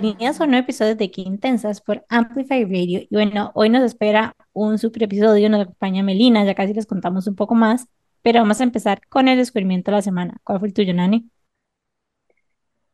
Bienvenidas 0.00 0.40
a 0.40 0.44
un 0.44 0.50
nuevo 0.50 0.62
episodio 0.62 0.94
de 0.94 1.10
Qué 1.10 1.22
Intensas 1.22 1.80
por 1.80 2.04
Amplify 2.08 2.62
Radio. 2.62 3.00
Y 3.00 3.08
bueno, 3.10 3.50
hoy 3.56 3.68
nos 3.68 3.82
espera 3.82 4.36
un 4.52 4.78
super 4.78 5.02
episodio, 5.02 5.48
nos 5.50 5.62
acompaña 5.62 6.04
Melina, 6.04 6.44
ya 6.44 6.54
casi 6.54 6.72
les 6.72 6.86
contamos 6.86 7.26
un 7.26 7.34
poco 7.34 7.56
más, 7.56 7.88
pero 8.22 8.38
vamos 8.38 8.60
a 8.60 8.62
empezar 8.62 9.00
con 9.08 9.26
el 9.26 9.36
descubrimiento 9.36 9.90
de 9.90 9.96
la 9.96 10.02
semana. 10.02 10.36
¿Cuál 10.44 10.60
fue 10.60 10.68
el 10.68 10.74
tuyo, 10.74 10.94
Nani? 10.94 11.28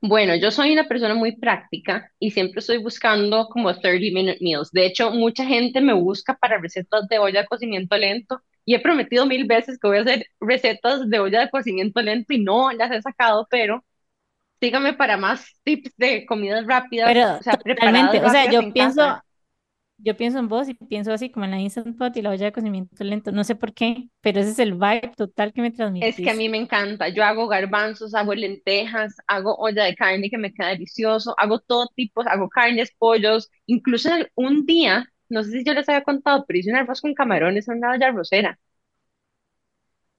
Bueno, 0.01 0.35
yo 0.35 0.51
soy 0.51 0.73
una 0.73 0.89
persona 0.89 1.15
muy 1.15 1.37
práctica 1.37 2.11
y 2.19 2.31
siempre 2.31 2.61
estoy 2.61 2.79
buscando 2.79 3.49
como 3.51 3.79
30 3.79 3.99
minute 4.15 4.39
meals. 4.41 4.71
De 4.73 4.87
hecho, 4.87 5.11
mucha 5.11 5.45
gente 5.45 5.83
me 5.83 5.93
busca 5.93 6.39
para 6.39 6.57
recetas 6.57 7.07
de 7.09 7.19
olla 7.19 7.43
de 7.43 7.47
cocimiento 7.47 7.99
lento 7.99 8.41
y 8.65 8.77
he 8.77 8.81
prometido 8.81 9.27
mil 9.27 9.45
veces 9.45 9.79
que 9.79 9.89
voy 9.89 9.99
a 9.99 10.01
hacer 10.01 10.27
recetas 10.41 11.11
de 11.11 11.19
olla 11.19 11.41
de 11.41 11.51
cocimiento 11.51 12.01
lento 12.01 12.33
y 12.33 12.43
no 12.43 12.73
las 12.73 12.91
he 12.93 13.03
sacado, 13.03 13.47
pero 13.51 13.85
síganme 14.65 14.95
para 14.95 15.17
más 15.17 15.47
tips 15.65 15.93
de 15.97 16.27
comidas 16.27 16.67
rápidas, 16.67 17.17
Pero 17.19 17.41
o 17.41 17.43
sea, 17.45 17.61
preparadas 17.63 18.17
totalmente, 18.17 18.23
o 18.25 18.29
sea, 18.31 18.47
rápidas 18.47 18.51
yo 18.51 18.63
en 18.63 18.73
pienso, 18.73 19.03
casa. 19.03 19.25
yo 19.99 20.17
pienso 20.17 20.39
en 20.41 20.49
vos 20.49 20.69
y 20.69 20.75
pienso 20.75 21.13
así 21.13 21.31
como 21.31 21.47
en 21.47 21.53
la 21.53 21.61
Instant 21.61 21.99
Pot 21.99 22.17
y 22.17 22.23
la 22.23 22.31
olla 22.31 22.47
de 22.47 22.53
cocimiento 22.53 23.05
lento. 23.05 23.33
No 23.33 23.45
sé 23.45 23.57
por 23.57 23.75
qué, 23.75 24.09
pero 24.23 24.41
ese 24.41 24.51
es 24.53 24.61
el 24.61 24.75
vibe 24.75 25.13
total 25.17 25.53
que 25.53 25.63
me 25.63 25.73
Es 26.01 26.21
que 26.21 26.31
a 26.31 26.35
mí 26.35 26.49
me 26.49 26.59
encanta. 26.59 27.09
Yo 27.09 27.25
hago 27.25 27.49
garbanzos, 27.49 28.15
hago 28.15 28.35
lentejas, 28.35 29.15
hago 29.27 29.57
olla 29.57 29.85
de 29.85 29.95
carne 29.95 30.29
que 30.31 30.39
me 30.39 30.53
queda 30.53 30.69
delicioso, 30.69 31.35
hago 31.39 31.61
todo 31.61 31.89
tipo, 31.97 32.23
hago 32.23 32.49
carnes, 32.51 32.93
pollos, 32.99 33.51
incluso 33.67 34.11
un 34.35 34.67
día, 34.67 35.07
no 35.29 35.43
sé 35.45 35.51
si 35.53 35.65
yo 35.65 35.73
les 35.75 35.89
había 35.89 36.03
contado, 36.05 36.45
pero 36.47 36.59
hice 36.59 36.71
un 36.71 36.77
arroz 36.77 37.01
con 37.01 37.15
camarones 37.15 37.69
en 37.69 37.79
una 37.79 37.93
olla 37.93 38.09
arrocera, 38.09 38.59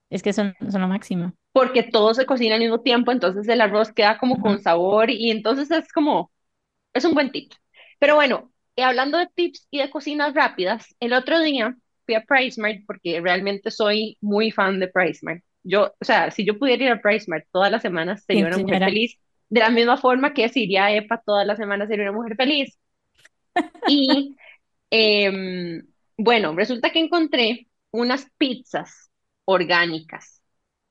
Es 0.09 0.23
que 0.23 0.33
son, 0.33 0.55
son 0.71 0.81
lo 0.81 0.87
máximo. 0.87 1.33
Porque 1.55 1.83
todo 1.83 2.13
se 2.13 2.25
cocina 2.25 2.55
al 2.55 2.61
mismo 2.61 2.81
tiempo, 2.81 3.13
entonces 3.13 3.47
el 3.47 3.61
arroz 3.61 3.93
queda 3.93 4.17
como 4.17 4.41
con 4.41 4.61
sabor 4.61 5.09
y 5.09 5.31
entonces 5.31 5.71
es 5.71 5.93
como, 5.93 6.29
es 6.93 7.05
un 7.05 7.13
buen 7.13 7.31
tip. 7.31 7.53
Pero 7.97 8.15
bueno, 8.15 8.51
y 8.75 8.81
hablando 8.81 9.17
de 9.17 9.29
tips 9.33 9.65
y 9.71 9.79
de 9.79 9.89
cocinas 9.89 10.33
rápidas, 10.33 10.93
el 10.99 11.13
otro 11.13 11.39
día 11.39 11.73
fui 12.05 12.15
a 12.15 12.25
PriceMart 12.25 12.85
porque 12.85 13.21
realmente 13.21 13.71
soy 13.71 14.17
muy 14.19 14.51
fan 14.51 14.81
de 14.81 14.89
PriceMart. 14.89 15.45
Yo, 15.63 15.93
o 15.97 16.05
sea, 16.05 16.29
si 16.29 16.43
yo 16.45 16.59
pudiera 16.59 16.83
ir 16.83 16.91
a 16.91 17.01
PriceMart 17.01 17.45
todas 17.53 17.71
las 17.71 17.81
semanas, 17.81 18.25
sería 18.27 18.47
una 18.47 18.57
mujer 18.57 18.79
feliz. 18.83 19.17
De 19.47 19.61
la 19.61 19.69
misma 19.69 19.95
forma 19.95 20.33
que 20.33 20.49
si 20.49 20.63
iría 20.63 20.85
a 20.85 20.93
EPA 20.93 21.23
todas 21.25 21.47
las 21.47 21.57
semanas, 21.57 21.87
sería 21.87 22.09
una 22.09 22.17
mujer 22.17 22.35
feliz. 22.35 22.77
Y 23.87 24.35
em, 24.89 25.87
bueno, 26.17 26.53
resulta 26.53 26.89
que 26.91 26.99
encontré 26.99 27.67
unas 27.91 28.29
pizzas 28.37 29.09
orgánicas 29.45 30.34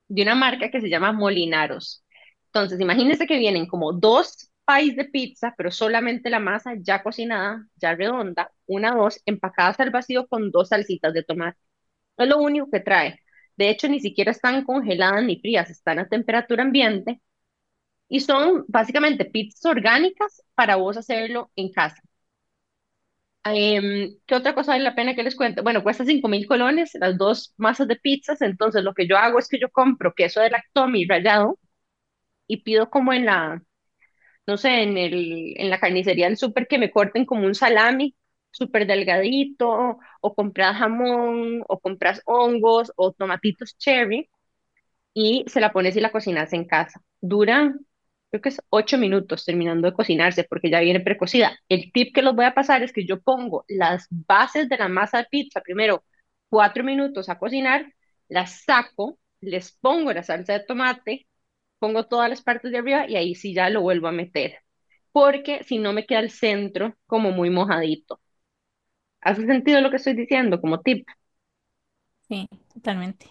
de 0.08 0.22
una 0.22 0.34
marca 0.34 0.70
que 0.70 0.80
se 0.80 0.88
llama 0.88 1.12
Molinaros. 1.12 2.04
Entonces, 2.46 2.80
imagínense 2.80 3.26
que 3.26 3.38
vienen 3.38 3.66
como 3.66 3.92
dos 3.92 4.50
pies 4.66 4.96
de 4.96 5.04
pizza, 5.06 5.54
pero 5.56 5.70
solamente 5.70 6.30
la 6.30 6.38
masa 6.40 6.74
ya 6.80 7.02
cocinada, 7.02 7.66
ya 7.76 7.94
redonda, 7.94 8.50
una, 8.66 8.94
dos, 8.94 9.20
empacadas 9.26 9.80
al 9.80 9.90
vacío 9.90 10.26
con 10.28 10.50
dos 10.50 10.68
salsitas 10.70 11.12
de 11.14 11.22
tomate. 11.24 11.58
Es 12.16 12.28
lo 12.28 12.38
único 12.38 12.70
que 12.70 12.80
trae. 12.80 13.20
De 13.56 13.70
hecho, 13.70 13.88
ni 13.88 14.00
siquiera 14.00 14.30
están 14.32 14.64
congeladas 14.64 15.24
ni 15.24 15.40
frías, 15.40 15.70
están 15.70 15.98
a 16.00 16.08
temperatura 16.08 16.62
ambiente 16.64 17.20
y 18.08 18.20
son 18.20 18.64
básicamente 18.68 19.24
pizzas 19.26 19.64
orgánicas 19.66 20.42
para 20.54 20.76
vos 20.76 20.96
hacerlo 20.96 21.50
en 21.56 21.72
casa. 21.72 22.02
Em, 23.46 24.16
¿qué 24.26 24.34
otra 24.36 24.54
cosa 24.54 24.72
vale 24.72 24.84
la 24.84 24.94
pena 24.94 25.14
que 25.14 25.22
les 25.22 25.36
cuente? 25.36 25.60
Bueno, 25.60 25.82
cuesta 25.82 26.04
cinco 26.06 26.28
mil 26.28 26.46
colones 26.46 26.92
las 26.94 27.18
dos 27.18 27.52
masas 27.58 27.86
de 27.88 27.96
pizzas, 27.96 28.40
entonces 28.40 28.82
lo 28.82 28.94
que 28.94 29.06
yo 29.06 29.18
hago 29.18 29.38
es 29.38 29.48
que 29.48 29.58
yo 29.60 29.70
compro 29.70 30.14
queso 30.14 30.40
de 30.40 30.48
lactomi 30.50 31.04
rallado 31.06 31.58
y 32.48 32.58
pido 32.62 32.90
como 32.90 33.12
en 33.12 33.26
la, 33.26 33.62
no 34.46 34.56
sé, 34.58 34.82
en 34.84 34.98
el, 34.98 35.54
en 35.58 35.70
la 35.70 35.80
carnicería 35.80 36.26
del 36.28 36.38
súper 36.38 36.68
que 36.68 36.78
me 36.78 36.90
corten 36.92 37.26
como 37.26 37.46
un 37.46 37.54
salami 37.56 38.16
súper 38.50 38.86
delgadito, 38.86 39.98
o 40.22 40.34
compras 40.34 40.76
jamón, 40.78 41.62
o 41.68 41.80
compras 41.80 42.22
hongos, 42.26 42.92
o 42.96 43.12
tomatitos 43.12 43.76
cherry, 43.78 44.30
y 45.14 45.44
se 45.48 45.60
la 45.60 45.72
pones 45.72 45.96
y 45.96 46.00
la 46.00 46.12
cocinas 46.12 46.52
en 46.52 46.66
casa. 46.66 47.02
Dura, 47.20 47.74
creo 48.34 48.42
que 48.42 48.48
es 48.50 48.60
ocho 48.70 48.98
minutos 48.98 49.44
terminando 49.44 49.88
de 49.88 49.94
cocinarse 49.94 50.44
porque 50.44 50.70
ya 50.70 50.80
viene 50.80 51.00
precocida. 51.00 51.56
El 51.68 51.92
tip 51.92 52.14
que 52.14 52.22
los 52.22 52.34
voy 52.34 52.44
a 52.46 52.54
pasar 52.54 52.82
es 52.82 52.92
que 52.92 53.06
yo 53.06 53.20
pongo 53.20 53.64
las 53.68 54.06
bases 54.10 54.68
de 54.68 54.76
la 54.76 54.88
masa 54.88 55.18
de 55.18 55.26
pizza 55.30 55.60
primero 55.60 56.04
cuatro 56.48 56.82
minutos 56.84 57.28
a 57.28 57.38
cocinar, 57.38 57.86
las 58.28 58.62
saco, 58.64 59.18
les 59.40 59.72
pongo 59.72 60.12
la 60.12 60.22
salsa 60.24 60.54
de 60.54 60.64
tomate, 60.66 61.26
pongo 61.78 62.06
todas 62.06 62.28
las 62.30 62.42
partes 62.42 62.72
de 62.72 62.78
arriba 62.78 63.08
y 63.08 63.16
ahí 63.16 63.34
sí 63.36 63.54
ya 63.54 63.70
lo 63.70 63.82
vuelvo 63.82 64.08
a 64.08 64.12
meter. 64.12 64.58
Porque 65.12 65.62
si 65.64 65.78
no 65.78 65.92
me 65.92 66.06
queda 66.06 66.20
el 66.20 66.30
centro 66.30 66.96
como 67.06 67.30
muy 67.32 67.50
mojadito. 67.50 68.20
¿Hace 69.20 69.44
sentido 69.46 69.80
lo 69.80 69.90
que 69.90 69.96
estoy 69.96 70.14
diciendo 70.14 70.60
como 70.60 70.80
tip? 70.80 71.06
Sí, 72.28 72.48
totalmente. 72.72 73.30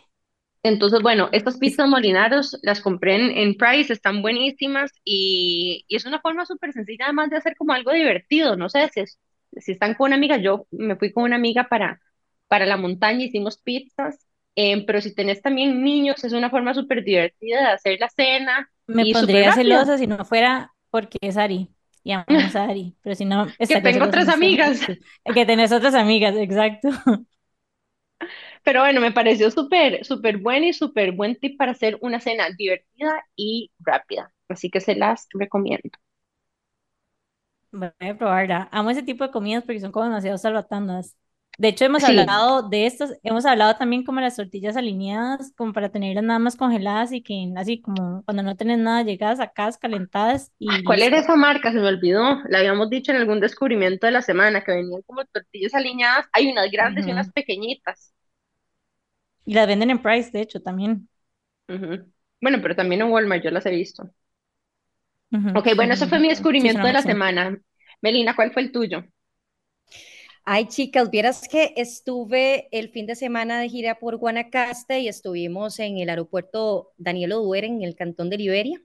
Entonces, 0.63 1.01
bueno, 1.01 1.29
estas 1.33 1.57
Es- 1.57 1.59
pizzas 1.59 1.89
molinaros 1.89 2.57
las 2.63 2.79
compré 2.81 3.15
en, 3.15 3.37
en 3.37 3.55
Price, 3.57 3.91
están 3.91 4.21
buenísimas 4.21 4.91
y, 5.03 5.83
y 5.89 5.95
es 5.97 6.05
una 6.05 6.21
forma 6.21 6.45
súper 6.45 6.71
sencilla 6.73 7.05
además 7.05 7.29
de 7.29 7.37
hacer 7.37 7.55
como 7.57 7.73
algo 7.73 7.91
divertido. 7.91 8.55
No 8.55 8.69
sé 8.69 8.89
si, 8.93 9.01
es- 9.01 9.19
si 9.57 9.73
están 9.73 9.95
con 9.95 10.07
una 10.07 10.15
amiga, 10.15 10.37
yo 10.37 10.67
me 10.71 10.95
fui 10.95 11.11
con 11.11 11.23
una 11.25 11.35
amiga 11.35 11.67
para, 11.69 11.99
para 12.47 12.65
la 12.65 12.77
montaña, 12.77 13.25
hicimos 13.25 13.57
pizzas, 13.61 14.25
eh, 14.55 14.85
pero 14.85 15.01
si 15.01 15.13
tenés 15.13 15.41
también 15.41 15.83
niños, 15.83 16.23
es 16.23 16.31
una 16.33 16.49
forma 16.49 16.73
súper 16.73 17.03
divertida 17.03 17.59
de 17.61 17.67
hacer 17.67 17.99
la 17.99 18.09
cena 18.09 18.69
me 18.87 19.05
y 19.05 19.13
pondría 19.13 19.51
celosa 19.51 19.97
si 19.97 20.07
no 20.07 20.25
fuera 20.25 20.73
porque 20.89 21.17
es 21.21 21.37
Ari 21.37 21.69
y 22.03 22.11
amamos 22.11 22.55
a 22.55 22.65
Ari, 22.65 22.97
pero 23.01 23.15
si 23.15 23.25
no, 23.25 23.47
Que 23.67 23.77
tengo 23.77 24.09
tres 24.09 24.29
amigas. 24.29 24.79
Que 25.33 25.45
tenés 25.45 25.71
otras 25.71 25.95
amigas, 25.95 26.35
exacto. 26.35 26.89
Pero 28.63 28.81
bueno, 28.81 29.01
me 29.01 29.11
pareció 29.11 29.51
súper, 29.51 30.05
súper 30.05 30.37
bueno 30.37 30.65
y 30.67 30.73
súper 30.73 31.11
buen 31.13 31.35
tip 31.39 31.57
para 31.57 31.71
hacer 31.71 31.97
una 32.01 32.19
cena 32.19 32.49
divertida 32.57 33.23
y 33.35 33.71
rápida. 33.79 34.33
Así 34.49 34.69
que 34.69 34.79
se 34.81 34.95
las 34.95 35.27
recomiendo. 35.33 35.89
Voy 37.71 37.89
a 37.99 38.17
probarla. 38.17 38.69
Amo 38.71 38.91
ese 38.91 39.01
tipo 39.03 39.23
de 39.23 39.31
comidas 39.31 39.63
porque 39.63 39.79
son 39.79 39.91
como 39.91 40.05
demasiado 40.05 40.37
salvatandas. 40.37 41.15
De 41.57 41.67
hecho, 41.69 41.85
hemos 41.85 42.03
Sí, 42.03 42.03
hablado 42.03 42.67
de 42.69 42.85
estos, 42.87 43.11
hemos 43.23 43.45
hablado 43.45 43.75
también 43.77 44.03
como 44.03 44.19
las 44.21 44.35
tortillas 44.35 44.75
alineadas, 44.77 45.53
como 45.55 45.71
para 45.73 45.89
tenerlas 45.91 46.23
nada 46.23 46.39
más 46.39 46.55
congeladas 46.55 47.11
y 47.11 47.21
que 47.23 47.51
así 47.57 47.81
como 47.81 48.23
cuando 48.25 48.43
no 48.43 48.55
tenés 48.55 48.79
nada, 48.79 49.03
llegadas 49.03 49.37
sacadas, 49.39 49.77
calentadas 49.77 50.51
y 50.59 50.81
¿Cuál 50.85 51.01
era 51.03 51.17
listo. 51.17 51.19
esa 51.19 51.35
marca? 51.35 51.71
Se 51.71 51.79
me 51.79 51.87
olvidó. 51.87 52.39
La 52.49 52.59
habíamos 52.59 52.89
dicho 52.89 53.11
en 53.11 53.17
algún 53.17 53.39
descubrimiento 53.39 54.05
de 54.07 54.11
la 54.13 54.21
semana, 54.21 54.63
que 54.63 54.71
venían 54.73 55.01
como 55.03 55.25
tortillas 55.25 55.73
aliñadas. 55.73 56.25
Hay 56.33 56.49
unas 56.51 56.71
grandes 56.71 57.05
y 57.07 57.11
unas 57.11 57.29
pequeñitas. 57.31 58.12
Y 59.45 59.53
las 59.53 59.67
venden 59.67 59.89
en 59.89 60.01
Price, 60.01 60.31
de 60.31 60.41
hecho, 60.41 60.61
también. 60.61 61.07
Bueno, 62.41 62.59
pero 62.61 62.75
también 62.75 63.01
en 63.01 63.09
Walmart 63.11 63.43
yo 63.43 63.49
las 63.51 63.65
he 63.65 63.71
visto. 63.71 64.03
Ujú, 65.31 65.49
Ok, 65.53 65.69
bueno, 65.75 65.93
eso 65.93 66.07
fue 66.07 66.19
mi. 66.19 66.29
Sí, 66.57 66.69
descubrimiento 66.69 66.87
de 66.87 66.93
la 66.93 67.01
semana. 67.01 67.57
Melina, 68.01 68.35
¿cuál 68.35 68.51
fue 68.53 68.61
el 68.63 68.71
tuyo? 68.71 69.03
Ay, 70.45 70.67
chicas, 70.67 71.09
vieras 71.09 71.47
que 71.47 71.73
estuve 71.77 72.67
el 72.71 72.89
fin 72.89 73.05
de 73.05 73.15
semana 73.15 73.59
de 73.59 73.69
gira 73.69 73.99
por 73.99 74.17
Guanacaste 74.17 74.99
y 74.99 75.07
estuvimos 75.07 75.79
en 75.79 75.97
el 75.97 76.09
aeropuerto 76.09 76.91
Daniel 76.97 77.33
Oduber 77.33 77.63
en 77.63 77.81
el 77.83 77.95
cantón 77.95 78.29
de 78.29 78.37
Liberia 78.37 78.81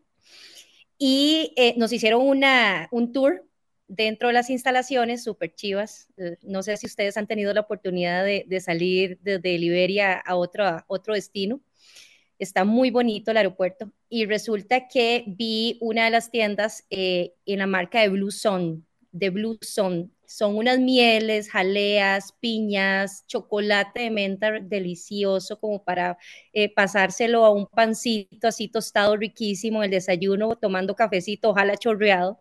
y 0.99 1.53
eh, 1.57 1.75
nos 1.77 1.93
hicieron 1.93 2.23
una, 2.27 2.89
un 2.91 3.13
tour 3.13 3.45
dentro 3.89 4.29
de 4.29 4.35
las 4.35 4.51
instalaciones 4.51 5.25
súper 5.25 5.55
chivas. 5.55 6.09
Eh, 6.19 6.37
No 6.43 6.63
sé 6.63 6.77
si 6.77 6.87
ustedes 6.87 7.17
han 7.17 7.27
tenido 7.27 7.53
la 7.55 7.63
oportunidad 7.63 8.25
de, 8.25 8.45
de 8.47 8.61
salir 8.61 9.19
desde 9.23 9.59
Liberia 9.59 10.15
a 10.15 10.37
otro, 10.37 10.65
a 10.67 10.85
otro 10.89 11.15
destino. 11.15 11.61
Está 12.39 12.65
muy 12.65 12.91
bonito 12.91 13.31
el 13.33 13.37
aeropuerto 13.39 13.91
y 14.09 14.25
resulta 14.27 14.87
que 14.89 15.25
vi 15.27 15.77
una 15.81 16.05
de 16.05 16.11
las 16.11 16.31
tiendas 16.31 16.85
eh, 16.91 17.33
en 17.47 17.59
la 17.59 17.67
marca 17.67 18.01
de 18.01 18.11
Blue 18.11 18.31
Zone, 18.31 18.83
de 19.11 19.31
Blue 19.31 19.59
Zone. 19.63 20.11
Son 20.27 20.57
unas 20.57 20.79
mieles, 20.79 21.51
jaleas, 21.51 22.33
piñas, 22.39 23.25
chocolate 23.27 24.03
de 24.03 24.11
menta 24.11 24.53
delicioso 24.61 25.59
como 25.59 25.83
para 25.83 26.17
eh, 26.53 26.73
pasárselo 26.73 27.45
a 27.45 27.51
un 27.51 27.67
pancito 27.67 28.47
así 28.47 28.69
tostado 28.69 29.17
riquísimo, 29.17 29.83
el 29.83 29.91
desayuno, 29.91 30.55
tomando 30.57 30.95
cafecito, 30.95 31.51
ojalá 31.51 31.77
chorreado. 31.77 32.41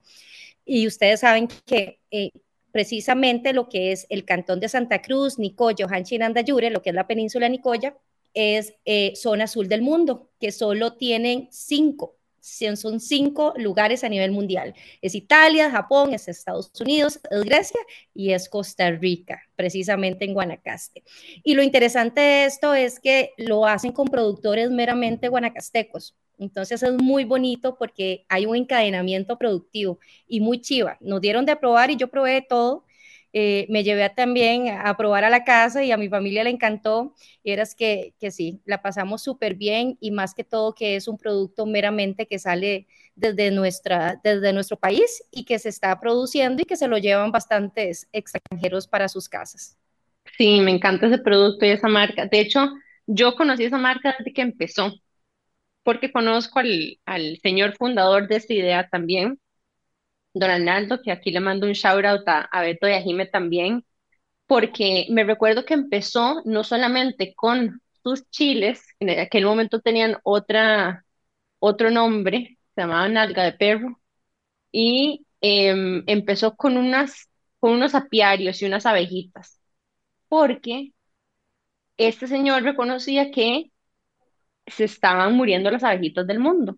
Y 0.68 0.86
ustedes 0.86 1.22
saben 1.22 1.48
que 1.66 2.02
eh, 2.12 2.32
precisamente 2.72 3.54
lo 3.54 3.70
que 3.70 3.94
es 3.94 4.06
el 4.10 4.26
cantón 4.26 4.60
de 4.60 4.70
Santa 4.70 5.02
Cruz, 5.02 5.40
Nicoya, 5.40 5.88
Hanchinandayure, 5.90 6.70
lo 6.70 6.82
que 6.82 6.90
es 6.90 6.96
la 6.96 7.08
península 7.08 7.48
Nicoya, 7.48 7.98
es 8.34 8.76
eh, 8.86 9.14
zona 9.16 9.46
azul 9.46 9.70
del 9.70 9.82
mundo, 9.82 10.30
que 10.40 10.52
solo 10.52 10.94
tienen 10.94 11.48
cinco, 11.52 12.18
son 12.40 13.00
cinco 13.00 13.54
lugares 13.58 14.04
a 14.04 14.10
nivel 14.10 14.32
mundial. 14.32 14.76
Es 15.02 15.16
Italia, 15.16 15.72
Japón, 15.72 16.14
es 16.14 16.28
Estados 16.28 16.70
Unidos, 16.80 17.20
es 17.32 17.42
Grecia 17.44 17.80
y 18.14 18.32
es 18.32 18.50
Costa 18.50 18.92
Rica, 18.92 19.42
precisamente 19.56 20.26
en 20.26 20.34
Guanacaste. 20.34 21.04
Y 21.44 21.56
lo 21.56 21.64
interesante 21.64 22.22
de 22.22 22.46
esto 22.46 22.74
es 22.74 23.00
que 23.00 23.32
lo 23.38 23.66
hacen 23.66 23.92
con 23.92 24.08
productores 24.08 24.70
meramente 24.70 25.30
guanacastecos. 25.30 26.16
Entonces 26.38 26.84
es 26.84 26.94
muy 26.94 27.24
bonito 27.24 27.78
porque 27.78 28.26
hay 28.30 28.46
un 28.46 28.56
encadenamiento 28.56 29.38
productivo 29.38 30.00
y 30.28 30.40
muy 30.40 30.62
chiva. 30.62 30.98
Nos 31.02 31.22
dieron 31.22 31.46
de 31.46 31.56
probar 31.56 31.92
y 31.92 31.96
yo 31.98 32.10
probé 32.10 32.42
todo. 32.42 32.86
Eh, 33.34 33.68
me 33.70 33.84
llevé 33.84 34.10
también 34.10 34.70
a 34.70 34.96
probar 34.98 35.24
a 35.24 35.30
la 35.30 35.44
casa 35.44 35.84
y 35.84 35.92
a 35.92 35.98
mi 35.98 36.10
familia 36.10 36.44
le 36.44 36.50
encantó. 36.50 37.14
Y 37.44 37.52
eras 37.52 37.76
que, 37.76 38.14
que 38.20 38.32
sí, 38.32 38.62
la 38.66 38.82
pasamos 38.82 39.22
súper 39.24 39.56
bien 39.56 39.98
y 40.00 40.12
más 40.12 40.34
que 40.34 40.44
todo 40.44 40.74
que 40.74 40.96
es 40.96 41.08
un 41.08 41.18
producto 41.18 41.66
meramente 41.66 42.28
que 42.28 42.40
sale 42.40 42.88
desde, 43.16 43.52
nuestra, 43.52 44.20
desde 44.24 44.54
nuestro 44.54 44.78
país 44.78 45.24
y 45.32 45.44
que 45.44 45.60
se 45.60 45.70
está 45.70 46.00
produciendo 46.00 46.62
y 46.62 46.66
que 46.66 46.78
se 46.78 46.88
lo 46.88 46.98
llevan 46.98 47.32
bastantes 47.32 48.08
extranjeros 48.14 48.88
para 48.88 49.10
sus 49.10 49.28
casas. 49.28 49.78
Sí, 50.38 50.62
me 50.62 50.72
encanta 50.72 51.08
ese 51.08 51.18
producto 51.20 51.66
y 51.66 51.70
esa 51.70 51.88
marca. 51.88 52.28
De 52.28 52.40
hecho, 52.40 52.70
yo 53.08 53.36
conocí 53.36 53.64
esa 53.66 53.78
marca 53.78 54.16
desde 54.18 54.34
que 54.34 54.42
empezó, 54.42 54.94
porque 55.88 56.12
conozco 56.12 56.60
al, 56.60 57.40
señor 57.42 57.78
fundador 57.78 58.28
de 58.28 58.36
esta 58.36 58.54
idea 58.54 58.90
también, 58.90 59.40
don 60.34 60.50
Arnaldo, 60.52 61.02
que 61.02 61.14
aquí 61.14 61.32
le 61.32 61.40
mando 61.40 61.66
un 61.66 61.72
shout 61.72 62.04
out 62.04 62.28
a, 62.28 62.42
a 62.42 62.62
Beto 62.62 62.90
y 62.90 62.92
a 62.92 63.02
Jime 63.02 63.26
también, 63.26 63.86
porque 64.48 65.08
me 65.10 65.24
recuerdo 65.24 65.64
que 65.64 65.76
empezó 65.76 66.42
no 66.44 66.66
solamente 66.66 67.34
con 67.36 67.82
sus 68.04 68.30
chiles, 68.32 68.86
en 69.00 69.18
aquel 69.18 69.46
momento 69.46 69.80
tenían 69.80 70.18
otra, 70.24 71.06
otro 71.60 71.90
nombre, 71.90 72.58
se 72.76 72.82
llamaban 72.82 73.14
nalga 73.14 73.46
de 73.46 73.54
perro, 73.54 74.02
y 74.74 75.26
em, 75.42 76.04
empezó 76.08 76.58
con, 76.58 76.78
unas, 76.78 77.30
con 77.60 77.72
unos 77.72 77.96
apiarios 77.96 78.62
y 78.62 78.66
unas 78.66 78.86
abejitas, 78.86 79.62
porque 80.28 80.92
este 81.98 82.28
señor 82.28 82.64
reconocía 82.64 83.32
que 83.32 83.72
se 84.68 84.86
estaban 84.86 85.34
muriendo 85.36 85.72
las 85.72 85.84
abejitas 85.84 86.28
del 86.28 86.40
mundo. 86.40 86.78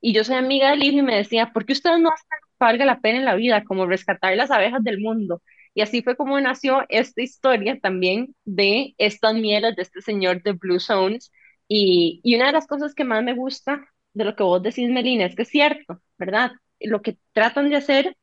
Y 0.00 0.12
yo 0.14 0.24
soy 0.24 0.36
amiga 0.36 0.70
de 0.70 0.76
Liz 0.76 0.92
y 0.94 1.02
me 1.02 1.16
decía, 1.16 1.52
¿por 1.52 1.66
qué 1.66 1.72
ustedes 1.74 2.00
no 2.00 2.10
hacen 2.10 2.28
valga 2.58 2.84
la 2.86 3.00
pena 3.00 3.18
en 3.18 3.24
la 3.26 3.34
vida, 3.36 3.64
como 3.64 3.86
rescatar 3.86 4.36
las 4.36 4.50
abejas 4.50 4.82
del 4.84 5.00
mundo? 5.00 5.42
Y 5.74 5.82
así 5.82 6.02
fue 6.02 6.16
como 6.16 6.40
nació 6.40 6.84
esta 6.88 7.22
historia 7.22 7.78
también 7.80 8.34
de 8.44 8.94
estas 8.98 9.34
mieles 9.34 9.76
de 9.76 9.82
este 9.82 10.00
señor 10.02 10.42
de 10.42 10.52
Blue 10.52 10.80
Zones. 10.80 11.32
Y, 11.68 12.20
y 12.24 12.36
una 12.36 12.46
de 12.46 12.52
las 12.52 12.66
cosas 12.66 12.94
que 12.94 13.04
más 13.04 13.22
me 13.24 13.34
gusta 13.34 13.86
de 14.14 14.24
lo 14.24 14.36
que 14.36 14.42
vos 14.42 14.62
decís, 14.62 14.88
Melina, 14.90 15.26
es 15.26 15.36
que 15.36 15.42
es 15.42 15.48
cierto, 15.48 16.00
¿verdad? 16.18 16.52
Lo 16.80 17.02
que 17.02 17.18
tratan 17.32 17.68
de 17.70 17.76
hacer 17.76 18.16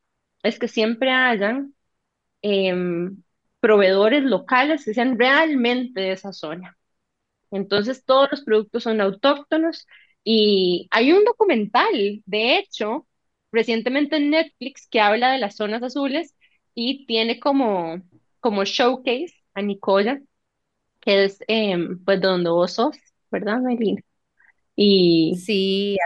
es 0.43 0.57
que 0.59 0.67
siempre 0.67 1.11
hayan 1.11 1.75
em, 2.41 3.23
proveedores 3.59 4.23
locales 4.23 4.85
que 4.85 4.93
sean 4.93 5.17
realmente 5.19 6.01
de 6.01 6.11
esa 6.13 6.33
zona. 6.33 6.77
Entonces, 7.53 8.05
todos 8.05 8.29
los 8.31 8.43
productos 8.43 8.83
son 8.83 9.01
autóctonos 9.01 9.87
y 10.23 10.87
hay 10.91 11.11
un 11.13 11.23
documental, 11.25 12.23
de 12.25 12.57
hecho, 12.57 13.07
recientemente 13.51 14.17
en 14.17 14.31
Netflix 14.31 14.87
que 14.89 14.99
habla 15.01 15.31
de 15.33 15.39
las 15.39 15.55
zonas 15.57 15.83
azules 15.83 16.35
y 16.75 17.05
tiene 17.05 17.39
como, 17.39 18.01
como 18.39 18.63
showcase 18.65 19.33
a 19.53 19.61
Nicoya, 19.61 20.21
que 21.01 21.25
es 21.25 21.39
em, 21.47 22.03
pues 22.05 22.21
donde 22.21 22.49
vos 22.49 22.73
sos, 22.73 22.97
¿verdad, 23.31 23.59
Melina? 23.61 24.01
Y 24.75 25.35
sí, 25.37 25.97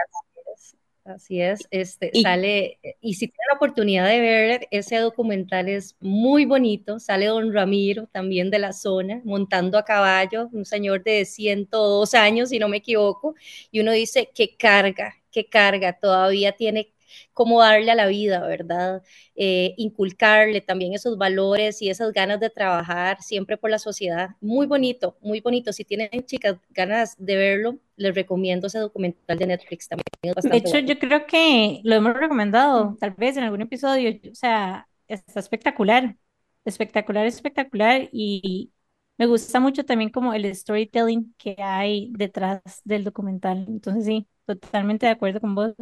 Así 1.08 1.40
es, 1.40 1.66
este, 1.70 2.10
sale, 2.20 2.78
y 3.00 3.14
si 3.14 3.28
tiene 3.28 3.44
la 3.50 3.56
oportunidad 3.56 4.06
de 4.06 4.20
ver 4.20 4.68
ese 4.70 4.96
documental 4.98 5.66
es 5.66 5.96
muy 6.00 6.44
bonito, 6.44 6.98
sale 6.98 7.24
don 7.26 7.50
Ramiro 7.54 8.08
también 8.12 8.50
de 8.50 8.58
la 8.58 8.74
zona, 8.74 9.22
montando 9.24 9.78
a 9.78 9.86
caballo, 9.86 10.50
un 10.52 10.66
señor 10.66 11.02
de 11.02 11.24
102 11.24 12.12
años, 12.12 12.50
si 12.50 12.58
no 12.58 12.68
me 12.68 12.76
equivoco, 12.78 13.34
y 13.70 13.80
uno 13.80 13.92
dice, 13.92 14.28
qué 14.34 14.54
carga, 14.58 15.14
qué 15.32 15.46
carga, 15.48 15.94
todavía 15.98 16.52
tiene 16.52 16.92
cómo 17.32 17.60
darle 17.60 17.90
a 17.90 17.94
la 17.94 18.06
vida, 18.06 18.46
¿verdad? 18.46 19.02
Eh, 19.34 19.74
inculcarle 19.76 20.60
también 20.60 20.94
esos 20.94 21.18
valores 21.18 21.80
y 21.82 21.90
esas 21.90 22.12
ganas 22.12 22.40
de 22.40 22.50
trabajar 22.50 23.22
siempre 23.22 23.56
por 23.56 23.70
la 23.70 23.78
sociedad. 23.78 24.30
Muy 24.40 24.66
bonito, 24.66 25.16
muy 25.20 25.40
bonito. 25.40 25.72
Si 25.72 25.84
tienen 25.84 26.10
chicas 26.24 26.56
ganas 26.70 27.14
de 27.18 27.36
verlo, 27.36 27.78
les 27.96 28.14
recomiendo 28.14 28.66
ese 28.66 28.78
documental 28.78 29.38
de 29.38 29.46
Netflix 29.46 29.88
también. 29.88 30.04
de 30.22 30.56
hecho, 30.56 30.78
yo 30.78 30.98
creo 30.98 31.26
que 31.26 31.80
lo 31.84 31.94
hemos 31.94 32.14
recomendado, 32.14 32.96
tal 33.00 33.12
vez 33.12 33.36
en 33.36 33.44
algún 33.44 33.62
episodio, 33.62 34.18
o 34.30 34.34
sea, 34.34 34.88
está 35.08 35.40
espectacular, 35.40 36.16
espectacular, 36.64 37.26
espectacular 37.26 38.08
y 38.12 38.72
me 39.18 39.26
gusta 39.26 39.58
mucho 39.60 39.84
también 39.84 40.10
como 40.10 40.32
el 40.32 40.54
storytelling 40.54 41.34
que 41.36 41.56
hay 41.58 42.12
detrás 42.12 42.62
del 42.84 43.04
documental. 43.04 43.64
Entonces 43.68 44.04
sí, 44.04 44.28
totalmente 44.46 45.06
de 45.06 45.12
acuerdo 45.12 45.40
con 45.40 45.54
vos. 45.54 45.74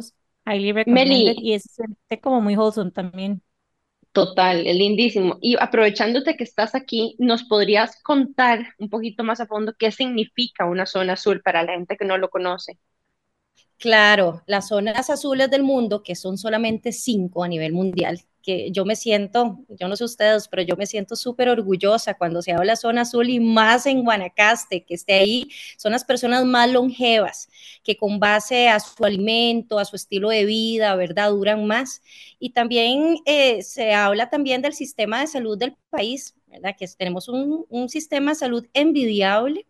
Highly 0.47 0.71
recommended 0.71 1.35
y 1.37 1.53
es 1.53 1.77
como 2.21 2.41
muy 2.41 2.55
wholesome 2.55 2.91
también. 2.91 3.41
Total, 4.13 4.65
es 4.65 4.75
lindísimo. 4.75 5.37
Y 5.41 5.57
aprovechándote 5.59 6.35
que 6.37 6.43
estás 6.43 6.73
aquí, 6.73 7.15
¿nos 7.19 7.43
podrías 7.43 8.01
contar 8.01 8.73
un 8.79 8.89
poquito 8.89 9.23
más 9.23 9.39
a 9.41 9.45
fondo 9.45 9.75
qué 9.77 9.91
significa 9.91 10.65
una 10.65 10.85
zona 10.87 11.13
azul 11.13 11.41
para 11.43 11.63
la 11.63 11.73
gente 11.73 11.97
que 11.97 12.05
no 12.05 12.17
lo 12.17 12.29
conoce? 12.29 12.79
Claro, 13.79 14.41
las 14.47 14.69
zonas 14.69 15.09
azules 15.11 15.51
del 15.51 15.61
mundo, 15.61 16.01
que 16.01 16.15
son 16.15 16.37
solamente 16.39 16.91
cinco 16.91 17.43
a 17.43 17.47
nivel 17.47 17.73
mundial, 17.73 18.21
que 18.41 18.71
yo 18.71 18.85
me 18.85 18.95
siento, 18.95 19.59
yo 19.69 19.87
no 19.87 19.95
sé 19.95 20.03
ustedes, 20.03 20.47
pero 20.47 20.63
yo 20.63 20.75
me 20.77 20.87
siento 20.87 21.15
súper 21.15 21.49
orgullosa 21.49 22.15
cuando 22.15 22.41
se 22.41 22.53
habla 22.53 22.75
zona 22.75 23.01
azul 23.01 23.29
y 23.29 23.39
más 23.39 23.85
en 23.85 24.03
Guanacaste, 24.03 24.83
que 24.83 24.95
esté 24.95 25.13
ahí, 25.15 25.49
son 25.77 25.91
las 25.91 26.05
personas 26.05 26.43
más 26.45 26.71
longevas, 26.71 27.49
que 27.83 27.97
con 27.97 28.19
base 28.19 28.67
a 28.69 28.79
su 28.79 29.05
alimento, 29.05 29.77
a 29.77 29.85
su 29.85 29.95
estilo 29.95 30.29
de 30.29 30.45
vida, 30.45 30.95
¿verdad? 30.95 31.29
Duran 31.29 31.67
más. 31.67 32.01
Y 32.39 32.51
también 32.51 33.17
eh, 33.25 33.61
se 33.61 33.93
habla 33.93 34.29
también 34.31 34.61
del 34.63 34.73
sistema 34.73 35.19
de 35.21 35.27
salud 35.27 35.55
del 35.57 35.75
país, 35.91 36.35
¿verdad? 36.47 36.75
Que 36.79 36.87
tenemos 36.87 37.27
un, 37.27 37.65
un 37.69 37.89
sistema 37.89 38.31
de 38.31 38.35
salud 38.35 38.65
envidiable 38.73 39.67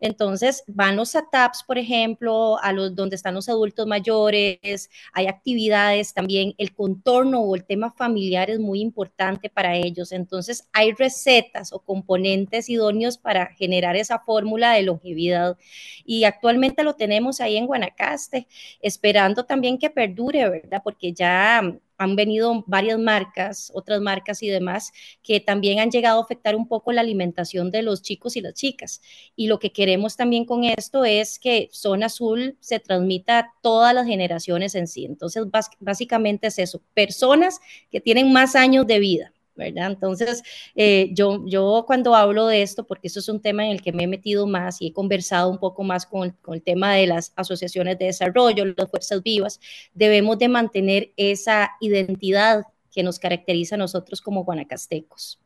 entonces 0.00 0.62
van 0.66 0.96
los 0.96 1.16
ATAPs, 1.16 1.64
por 1.64 1.78
ejemplo, 1.78 2.58
a 2.62 2.72
los 2.72 2.94
donde 2.94 3.16
están 3.16 3.34
los 3.34 3.48
adultos 3.48 3.86
mayores, 3.86 4.90
hay 5.12 5.26
actividades 5.26 6.14
también, 6.14 6.54
el 6.58 6.74
contorno 6.74 7.40
o 7.40 7.56
el 7.56 7.64
tema 7.64 7.90
familiar 7.90 8.50
es 8.50 8.60
muy 8.60 8.80
importante 8.80 9.50
para 9.50 9.76
ellos. 9.76 10.12
Entonces 10.12 10.68
hay 10.72 10.92
recetas 10.92 11.72
o 11.72 11.80
componentes 11.80 12.68
idóneos 12.68 13.18
para 13.18 13.46
generar 13.54 13.96
esa 13.96 14.20
fórmula 14.20 14.72
de 14.72 14.82
longevidad. 14.82 15.56
Y 16.04 16.24
actualmente 16.24 16.84
lo 16.84 16.94
tenemos 16.94 17.40
ahí 17.40 17.56
en 17.56 17.66
Guanacaste, 17.66 18.46
esperando 18.80 19.44
también 19.44 19.78
que 19.78 19.90
perdure, 19.90 20.48
¿verdad? 20.48 20.80
Porque 20.84 21.12
ya 21.12 21.62
han 21.98 22.16
venido 22.16 22.64
varias 22.66 22.98
marcas, 22.98 23.70
otras 23.74 24.00
marcas 24.00 24.42
y 24.42 24.48
demás, 24.48 24.92
que 25.22 25.40
también 25.40 25.80
han 25.80 25.90
llegado 25.90 26.20
a 26.20 26.22
afectar 26.22 26.56
un 26.56 26.68
poco 26.68 26.92
la 26.92 27.00
alimentación 27.00 27.70
de 27.70 27.82
los 27.82 28.02
chicos 28.02 28.36
y 28.36 28.40
las 28.40 28.54
chicas. 28.54 29.02
Y 29.36 29.48
lo 29.48 29.58
que 29.58 29.72
queremos 29.72 30.16
también 30.16 30.44
con 30.44 30.64
esto 30.64 31.04
es 31.04 31.38
que 31.38 31.68
Zona 31.72 32.06
Azul 32.06 32.56
se 32.60 32.78
transmita 32.80 33.38
a 33.38 33.52
todas 33.62 33.94
las 33.94 34.06
generaciones 34.06 34.74
en 34.74 34.86
sí. 34.86 35.04
Entonces, 35.04 35.44
básicamente 35.80 36.46
es 36.46 36.58
eso, 36.58 36.82
personas 36.94 37.60
que 37.90 38.00
tienen 38.00 38.32
más 38.32 38.56
años 38.56 38.86
de 38.86 38.98
vida 39.00 39.32
¿verdad? 39.58 39.88
Entonces, 39.92 40.42
eh, 40.74 41.10
yo, 41.14 41.44
yo 41.46 41.84
cuando 41.86 42.14
hablo 42.14 42.46
de 42.46 42.62
esto, 42.62 42.86
porque 42.86 43.08
eso 43.08 43.20
es 43.20 43.28
un 43.28 43.40
tema 43.42 43.66
en 43.66 43.72
el 43.72 43.82
que 43.82 43.92
me 43.92 44.04
he 44.04 44.06
metido 44.06 44.46
más 44.46 44.80
y 44.80 44.88
he 44.88 44.92
conversado 44.94 45.50
un 45.50 45.58
poco 45.58 45.84
más 45.84 46.06
con, 46.06 46.30
con 46.42 46.54
el 46.54 46.62
tema 46.62 46.94
de 46.94 47.06
las 47.06 47.32
asociaciones 47.36 47.98
de 47.98 48.06
desarrollo, 48.06 48.64
las 48.64 48.90
fuerzas 48.90 49.22
vivas, 49.22 49.60
debemos 49.94 50.38
de 50.38 50.48
mantener 50.48 51.12
esa 51.16 51.72
identidad 51.80 52.64
que 52.90 53.02
nos 53.02 53.18
caracteriza 53.18 53.74
a 53.76 53.78
nosotros 53.78 54.20
como 54.22 54.44
guanacastecos. 54.44 55.40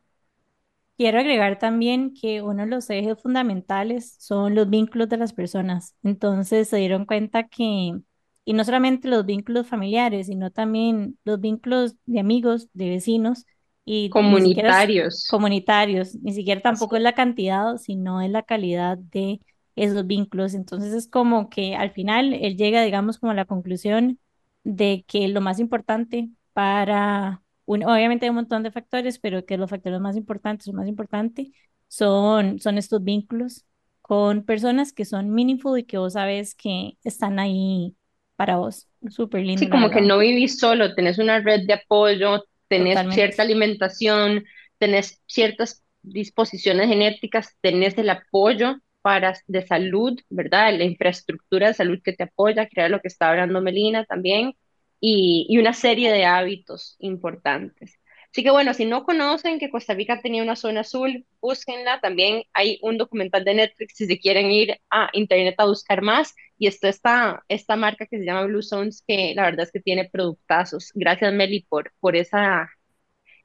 Quiero 0.97 1.19
agregar 1.19 1.57
también 1.59 2.13
que 2.13 2.41
uno 2.41 2.63
de 2.63 2.69
los 2.69 2.89
ejes 2.89 3.19
fundamentales 3.21 4.15
son 4.19 4.53
los 4.55 4.69
vínculos 4.69 5.09
de 5.09 5.17
las 5.17 5.33
personas. 5.33 5.95
Entonces 6.03 6.69
se 6.69 6.77
dieron 6.77 7.05
cuenta 7.05 7.47
que, 7.47 7.99
y 8.45 8.53
no 8.53 8.63
solamente 8.63 9.07
los 9.07 9.25
vínculos 9.25 9.67
familiares, 9.67 10.27
sino 10.27 10.51
también 10.51 11.17
los 11.23 11.39
vínculos 11.41 11.95
de 12.05 12.19
amigos, 12.19 12.69
de 12.73 12.89
vecinos, 12.89 13.45
y 13.85 14.09
comunitarios. 14.09 15.27
comunitarios, 15.29 16.15
ni 16.15 16.33
siquiera 16.33 16.61
tampoco 16.61 16.95
es 16.95 17.01
la 17.01 17.13
cantidad, 17.13 17.77
sino 17.77 18.21
es 18.21 18.31
la 18.31 18.43
calidad 18.43 18.97
de 18.97 19.41
esos 19.75 20.05
vínculos. 20.07 20.53
Entonces 20.53 20.93
es 20.93 21.07
como 21.07 21.49
que 21.49 21.75
al 21.75 21.91
final 21.91 22.33
él 22.33 22.55
llega, 22.57 22.83
digamos, 22.83 23.19
como 23.19 23.31
a 23.31 23.35
la 23.35 23.45
conclusión 23.45 24.19
de 24.63 25.03
que 25.07 25.27
lo 25.27 25.41
más 25.41 25.59
importante 25.59 26.29
para, 26.53 27.41
un, 27.65 27.83
obviamente 27.83 28.25
hay 28.25 28.29
un 28.29 28.35
montón 28.35 28.63
de 28.63 28.71
factores, 28.71 29.19
pero 29.19 29.45
que 29.45 29.57
los 29.57 29.69
factores 29.69 29.99
más 29.99 30.15
importantes, 30.15 30.71
más 30.73 30.87
importante, 30.87 31.51
son, 31.87 32.59
son 32.59 32.77
estos 32.77 33.03
vínculos 33.03 33.65
con 34.01 34.43
personas 34.43 34.93
que 34.93 35.05
son 35.05 35.29
meaningful 35.29 35.79
y 35.79 35.83
que 35.83 35.97
vos 35.97 36.13
sabes 36.13 36.55
que 36.55 36.97
están 37.03 37.39
ahí 37.39 37.95
para 38.35 38.57
vos. 38.57 38.87
Súper 39.09 39.41
lindo. 39.43 39.59
Sí, 39.59 39.69
como 39.69 39.89
que 39.89 40.01
no 40.01 40.17
vivís 40.17 40.59
solo, 40.59 40.93
tenés 40.95 41.19
una 41.19 41.39
red 41.39 41.65
de 41.65 41.73
apoyo, 41.73 42.43
tenés 42.73 43.13
cierta 43.13 43.43
alimentación, 43.43 44.45
tenés 44.77 45.21
ciertas 45.27 45.83
disposiciones 46.01 46.87
genéticas, 46.87 47.55
tenés 47.61 47.97
el 47.97 48.09
apoyo 48.09 48.77
para, 49.01 49.35
de 49.47 49.65
salud, 49.67 50.19
¿verdad? 50.29 50.77
La 50.77 50.85
infraestructura 50.85 51.67
de 51.67 51.73
salud 51.73 51.99
que 52.03 52.13
te 52.13 52.23
apoya, 52.23 52.67
crear 52.67 52.89
lo 52.89 52.99
que 53.01 53.07
está 53.09 53.29
hablando 53.29 53.61
Melina 53.61 54.05
también, 54.05 54.53
y, 54.99 55.45
y 55.49 55.57
una 55.57 55.73
serie 55.73 56.11
de 56.11 56.25
hábitos 56.25 56.95
importantes. 56.99 57.99
Así 58.33 58.43
que 58.43 58.51
bueno, 58.51 58.73
si 58.73 58.85
no 58.85 59.03
conocen 59.05 59.59
que 59.59 59.69
Costa 59.69 59.93
Rica 59.93 60.19
tenía 60.21 60.41
una 60.41 60.55
zona 60.55 60.81
azul, 60.81 61.25
búsquenla. 61.39 62.01
También 62.01 62.43
hay 62.53 62.79
un 62.81 62.97
documental 62.97 63.45
de 63.45 63.53
Netflix 63.53 63.95
si 63.95 64.07
se 64.07 64.19
quieren 64.19 64.49
ir 64.51 64.79
a 64.89 65.09
internet 65.13 65.53
a 65.59 65.65
buscar 65.67 66.01
más. 66.01 66.33
Y 66.57 66.65
esto 66.67 66.87
está 66.87 67.43
esta 67.47 67.75
marca 67.75 68.07
que 68.07 68.17
se 68.17 68.25
llama 68.25 68.45
Blue 68.45 68.63
Zones, 68.63 69.03
que 69.07 69.33
la 69.35 69.43
verdad 69.43 69.65
es 69.65 69.71
que 69.71 69.81
tiene 69.81 70.09
productazos. 70.09 70.91
Gracias, 70.95 71.31
Meli, 71.33 71.61
por, 71.69 71.93
por 71.99 72.15
esa, 72.15 72.69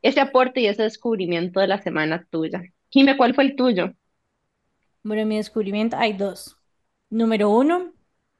ese 0.03 0.21
aporte 0.21 0.61
y 0.61 0.67
ese 0.69 0.85
descubrimiento 0.85 1.61
de 1.61 1.69
la 1.69 1.83
semana 1.83 2.27
tuya. 2.31 2.63
Jime, 2.91 3.17
¿cuál 3.17 3.35
fue 3.35 3.45
el 3.45 3.57
tuyo? 3.57 3.93
Bueno, 5.03 5.23
en 5.23 5.29
mi 5.29 5.37
descubrimiento 5.37 5.97
hay 5.97 6.13
dos. 6.15 6.57
Número 7.11 7.51
uno, 7.51 7.93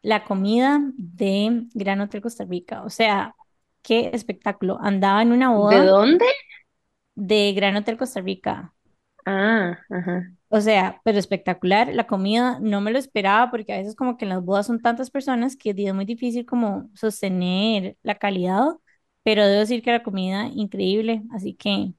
la 0.03 0.25
comida 0.25 0.81
de 0.97 1.65
Gran 1.75 2.01
Hotel 2.01 2.21
Costa 2.23 2.45
Rica. 2.45 2.83
O 2.85 2.91
sea, 2.91 3.35
qué 3.89 4.11
espectáculo. 4.15 4.79
Andaba 4.81 5.23
en 5.23 5.33
una 5.33 5.51
¿De 5.55 5.81
boda 5.81 5.85
dónde? 5.85 6.25
de 7.17 7.53
Gran 7.55 7.77
Hotel 7.77 7.99
Costa 7.99 8.21
Rica. 8.23 8.75
Ah, 9.27 9.79
ajá. 9.91 10.33
O 10.51 10.61
sea, 10.61 11.01
pero 11.05 11.19
espectacular. 11.19 11.93
La 11.95 12.07
comida 12.07 12.59
no 12.61 12.81
me 12.81 12.91
lo 12.91 12.99
esperaba 12.99 13.51
porque 13.51 13.73
a 13.73 13.79
veces 13.79 13.95
como 13.95 14.17
que 14.17 14.25
en 14.25 14.31
las 14.31 14.43
bodas 14.45 14.67
son 14.67 14.81
tantas 14.81 15.11
personas 15.11 15.57
que 15.57 15.71
es 15.77 15.95
muy 15.95 16.05
difícil 16.07 16.47
como 16.47 16.91
sostener 16.95 17.97
la 18.03 18.15
calidad, 18.19 18.65
pero 19.23 19.47
debo 19.47 19.61
decir 19.61 19.83
que 19.83 19.91
la 19.93 20.03
comida 20.03 20.47
increíble, 20.49 21.23
así 21.33 21.55
que 21.55 21.93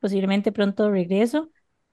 posiblemente 0.00 0.52
pronto 0.52 0.90
regreso. 0.90 1.50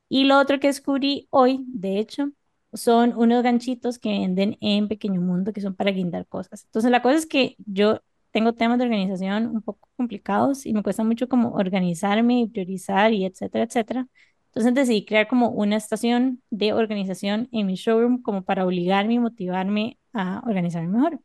Y 0.09 0.25
lo 0.25 0.39
otro 0.39 0.59
que 0.59 0.67
descubrí 0.67 1.27
hoy, 1.31 1.65
de 1.67 1.99
hecho, 1.99 2.31
son 2.73 3.13
unos 3.17 3.43
ganchitos 3.43 3.99
que 3.99 4.09
venden 4.09 4.57
en 4.61 4.87
Pequeño 4.89 5.21
Mundo 5.21 5.53
que 5.53 5.61
son 5.61 5.75
para 5.75 5.91
guindar 5.91 6.27
cosas. 6.27 6.65
Entonces 6.65 6.91
la 6.91 7.01
cosa 7.03 7.15
es 7.17 7.25
que 7.27 7.55
yo 7.65 8.01
tengo 8.35 8.53
temas 8.53 8.77
de 8.79 8.85
organización 8.85 9.47
un 9.47 9.63
poco 9.63 9.89
complicados 9.97 10.67
y 10.67 10.73
me 10.73 10.83
cuesta 10.83 11.05
mucho 11.05 11.29
como 11.29 11.53
organizarme 11.53 12.41
y 12.41 12.47
priorizar 12.49 13.13
y 13.13 13.25
etcétera, 13.25 13.63
etcétera. 13.65 14.09
Entonces 14.47 14.75
decidí 14.75 15.05
crear 15.05 15.29
como 15.29 15.49
una 15.51 15.77
estación 15.77 16.43
de 16.51 16.73
organización 16.73 17.47
en 17.53 17.67
mi 17.67 17.75
showroom 17.75 18.21
como 18.21 18.43
para 18.43 18.65
obligarme 18.65 19.15
y 19.15 19.19
motivarme 19.19 19.99
a 20.13 20.41
organizarme 20.45 20.89
mejor. 20.89 21.21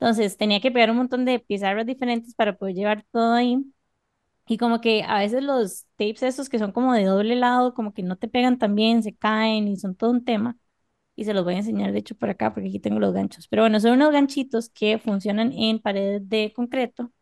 Entonces 0.00 0.36
tenía 0.36 0.60
que 0.60 0.70
pegar 0.72 0.90
un 0.90 0.98
montón 0.98 1.24
de 1.24 1.38
pizarras 1.40 1.86
diferentes 1.86 2.34
para 2.34 2.56
poder 2.56 2.74
llevar 2.76 3.04
todo 3.12 3.34
ahí. 3.34 3.58
Y 4.48 4.58
como 4.58 4.80
que 4.80 5.02
a 5.04 5.18
veces 5.20 5.42
los 5.44 5.86
tapes 5.96 6.22
esos 6.24 6.48
que 6.50 6.58
son 6.58 6.72
como 6.72 6.94
de 6.94 7.04
doble 7.06 7.36
lado, 7.36 7.74
como 7.74 7.94
que 7.94 8.02
no 8.02 8.16
te 8.18 8.28
pegan 8.28 8.58
tan 8.58 8.74
bien, 8.76 9.02
se 9.02 9.14
caen 9.16 9.68
y 9.68 9.76
son 9.76 9.94
todo 9.96 10.10
un 10.10 10.24
tema. 10.24 10.58
Y 11.14 11.24
se 11.24 11.34
los 11.34 11.44
voy 11.44 11.54
a 11.54 11.58
enseñar 11.58 11.92
de 11.92 11.98
hecho 11.98 12.14
por 12.16 12.30
acá 12.30 12.52
porque 12.54 12.68
aquí 12.68 12.80
tengo 12.80 12.98
los 13.00 13.12
ganchos. 13.14 13.48
Pero 13.48 13.62
bueno, 13.62 13.80
son 13.80 13.92
unos 13.92 14.12
ganchitos 14.12 14.68
que 14.70 14.98
funcionan 14.98 15.52
en 15.52 15.78
paredes 15.80 16.28
de 16.28 16.52
concreto 16.54 17.12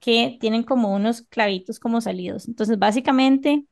que 0.00 0.38
tienen 0.40 0.62
como 0.64 0.94
unos 0.94 1.22
clavitos 1.22 1.80
como 1.80 2.00
salidos. 2.02 2.48
Entonces 2.48 2.78
básicamente 2.78 3.66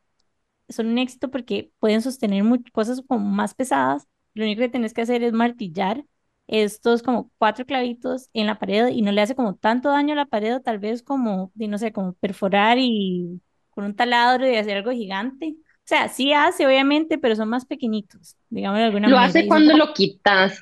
son 0.69 0.89
un 0.89 0.99
éxito 0.99 1.31
porque 1.31 1.73
pueden 1.79 2.03
sostener 2.03 2.45
cosas 2.73 3.03
como 3.07 3.25
más 3.29 3.55
pesadas. 3.55 4.07
Lo 4.35 4.45
único 4.45 4.61
que 4.61 4.69
tienes 4.69 4.95
que 4.95 5.03
hacer 5.03 5.23
es 5.23 5.33
martillar 5.33 6.05
estos 6.47 7.03
como 7.03 7.31
cuatro 7.39 7.67
clavitos 7.67 8.29
en 8.33 8.47
la 8.47 8.59
pared 8.59 8.89
y 8.89 9.03
no 9.03 9.13
le 9.13 9.21
hace 9.23 9.35
como 9.37 9.55
tanto 9.57 9.91
daño 9.91 10.13
a 10.15 10.17
la 10.17 10.27
pared, 10.27 10.61
tal 10.63 10.79
vez 10.79 11.03
como, 11.03 11.53
no 11.55 11.79
sé, 11.79 11.93
como 11.93 12.15
perforar 12.15 12.79
y 12.81 13.41
con 13.71 13.85
un 13.85 13.95
taladro 13.97 14.49
y 14.49 14.57
hacer 14.57 14.77
algo 14.79 14.91
gigante. 14.93 15.57
Sea, 15.93 16.09
sí 16.09 16.33
hace, 16.33 16.67
obviamente, 16.67 17.19
pero 17.19 17.37
son 17.37 17.51
más 17.51 17.67
pequeñitos, 17.67 18.37
digamos 18.49 18.79
de 18.79 18.85
alguna 18.87 19.11
Lo 19.11 19.19
manera. 19.19 19.29
hace 19.29 19.47
Y 19.47 19.53
son 19.53 19.63
cuando 19.63 19.75
lo 19.77 19.93
quitas. 19.93 20.59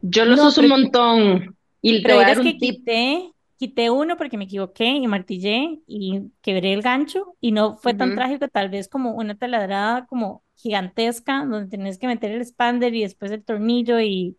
Yo 0.00 0.24
los 0.24 0.38
No, 0.38 0.48
uso 0.48 0.62
un 0.62 0.68
montón. 0.68 1.56
Y 1.82 2.02
pero 2.02 2.16
un 2.38 2.44
que 2.44 2.58
tip. 2.58 2.82
quité, 2.84 3.32
quité 3.58 3.90
uno 3.90 4.16
porque 4.16 4.38
me 4.38 4.44
equivoqué 4.44 4.86
y 4.86 5.06
martillé 5.06 5.80
y 5.86 6.30
quebré 6.42 6.72
el 6.72 6.82
gancho 6.82 7.36
y 7.40 7.52
no 7.52 7.76
fue 7.78 7.94
tan 7.94 8.10
Ujú. 8.10 8.14
trágico, 8.14 8.48
tal 8.48 8.68
vez 8.70 8.88
como 8.88 9.12
una 9.14 9.36
taladrada 9.36 10.06
como 10.06 10.44
gigantesca 10.56 11.44
donde 11.44 11.68
tenés 11.68 11.98
que 11.98 12.06
meter 12.06 12.30
el 12.32 12.40
expander 12.42 12.94
y 12.94 13.02
después 13.02 13.30
el 13.32 13.44
tornillo 13.44 14.00
y 14.00 14.38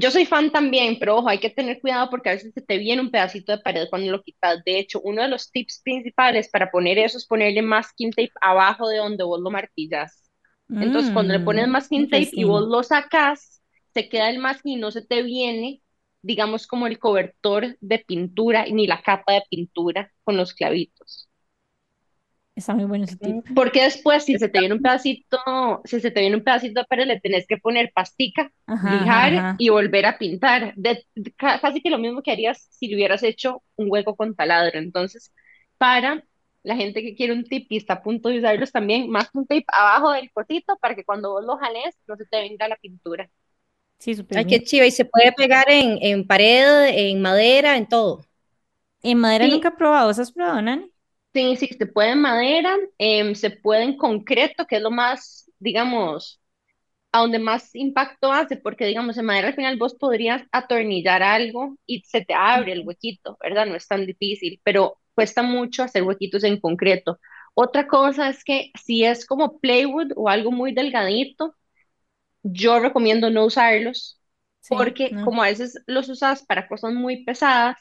Yo 0.00 0.10
soy 0.10 0.26
fan 0.26 0.50
también, 0.52 0.98
pero 0.98 1.16
ojo, 1.18 1.28
hay 1.28 1.38
que 1.38 1.50
tener 1.50 1.80
cuidado 1.80 2.10
porque 2.10 2.30
a 2.30 2.32
veces 2.32 2.52
se 2.54 2.62
te 2.62 2.78
viene 2.78 3.02
un 3.02 3.10
pedacito 3.10 3.52
de 3.52 3.58
pared 3.62 3.86
cuando 3.90 4.10
lo 4.10 4.22
quitas. 4.22 4.62
De 4.64 4.78
hecho, 4.78 5.00
uno 5.02 5.22
de 5.22 5.28
los 5.28 5.50
tips 5.50 5.80
principales 5.84 6.48
para 6.48 6.70
poner 6.70 6.98
eso 6.98 7.18
es 7.18 7.26
ponerle 7.26 7.62
masking 7.62 8.10
tape 8.10 8.32
abajo 8.40 8.88
de 8.88 8.98
donde 8.98 9.24
vos 9.24 9.40
lo 9.40 9.50
martillas. 9.50 10.30
Entonces, 10.80 11.10
cuando 11.12 11.32
le 11.34 11.40
pones 11.40 11.66
Mmm, 11.66 11.68
masking 11.68 12.08
tape 12.08 12.30
y 12.32 12.44
vos 12.44 12.66
lo 12.68 12.82
sacas, 12.82 13.62
se 13.94 14.08
queda 14.08 14.30
el 14.30 14.38
masking 14.38 14.72
y 14.78 14.80
no 14.80 14.90
se 14.90 15.02
te 15.06 15.22
viene, 15.22 15.82
digamos, 16.22 16.66
como 16.66 16.86
el 16.86 16.98
cobertor 16.98 17.76
de 17.80 17.98
pintura 18.00 18.66
ni 18.66 18.86
la 18.86 19.02
capa 19.02 19.34
de 19.34 19.42
pintura 19.50 20.10
con 20.24 20.36
los 20.36 20.54
clavitos. 20.54 21.28
Está 22.56 22.74
muy 22.74 22.84
bueno 22.84 23.04
ese 23.04 23.16
tip. 23.16 23.44
Porque 23.54 23.82
después, 23.84 24.24
si 24.24 24.38
se 24.38 24.48
te 24.48 24.58
viene 24.58 24.74
un 24.74 24.82
pedacito, 24.82 25.38
si 25.84 26.00
se 26.00 26.10
te 26.10 26.20
viene 26.20 26.36
un 26.36 26.44
pedacito 26.44 26.80
de 26.80 26.86
pared, 26.86 27.06
le 27.06 27.20
tenés 27.20 27.46
que 27.46 27.58
poner 27.58 27.90
pastica, 27.94 28.50
Ajá, 28.66 29.04
lijar 29.04 29.32
ajá. 29.32 29.48
y 29.56 29.68
volver 29.70 30.06
a 30.06 30.18
pintar. 30.18 30.72
De, 30.76 31.04
de- 31.14 31.32
ca- 31.34 31.60
casi 31.60 31.80
que 31.82 31.90
lo 31.90 31.98
mismo 31.98 32.22
que 32.22 32.32
harías 32.32 32.66
si 32.70 32.88
le 32.88 32.96
hubieras 32.96 33.22
hecho 33.22 33.62
un 33.76 33.90
hueco 33.90 34.16
con 34.16 34.34
taladro. 34.34 34.78
Entonces, 34.78 35.32
para 35.78 36.24
la 36.62 36.76
gente 36.76 37.02
que 37.02 37.14
quiere 37.14 37.32
un 37.34 37.44
tip 37.44 37.66
y 37.70 37.76
está 37.76 37.94
a 37.94 38.02
punto 38.02 38.28
de 38.30 38.38
usarlos 38.38 38.72
también, 38.72 39.10
más 39.10 39.28
un 39.34 39.46
tape 39.46 39.64
abajo 39.72 40.12
del 40.12 40.30
cosito 40.32 40.76
para 40.80 40.94
que 40.94 41.04
cuando 41.04 41.30
vos 41.32 41.44
lo 41.44 41.56
jales 41.58 41.94
no 42.06 42.16
se 42.16 42.24
te 42.26 42.38
venga 42.40 42.68
la 42.68 42.76
pintura. 42.76 43.28
Sí, 43.98 44.14
súper 44.14 44.38
Ay, 44.38 44.44
bien. 44.44 44.60
qué 44.60 44.62
chiva. 44.64 44.86
Y 44.86 44.90
se 44.90 45.04
puede 45.04 45.32
pegar 45.32 45.66
en, 45.70 45.98
en 46.02 46.26
pared, 46.26 46.88
en 46.88 47.22
madera, 47.22 47.76
en 47.76 47.88
todo. 47.88 48.24
En 49.02 49.20
madera 49.20 49.48
nunca 49.48 49.70
he 49.70 49.72
probado. 49.72 50.08
¿Vos 50.08 50.20
has 50.20 50.32
probado, 50.32 50.62
Nani? 50.62 50.92
Sí, 51.34 51.56
sí, 51.56 51.68
se 51.78 51.86
puede 51.86 52.12
en 52.12 52.20
madera, 52.22 52.76
em, 52.98 53.34
se 53.34 53.50
puede 53.50 53.84
en 53.84 53.96
concreto, 53.96 54.66
que 54.66 54.76
es 54.76 54.82
lo 54.82 54.90
más, 54.92 55.50
digamos, 55.58 56.40
a 57.12 57.20
donde 57.20 57.38
más 57.40 57.74
impacto 57.74 58.32
hace, 58.32 58.56
porque 58.58 58.86
digamos, 58.86 59.18
en 59.18 59.26
madera 59.26 59.48
al 59.48 59.54
final 59.56 59.78
vos 59.78 59.94
podrías 59.96 60.44
atornillar 60.52 61.22
algo 61.22 61.76
y 61.86 62.02
se 62.02 62.24
te 62.24 62.34
abre 62.34 62.72
el 62.72 62.86
huequito, 62.86 63.38
¿verdad? 63.42 63.66
No 63.66 63.76
es 63.76 63.88
tan 63.88 64.06
difícil, 64.06 64.60
pero 64.64 64.98
cuesta 65.14 65.42
mucho 65.42 65.82
hacer 65.84 66.04
huequitos 66.04 66.44
en 66.44 66.60
concreto. 66.60 67.20
Otra 67.54 67.88
cosa 67.88 68.30
es 68.30 68.44
que 68.44 68.72
si 68.84 69.04
es 69.04 69.26
como 69.26 69.60
plywood 69.60 70.12
o 70.16 70.28
algo 70.30 70.52
muy 70.52 70.74
delgadito, 70.74 71.56
yo 72.42 72.80
recomiendo 72.80 73.30
no 73.30 73.44
usarlos, 73.46 74.20
Sí, 74.60 74.68
porque 74.68 75.18
no. 75.18 75.22
como 75.22 75.42
a 75.42 75.46
veces 75.48 75.82
los 75.86 76.08
usas 76.08 76.44
para 76.46 76.68
cosas 76.68 76.92
muy 76.94 77.24
pesadas, 77.24 77.76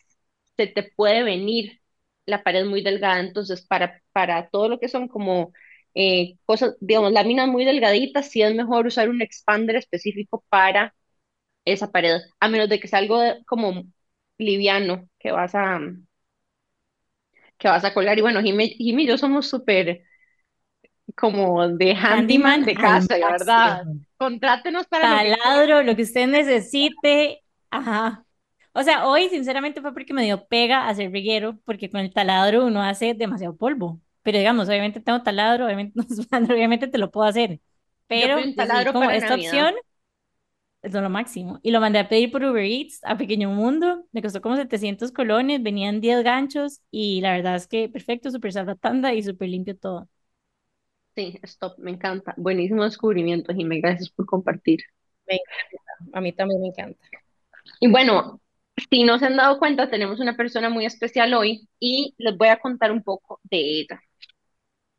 se 0.58 0.68
te 0.68 0.84
puede 0.96 1.24
venir 1.24 1.82
la 2.26 2.44
pared 2.44 2.66
muy 2.66 2.82
delgada. 2.84 3.20
Entonces, 3.20 3.66
para, 3.68 4.02
para 4.14 4.50
todo 4.50 4.70
lo 4.70 4.80
que 4.80 4.90
son 4.90 5.08
como 5.08 5.54
eh, 5.96 6.38
cosas, 6.46 6.76
digamos, 6.82 7.12
láminas 7.14 7.48
muy 7.48 7.66
delgaditas, 7.66 8.30
sí 8.30 8.42
es 8.42 8.56
mejor 8.56 8.88
usar 8.88 9.10
un 9.10 9.22
expander 9.22 9.76
específico 9.78 10.44
para 10.50 10.96
esa 11.66 11.92
pared, 11.92 12.20
a 12.40 12.50
menos 12.50 12.70
de 12.70 12.80
que 12.80 12.88
sea 12.90 13.00
algo 13.00 13.20
de- 13.22 13.44
como 13.46 13.84
liviano 14.40 15.10
que 15.20 15.32
vas 15.32 15.56
a, 15.56 15.80
que 17.58 17.68
vas 17.68 17.84
a 17.86 17.94
colgar. 17.94 18.18
Y 18.18 18.22
bueno, 18.22 18.42
Jimmy, 18.42 18.70
Jimmy 18.78 19.04
y 19.04 19.08
yo 19.08 19.18
somos 19.18 19.48
súper 19.48 20.04
como 21.16 21.68
de 21.70 21.96
handyman 22.10 22.66
Handyman 22.66 22.66
de 22.66 22.78
casa, 22.78 23.18
¿verdad? 23.18 23.80
máximo. 23.84 24.06
Contrátenos 24.18 24.88
para 24.88 25.08
lo 25.08 25.20
que 25.20 25.34
Taladro, 25.34 25.84
lo 25.84 25.96
que 25.96 26.04
usted 26.04 26.28
necesite. 26.28 27.44
Ajá. 27.72 28.23
O 28.74 28.84
sea, 28.84 29.08
hoy 29.08 29.30
sinceramente 29.30 29.82
fue 29.82 29.94
porque 29.94 30.14
me 30.14 30.24
dio 30.24 30.46
pega 30.48 30.88
hacer 30.88 31.12
reguero, 31.12 31.60
porque 31.66 31.90
con 31.90 32.00
el 32.02 32.14
taladro 32.14 32.66
uno 32.66 32.82
hace 32.84 33.14
demasiado 33.14 33.56
polvo. 33.56 34.02
Pero 34.24 34.38
digamos, 34.40 34.68
obviamente 34.70 35.00
tengo 35.02 35.22
taladro, 35.24 35.66
obviamente, 35.66 36.00
obviamente 36.54 36.88
te 36.88 36.98
lo 36.98 37.12
puedo 37.12 37.28
hacer. 37.28 37.62
yo 38.16 38.26
Pero 38.26 38.46
decidí 38.56 38.56
taladro 38.56 38.92
como 38.92 39.10
para 39.10 39.16
esta 39.16 39.36
Navidad. 39.36 39.36
opción 39.36 39.76
es 40.82 40.94
lo 40.94 41.10
máximo. 41.10 41.60
Y 41.64 41.72
lo 41.72 41.80
mandé 41.80 42.00
a 42.00 42.10
pedir 42.10 42.32
por 42.32 42.44
Uber 42.44 42.64
Eats 42.66 43.00
a 43.04 43.18
Pequeño 43.18 43.50
Mundo. 43.50 44.06
Me 44.12 44.22
costó 44.22 44.42
como 44.42 44.56
700 44.58 45.12
colones, 45.12 45.64
venían 45.64 46.02
10 46.02 46.24
ganchos 46.24 46.82
y 46.92 47.22
la 47.22 47.32
verdad 47.34 47.56
es 47.56 47.68
que 47.68 47.90
perfecto, 47.90 48.32
súper 48.32 48.52
salva 48.54 48.76
tanda 48.76 49.14
y 49.14 49.24
súper 49.24 49.50
limpio 49.50 49.78
todo. 49.78 50.10
Sí, 51.16 51.40
stop, 51.44 51.78
me 51.80 51.92
encanta. 51.92 52.34
Buenísimo 52.38 52.84
descubrimiento, 52.84 53.54
Jimmy, 53.54 53.80
gracias 53.82 54.10
por 54.10 54.26
compartir. 54.26 54.82
Me 55.28 55.36
encanta. 55.36 56.18
A 56.18 56.22
mí 56.22 56.34
también 56.34 56.62
me 56.62 56.68
encanta. 56.70 57.00
Y 57.80 57.90
bueno, 57.92 58.42
si 58.90 59.04
no 59.04 59.20
se 59.20 59.26
han 59.28 59.38
dado 59.38 59.60
cuenta, 59.60 59.90
tenemos 59.90 60.20
una 60.20 60.36
persona 60.36 60.70
muy 60.70 60.86
especial 60.86 61.34
hoy 61.34 61.68
y 61.80 62.16
les 62.18 62.38
voy 62.38 62.48
a 62.50 62.60
contar 62.60 62.92
un 62.92 63.04
poco 63.04 63.40
de 63.44 63.58
ella. 63.82 64.02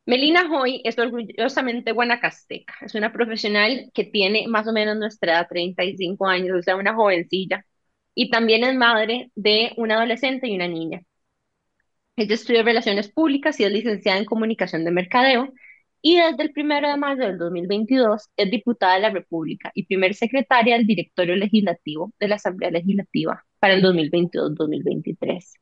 Melina 0.05 0.47
Hoy 0.51 0.81
es 0.83 0.97
orgullosamente 0.99 1.91
guanacasteca. 1.91 2.75
Es 2.81 2.93
una 2.95 3.11
profesional 3.11 3.91
que 3.93 4.03
tiene 4.03 4.47
más 4.47 4.67
o 4.67 4.73
menos 4.73 4.97
nuestra 4.97 5.33
edad, 5.33 5.47
35 5.49 6.27
años, 6.27 6.59
o 6.59 6.61
sea, 6.61 6.75
una 6.75 6.93
jovencilla. 6.93 7.65
Y 8.13 8.29
también 8.29 8.63
es 8.63 8.75
madre 8.75 9.31
de 9.35 9.73
una 9.77 9.95
adolescente 9.95 10.47
y 10.47 10.55
una 10.55 10.67
niña. 10.67 11.01
Ella 12.15 12.35
estudió 12.35 12.63
Relaciones 12.63 13.11
Públicas 13.11 13.59
y 13.59 13.63
es 13.63 13.71
licenciada 13.71 14.17
en 14.19 14.25
Comunicación 14.25 14.85
de 14.85 14.91
Mercadeo 14.91 15.53
y 16.01 16.17
desde 16.17 16.43
el 16.43 16.53
1 16.55 16.87
de 16.89 16.97
mayo 16.97 17.23
del 17.25 17.37
2022 17.37 18.29
es 18.37 18.51
diputada 18.51 18.95
de 18.95 19.01
la 19.01 19.09
República 19.09 19.71
y 19.73 19.85
primer 19.85 20.13
secretaria 20.13 20.77
del 20.77 20.87
directorio 20.87 21.35
legislativo 21.35 22.13
de 22.19 22.27
la 22.27 22.35
Asamblea 22.35 22.71
Legislativa 22.71 23.43
para 23.65 23.73
el 23.73 23.81
2022-2023. 23.81 25.53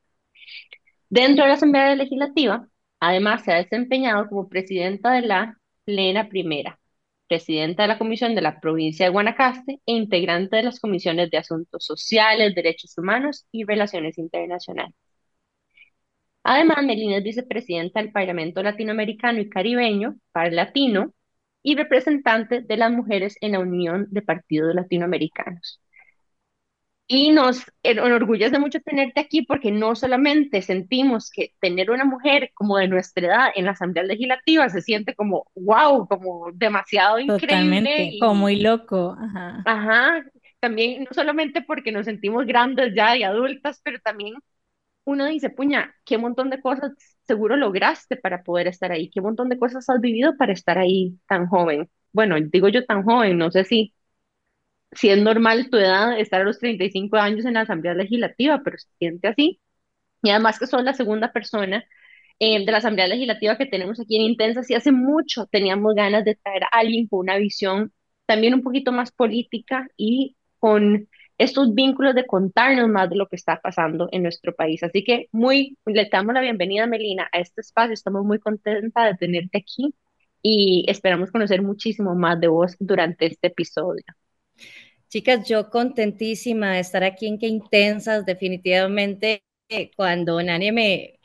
Dentro 1.09 1.45
de 1.45 1.47
la 1.49 1.55
Asamblea 1.55 1.95
Legislativa, 1.95 2.67
además 2.99 3.45
se 3.45 3.53
ha 3.53 3.55
desempeñado 3.63 4.27
como 4.27 4.49
presidenta 4.49 5.13
de 5.13 5.21
la 5.21 5.57
Plena 5.85 6.27
Primera, 6.27 6.81
presidenta 7.29 7.83
de 7.83 7.87
la 7.87 7.97
Comisión 7.97 8.35
de 8.35 8.41
la 8.41 8.59
Provincia 8.59 9.05
de 9.05 9.11
Guanacaste 9.11 9.79
e 9.85 9.93
integrante 9.93 10.57
de 10.57 10.63
las 10.63 10.81
comisiones 10.81 11.31
de 11.31 11.37
Asuntos 11.37 11.85
Sociales, 11.85 12.53
Derechos 12.55 12.97
Humanos 12.97 13.45
y 13.53 13.63
Relaciones 13.63 14.17
Internacionales. 14.17 14.95
Además, 16.43 16.83
Melina 16.83 17.17
es 17.17 17.23
vicepresidenta 17.23 18.01
del 18.01 18.11
Parlamento 18.11 18.61
Latinoamericano 18.61 19.39
y 19.39 19.49
Caribeño, 19.49 20.17
para 20.33 20.51
Latino, 20.51 21.13
y 21.61 21.75
representante 21.77 22.59
de 22.61 22.75
las 22.77 22.91
mujeres 22.91 23.37
en 23.39 23.53
la 23.53 23.59
Unión 23.59 24.07
de 24.11 24.21
Partidos 24.23 24.75
Latinoamericanos. 24.75 25.82
Y 27.07 27.31
nos 27.31 27.63
enorgullece 27.83 28.57
mucho 28.59 28.79
tenerte 28.79 29.19
aquí 29.19 29.43
porque 29.43 29.71
no 29.71 29.95
solamente 29.95 30.61
sentimos 30.61 31.29
que 31.29 31.53
tener 31.59 31.91
una 31.91 32.05
mujer 32.05 32.51
como 32.53 32.77
de 32.77 32.87
nuestra 32.87 33.27
edad 33.27 33.49
en 33.55 33.65
la 33.65 33.71
Asamblea 33.71 34.03
Legislativa 34.03 34.69
se 34.69 34.81
siente 34.81 35.13
como, 35.13 35.45
wow, 35.53 36.07
como 36.07 36.51
demasiado 36.53 37.19
increíble. 37.19 37.41
Totalmente, 37.47 38.17
como 38.19 38.35
muy 38.35 38.55
loco. 38.61 39.15
Ajá. 39.19 39.61
Ajá, 39.65 40.23
también 40.59 41.03
no 41.03 41.09
solamente 41.13 41.61
porque 41.61 41.91
nos 41.91 42.05
sentimos 42.05 42.45
grandes 42.45 42.93
ya 42.95 43.17
y 43.17 43.23
adultas, 43.23 43.81
pero 43.83 43.99
también 43.99 44.35
uno 45.05 45.25
dice, 45.25 45.49
puña, 45.49 45.93
qué 46.05 46.17
montón 46.17 46.49
de 46.49 46.61
cosas 46.61 46.91
seguro 47.27 47.55
lograste 47.55 48.15
para 48.17 48.43
poder 48.43 48.67
estar 48.67 48.91
ahí, 48.91 49.09
qué 49.09 49.21
montón 49.21 49.49
de 49.49 49.59
cosas 49.59 49.89
has 49.89 49.99
vivido 50.01 50.37
para 50.37 50.53
estar 50.53 50.77
ahí 50.77 51.19
tan 51.27 51.47
joven. 51.47 51.89
Bueno, 52.11 52.35
digo 52.39 52.69
yo 52.69 52.85
tan 52.85 53.03
joven, 53.03 53.37
no 53.37 53.51
sé 53.51 53.65
si, 53.65 53.93
si 54.95 55.09
es 55.09 55.21
normal 55.21 55.69
tu 55.69 55.77
edad 55.77 56.19
estar 56.19 56.41
a 56.41 56.43
los 56.45 56.59
35 56.59 57.17
años 57.17 57.45
en 57.45 57.55
la 57.55 57.61
Asamblea 57.61 57.93
Legislativa, 57.93 58.61
pero 58.63 58.77
se 58.77 58.87
siente 58.99 59.27
así. 59.27 59.59
Y 60.23 60.29
además 60.31 60.59
que 60.59 60.67
son 60.67 60.85
la 60.85 60.93
segunda 60.93 61.31
persona 61.33 61.85
eh, 62.39 62.65
de 62.65 62.71
la 62.71 62.79
Asamblea 62.79 63.07
Legislativa 63.07 63.57
que 63.57 63.65
tenemos 63.65 63.99
aquí 63.99 64.15
en 64.17 64.23
Intensa, 64.23 64.63
si 64.63 64.73
hace 64.75 64.91
mucho 64.91 65.47
teníamos 65.47 65.95
ganas 65.95 66.25
de 66.25 66.35
traer 66.35 66.63
a 66.65 66.67
alguien 66.79 67.07
con 67.07 67.19
una 67.21 67.37
visión 67.37 67.93
también 68.25 68.53
un 68.53 68.63
poquito 68.63 68.91
más 68.91 69.11
política 69.11 69.87
y 69.97 70.37
con 70.59 71.09
estos 71.37 71.73
vínculos 71.73 72.15
de 72.15 72.25
contarnos 72.25 72.89
más 72.89 73.09
de 73.09 73.15
lo 73.17 73.27
que 73.27 73.35
está 73.35 73.59
pasando 73.61 74.07
en 74.11 74.23
nuestro 74.23 74.55
país. 74.55 74.83
Así 74.83 75.03
que 75.03 75.27
muy, 75.31 75.77
le 75.85 76.09
damos 76.11 76.33
la 76.33 76.41
bienvenida, 76.41 76.87
Melina, 76.87 77.29
a 77.31 77.39
este 77.39 77.61
espacio. 77.61 77.93
Estamos 77.93 78.23
muy 78.25 78.39
contentas 78.39 79.11
de 79.11 79.17
tenerte 79.17 79.57
aquí 79.57 79.93
y 80.41 80.85
esperamos 80.87 81.31
conocer 81.31 81.61
muchísimo 81.61 82.15
más 82.15 82.39
de 82.39 82.47
vos 82.47 82.75
durante 82.79 83.25
este 83.27 83.47
episodio. 83.47 84.03
Chicas, 85.13 85.47
yo 85.47 85.69
contentísima 85.69 86.73
de 86.73 86.79
estar 86.79 87.03
aquí 87.03 87.27
en 87.27 87.37
Qué 87.37 87.45
Intensas, 87.45 88.25
definitivamente 88.25 89.43
cuando 89.95 90.41
Nani 90.41 90.71
me, 90.71 91.19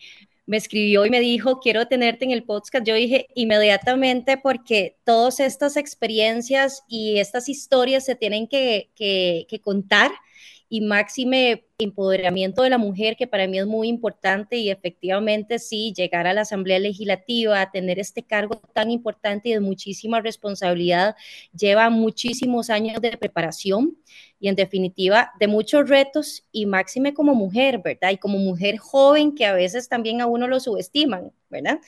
me 0.44 0.58
escribió 0.58 1.06
y 1.06 1.10
me 1.10 1.20
dijo, 1.20 1.58
quiero 1.58 1.88
tenerte 1.88 2.26
en 2.26 2.32
el 2.32 2.44
podcast, 2.44 2.86
yo 2.86 2.94
dije 2.94 3.28
inmediatamente 3.34 4.36
porque 4.36 4.98
todas 5.04 5.40
estas 5.40 5.78
experiencias 5.78 6.82
y 6.86 7.18
estas 7.18 7.48
historias 7.48 8.04
se 8.04 8.14
tienen 8.14 8.46
que, 8.46 8.90
que 8.94 9.60
contar 9.62 10.10
y 10.68 10.82
máxime 10.82 11.64
empoderamiento 11.78 12.62
de 12.62 12.70
la 12.70 12.78
mujer, 12.78 13.16
que 13.16 13.26
para 13.26 13.46
mí 13.46 13.58
es 13.58 13.66
muy 13.66 13.88
importante 13.88 14.56
y 14.56 14.70
efectivamente 14.70 15.58
sí, 15.58 15.92
llegar 15.96 16.26
a 16.26 16.34
la 16.34 16.40
Asamblea 16.40 16.78
Legislativa, 16.78 17.60
a 17.60 17.70
tener 17.70 17.98
este 17.98 18.24
cargo 18.24 18.60
tan 18.74 18.90
importante 18.90 19.48
y 19.48 19.52
de 19.52 19.60
muchísima 19.60 20.20
responsabilidad, 20.20 21.14
lleva 21.56 21.88
muchísimos 21.88 22.68
años 22.68 23.00
de 23.00 23.16
preparación 23.16 23.96
y 24.40 24.48
en 24.48 24.56
definitiva 24.56 25.32
de 25.38 25.46
muchos 25.46 25.88
retos 25.88 26.44
y 26.52 26.66
máxime 26.66 27.14
como 27.14 27.34
mujer, 27.34 27.78
¿verdad? 27.78 28.10
Y 28.10 28.18
como 28.18 28.38
mujer 28.38 28.78
joven 28.78 29.34
que 29.34 29.46
a 29.46 29.52
veces 29.52 29.88
también 29.88 30.20
a 30.20 30.26
uno 30.26 30.48
lo 30.48 30.60
subestiman, 30.60 31.32
¿verdad? 31.48 31.78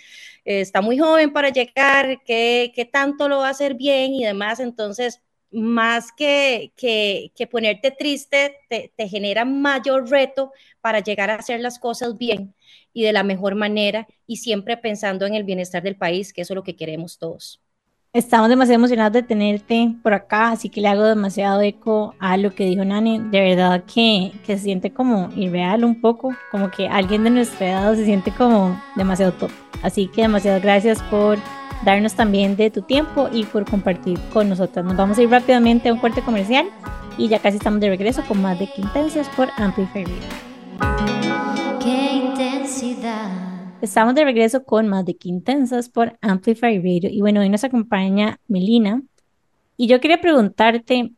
está 0.44 0.80
muy 0.80 0.98
joven 0.98 1.32
para 1.32 1.50
llegar, 1.50 2.22
¿qué, 2.24 2.72
qué 2.74 2.84
tanto 2.84 3.28
lo 3.28 3.38
va 3.38 3.48
a 3.48 3.50
hacer 3.50 3.74
bien 3.74 4.14
y 4.14 4.24
demás? 4.24 4.58
Entonces, 4.58 5.20
más 5.52 6.12
que, 6.12 6.72
que, 6.76 7.32
que 7.34 7.46
ponerte 7.46 7.90
triste, 7.90 8.56
te, 8.68 8.92
te, 8.96 9.08
genera 9.08 9.44
mayor 9.44 10.08
reto 10.10 10.52
para 10.80 11.00
llegar 11.00 11.30
a 11.30 11.36
hacer 11.36 11.60
las 11.60 11.78
cosas 11.78 12.18
bien 12.18 12.54
y 12.92 13.02
de 13.02 13.12
la 13.12 13.22
mejor 13.22 13.54
manera 13.54 14.06
y 14.26 14.36
siempre 14.38 14.76
pensando 14.76 15.26
en 15.26 15.34
el 15.34 15.44
bienestar 15.44 15.82
del 15.82 15.96
país, 15.96 16.32
que 16.32 16.42
eso 16.42 16.54
es 16.54 16.56
lo 16.56 16.64
que 16.64 16.76
queremos 16.76 17.18
todos. 17.18 17.60
Estamos 18.12 18.48
demasiado 18.48 18.80
emocionados 18.80 19.12
de 19.12 19.22
tenerte 19.22 19.94
por 20.02 20.12
acá, 20.14 20.50
así 20.50 20.68
que 20.68 20.80
le 20.80 20.88
hago 20.88 21.04
demasiado 21.04 21.60
eco 21.60 22.16
a 22.18 22.36
lo 22.36 22.52
que 22.52 22.64
dijo 22.64 22.84
Nani. 22.84 23.20
De 23.20 23.40
verdad 23.40 23.84
que, 23.84 24.32
que 24.44 24.58
se 24.58 24.64
siente 24.64 24.92
como 24.92 25.28
irreal 25.36 25.84
un 25.84 26.00
poco, 26.00 26.34
como 26.50 26.72
que 26.72 26.88
alguien 26.88 27.22
de 27.22 27.30
nuestra 27.30 27.68
edad 27.68 27.94
se 27.94 28.04
siente 28.04 28.32
como 28.32 28.82
demasiado 28.96 29.30
top. 29.34 29.52
Así 29.84 30.08
que 30.08 30.22
demasiadas 30.22 30.60
gracias 30.60 31.00
por 31.04 31.38
darnos 31.84 32.14
también 32.14 32.56
de 32.56 32.72
tu 32.72 32.82
tiempo 32.82 33.28
y 33.32 33.44
por 33.44 33.64
compartir 33.64 34.18
con 34.32 34.48
nosotros. 34.48 34.84
Nos 34.84 34.96
vamos 34.96 35.16
a 35.16 35.22
ir 35.22 35.30
rápidamente 35.30 35.88
a 35.88 35.92
un 35.92 36.00
corte 36.00 36.20
comercial 36.20 36.68
y 37.16 37.28
ya 37.28 37.38
casi 37.38 37.58
estamos 37.58 37.78
de 37.80 37.90
regreso 37.90 38.24
con 38.26 38.42
más 38.42 38.58
de 38.58 38.66
Quintensas 38.66 39.28
por 39.36 39.50
Amplify. 39.56 40.04
Qué 41.80 42.12
intensidad. 42.14 43.49
Estamos 43.82 44.14
de 44.14 44.24
regreso 44.24 44.64
con 44.64 44.88
más 44.88 45.06
de 45.06 45.16
Quintensas 45.16 45.88
por 45.88 46.18
Amplify 46.20 46.76
Radio 46.76 47.08
y 47.10 47.22
bueno, 47.22 47.40
hoy 47.40 47.48
nos 47.48 47.64
acompaña 47.64 48.38
Melina 48.46 49.02
y 49.78 49.86
yo 49.86 50.00
quería 50.00 50.20
preguntarte, 50.20 51.12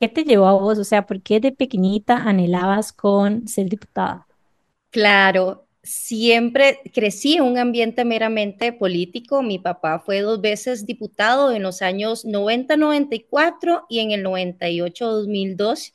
¿qué 0.00 0.08
te 0.08 0.24
llevó 0.24 0.46
a 0.46 0.54
vos? 0.54 0.78
O 0.78 0.84
sea, 0.84 1.04
¿por 1.04 1.20
qué 1.20 1.40
de 1.40 1.52
pequeñita 1.52 2.16
anhelabas 2.16 2.90
con 2.94 3.46
ser 3.46 3.68
diputada? 3.68 4.26
Claro, 4.90 5.66
siempre 5.82 6.80
crecí 6.94 7.34
en 7.34 7.42
un 7.42 7.58
ambiente 7.58 8.06
meramente 8.06 8.72
político. 8.72 9.42
Mi 9.42 9.58
papá 9.58 9.98
fue 9.98 10.22
dos 10.22 10.40
veces 10.40 10.86
diputado 10.86 11.52
en 11.52 11.62
los 11.62 11.82
años 11.82 12.24
90-94 12.24 13.84
y 13.90 13.98
en 13.98 14.12
el 14.12 14.24
98-2002. 14.24 15.92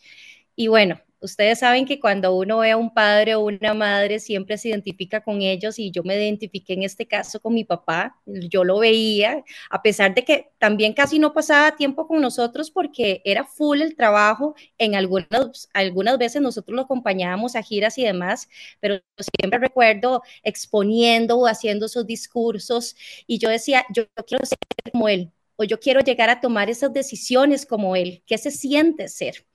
Y 0.56 0.68
bueno, 0.68 1.00
Ustedes 1.22 1.60
saben 1.60 1.86
que 1.86 2.00
cuando 2.00 2.34
uno 2.36 2.60
ve 2.60 2.72
a 2.72 2.78
un 2.78 2.94
padre 2.94 3.36
o 3.36 3.42
una 3.42 3.74
madre 3.74 4.20
siempre 4.20 4.58
se 4.58 4.70
identifica 4.70 5.22
con 5.22 5.42
ellos 5.42 5.78
y 5.78 5.92
yo 5.92 6.02
me 6.04 6.16
identifiqué 6.16 6.74
en 6.74 6.84
este 6.84 7.08
caso 7.08 7.42
con 7.42 7.54
mi 7.54 7.66
papá, 7.66 8.16
yo 8.26 8.64
lo 8.64 8.80
veía, 8.80 9.44
a 9.70 9.82
pesar 9.82 10.14
de 10.16 10.24
que 10.24 10.52
también 10.60 10.94
casi 10.94 11.20
no 11.20 11.34
pasaba 11.34 11.76
tiempo 11.76 12.08
con 12.08 12.22
nosotros 12.22 12.72
porque 12.72 13.22
era 13.26 13.44
full 13.44 13.82
el 13.82 13.96
trabajo, 13.98 14.56
en 14.78 14.96
algunas, 14.96 15.70
algunas 15.74 16.18
veces 16.18 16.42
nosotros 16.42 16.76
lo 16.76 16.84
acompañábamos 16.84 17.56
a 17.56 17.64
giras 17.64 17.98
y 17.98 18.04
demás, 18.06 18.48
pero 18.80 19.00
siempre 19.40 19.60
recuerdo 19.60 20.22
exponiendo 20.44 21.38
o 21.38 21.48
haciendo 21.48 21.88
sus 21.90 22.06
discursos 22.08 22.96
y 23.28 23.40
yo 23.40 23.50
decía, 23.50 23.86
yo 23.94 24.06
quiero 24.28 24.46
ser 24.46 24.58
como 24.92 25.10
él, 25.10 25.32
o 25.60 25.66
yo 25.66 25.78
quiero 25.78 26.00
llegar 26.00 26.30
a 26.30 26.40
tomar 26.40 26.70
esas 26.70 26.94
decisiones 26.94 27.66
como 27.66 27.98
él, 27.98 28.24
¿qué 28.26 28.38
se 28.38 28.50
siente 28.50 29.10
ser? 29.10 29.46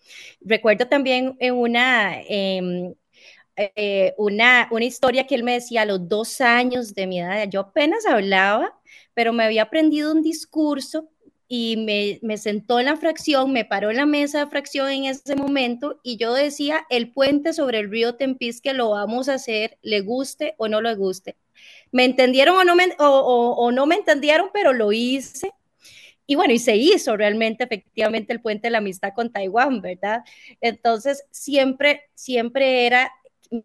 Recuerdo 0.43 0.87
también 0.87 1.35
una, 1.41 2.21
em, 2.29 2.95
eh, 3.57 4.13
una, 4.19 4.69
una 4.71 4.85
historia 4.85 5.27
que 5.27 5.35
él 5.35 5.45
me 5.45 5.55
decía 5.55 5.83
a 5.83 5.87
los 5.87 6.07
dos 6.07 6.43
años 6.43 6.95
de 6.95 7.07
mi 7.07 7.21
edad, 7.21 7.49
yo 7.49 7.61
apenas 7.61 8.05
hablaba, 8.05 8.79
pero 9.15 9.33
me 9.33 9.45
había 9.45 9.63
aprendido 9.63 10.13
un 10.13 10.21
discurso 10.23 11.09
y 11.49 11.79
me, 11.79 12.19
me, 12.21 12.37
sentó 12.37 12.81
en 12.81 12.87
la 12.87 12.97
fracción, 12.97 13.53
me 13.53 13.65
paró 13.65 13.91
en 13.91 13.97
la 13.97 14.07
mesa 14.07 14.41
de 14.41 14.51
fracción 14.51 14.91
en 14.91 15.05
ese 15.07 15.37
momento 15.37 16.01
y 16.03 16.19
yo 16.19 16.35
decía, 16.35 16.85
el 16.91 17.13
puente 17.13 17.55
sobre 17.55 17.79
el 17.79 17.91
río 17.91 18.17
Tempis 18.17 18.61
que 18.61 18.75
lo 18.75 18.91
vamos 18.91 19.31
a 19.31 19.35
hacer, 19.35 19.79
le 19.81 20.03
guste 20.03 20.55
o 20.59 20.69
no 20.69 20.83
le 20.83 20.95
guste. 20.97 21.37
Me 21.93 22.05
entendieron 22.05 22.59
o 22.59 22.65
no 22.65 22.77
me, 22.77 22.89
o, 22.99 23.07
o, 23.07 23.55
o 23.55 23.73
no 23.73 23.87
me 23.87 23.95
entendieron, 23.95 24.51
pero 24.53 24.75
lo 24.75 24.93
hice 24.93 25.53
y 26.27 26.35
bueno, 26.37 26.55
y 26.55 26.59
se 26.59 26.77
hizo 26.77 27.17
realmente 27.17 27.65
efectivamente 27.65 28.33
el 28.33 28.41
puente 28.41 28.69
de 28.69 28.73
la 28.73 28.79
amistad 28.79 29.13
con 29.15 29.31
Taiwán, 29.33 29.81
¿verdad? 29.81 30.23
Entonces, 30.61 31.25
siempre, 31.31 32.03
siempre 32.15 32.87
era 32.87 33.13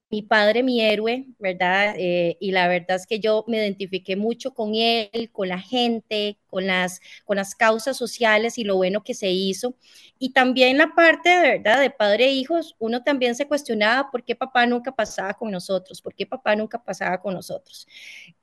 mi 0.10 0.21
padre, 0.21 0.63
mi 0.63 0.82
héroe, 0.82 1.25
¿verdad? 1.39 1.95
Eh, 1.97 2.38
y 2.39 2.52
la 2.52 2.67
verdad 2.67 2.97
es 2.97 3.08
que 3.08 3.19
yo 3.19 3.45
me 3.47 3.58
identifiqué 3.58 4.15
mucho 4.15 4.54
con 4.54 4.75
él, 4.75 5.30
con 5.32 5.47
la 5.47 5.60
gente, 5.60 6.38
con 6.49 6.67
las, 6.67 6.99
con 7.25 7.38
las 7.38 7.56
causas 7.56 7.97
sociales 7.97 8.58
y 8.58 8.63
lo 8.63 8.75
bueno 8.75 9.04
que 9.04 9.13
se 9.13 9.30
hizo. 9.30 9.75
Y 10.21 10.34
también 10.34 10.78
la 10.78 10.93
parte, 10.95 11.30
de 11.30 11.58
verdad, 11.58 11.80
de 11.80 11.91
padre 11.91 12.25
e 12.25 12.34
hijos, 12.34 12.75
uno 12.78 13.04
también 13.04 13.36
se 13.36 13.47
cuestionaba 13.47 14.12
por 14.12 14.23
qué 14.25 14.36
papá 14.36 14.65
nunca 14.65 14.93
pasaba 14.93 15.34
con 15.34 15.49
nosotros, 15.49 16.02
por 16.02 16.13
qué 16.13 16.25
papá 16.25 16.58
nunca 16.58 16.84
pasaba 16.84 17.21
con 17.21 17.36
nosotros. 17.36 17.88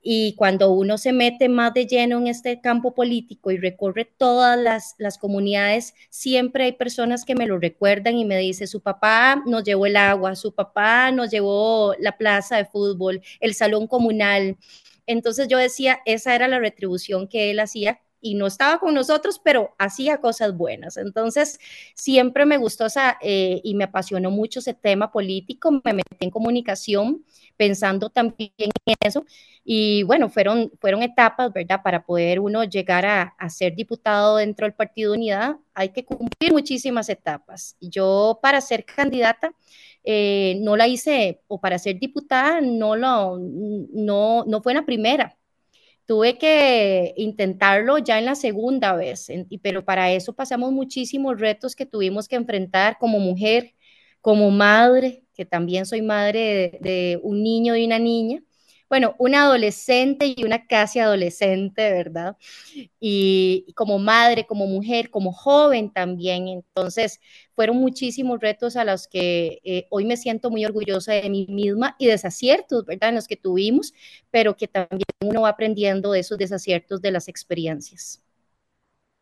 Y 0.01 0.33
cuando 0.35 0.71
uno 0.71 0.97
se 0.97 1.13
mete 1.13 1.49
más 1.49 1.73
de 1.75 1.85
lleno 1.85 2.17
en 2.17 2.27
este 2.27 2.61
campo 2.61 2.95
político 2.95 3.51
y 3.51 3.57
recorre 3.57 4.05
todas 4.05 4.57
las, 4.57 4.95
las 4.97 5.19
comunidades, 5.19 5.93
siempre 6.09 6.63
hay 6.63 6.71
personas 6.71 7.25
que 7.25 7.35
me 7.35 7.45
lo 7.45 7.59
recuerdan 7.59 8.17
y 8.17 8.25
me 8.25 8.39
dicen, 8.39 8.67
su 8.67 8.81
papá 8.81 9.43
nos 9.45 9.63
llevó 9.63 9.85
el 9.85 9.97
agua, 9.97 10.35
su 10.35 10.55
papá 10.55 11.11
nos 11.11 11.29
llevó 11.29 11.36
la 11.99 12.17
plaza 12.17 12.57
de 12.57 12.65
fútbol, 12.65 13.21
el 13.39 13.53
salón 13.53 13.87
comunal, 13.87 14.57
Entonces 15.07 15.47
yo 15.47 15.57
decía, 15.57 15.99
esa 16.05 16.35
era 16.35 16.47
la 16.47 16.59
retribución 16.59 17.27
que 17.27 17.51
él 17.51 17.59
hacía 17.59 18.01
y 18.21 18.35
no 18.35 18.47
estaba 18.47 18.79
con 18.79 18.93
nosotros, 18.93 19.39
pero 19.43 19.75
hacía 19.77 20.17
cosas 20.17 20.55
buenas. 20.55 20.97
Entonces, 20.97 21.59
siempre 21.95 22.45
me 22.45 22.57
gustó 22.57 22.87
eh, 23.21 23.61
y 23.63 23.75
me 23.75 23.85
apasionó 23.85 24.31
mucho 24.31 24.59
ese 24.59 24.73
tema 24.73 25.11
político, 25.11 25.71
me 25.71 25.93
metí 25.93 26.17
en 26.19 26.31
comunicación 26.31 27.23
pensando 27.55 28.09
también 28.09 28.51
en 28.57 28.71
eso. 29.01 29.25
Y 29.63 30.03
bueno, 30.03 30.29
fueron, 30.29 30.71
fueron 30.79 31.03
etapas, 31.03 31.51
¿verdad? 31.53 31.81
Para 31.83 32.05
poder 32.05 32.39
uno 32.39 32.63
llegar 32.63 33.05
a, 33.05 33.35
a 33.37 33.49
ser 33.49 33.75
diputado 33.75 34.37
dentro 34.37 34.65
del 34.65 34.73
Partido 34.73 35.13
Unidad, 35.13 35.57
hay 35.73 35.89
que 35.89 36.05
cumplir 36.05 36.53
muchísimas 36.53 37.09
etapas. 37.09 37.75
Yo 37.81 38.39
para 38.41 38.61
ser 38.61 38.85
candidata, 38.85 39.51
eh, 40.03 40.57
no 40.61 40.75
la 40.77 40.87
hice, 40.87 41.41
o 41.47 41.59
para 41.59 41.79
ser 41.79 41.99
diputada, 41.99 42.61
no, 42.61 42.95
lo, 42.95 43.37
no, 43.39 44.45
no 44.45 44.61
fue 44.61 44.73
la 44.73 44.85
primera. 44.85 45.37
Tuve 46.05 46.37
que 46.37 47.13
intentarlo 47.17 47.97
ya 47.97 48.17
en 48.19 48.25
la 48.25 48.35
segunda 48.35 48.95
vez, 48.95 49.27
pero 49.61 49.83
para 49.85 50.11
eso 50.11 50.33
pasamos 50.33 50.71
muchísimos 50.71 51.39
retos 51.39 51.75
que 51.75 51.85
tuvimos 51.85 52.27
que 52.29 52.37
enfrentar 52.37 52.97
como 52.99 53.19
mujer, 53.19 53.73
como 54.21 54.49
madre, 54.51 55.23
que 55.33 55.45
también 55.45 55.85
soy 55.85 56.01
madre 56.01 56.39
de, 56.39 56.89
de 56.89 57.19
un 57.23 57.43
niño 57.43 57.75
y 57.75 57.85
una 57.85 57.99
niña, 57.99 58.41
bueno, 58.89 59.15
una 59.19 59.43
adolescente 59.43 60.33
y 60.35 60.43
una 60.45 60.65
casi 60.65 60.99
adolescente, 60.99 61.91
¿verdad? 61.91 62.37
Y, 62.99 63.73
como 63.75 63.99
madre, 63.99 64.45
como 64.45 64.65
mujer, 64.67 65.09
como 65.09 65.31
joven 65.33 65.91
también. 65.91 66.47
Entonces, 66.47 67.19
fueron 67.55 67.77
muchísimos 67.77 68.39
retos 68.39 68.75
a 68.77 68.85
los 68.85 69.07
que 69.07 69.59
eh, 69.63 69.87
hoy 69.89 70.05
me 70.05 70.17
siento 70.17 70.49
muy 70.49 70.65
orgullosa 70.65 71.13
de 71.13 71.29
mí 71.29 71.47
misma 71.49 71.95
y 71.99 72.07
desaciertos, 72.07 72.85
¿verdad? 72.85 73.09
En 73.09 73.15
los 73.15 73.27
que 73.27 73.37
tuvimos, 73.37 73.93
pero 74.31 74.55
que 74.55 74.67
también 74.67 75.03
uno 75.21 75.41
va 75.41 75.49
aprendiendo 75.49 76.11
de 76.11 76.19
esos 76.21 76.37
desaciertos 76.37 77.01
de 77.01 77.11
las 77.11 77.27
experiencias. 77.27 78.21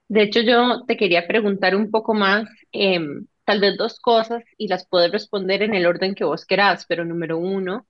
De 0.08 0.22
hecho, 0.22 0.42
yo 0.42 0.86
te 0.86 0.98
quería 0.98 1.28
preguntar 1.28 1.76
un 1.76 1.90
poco 1.90 2.14
más, 2.14 2.48
em, 2.72 3.26
tal 3.44 3.60
vez 3.60 3.78
dos 3.78 4.00
cosas, 4.00 4.44
y 4.58 4.68
las 4.68 4.88
puedes 4.88 5.12
responder 5.12 5.64
en 5.64 5.74
el 5.74 5.86
orden 5.88 6.14
que 6.14 6.24
vos 6.24 6.46
querás, 6.46 6.86
pero 6.88 7.06
número 7.06 7.38
uno, 7.40 7.88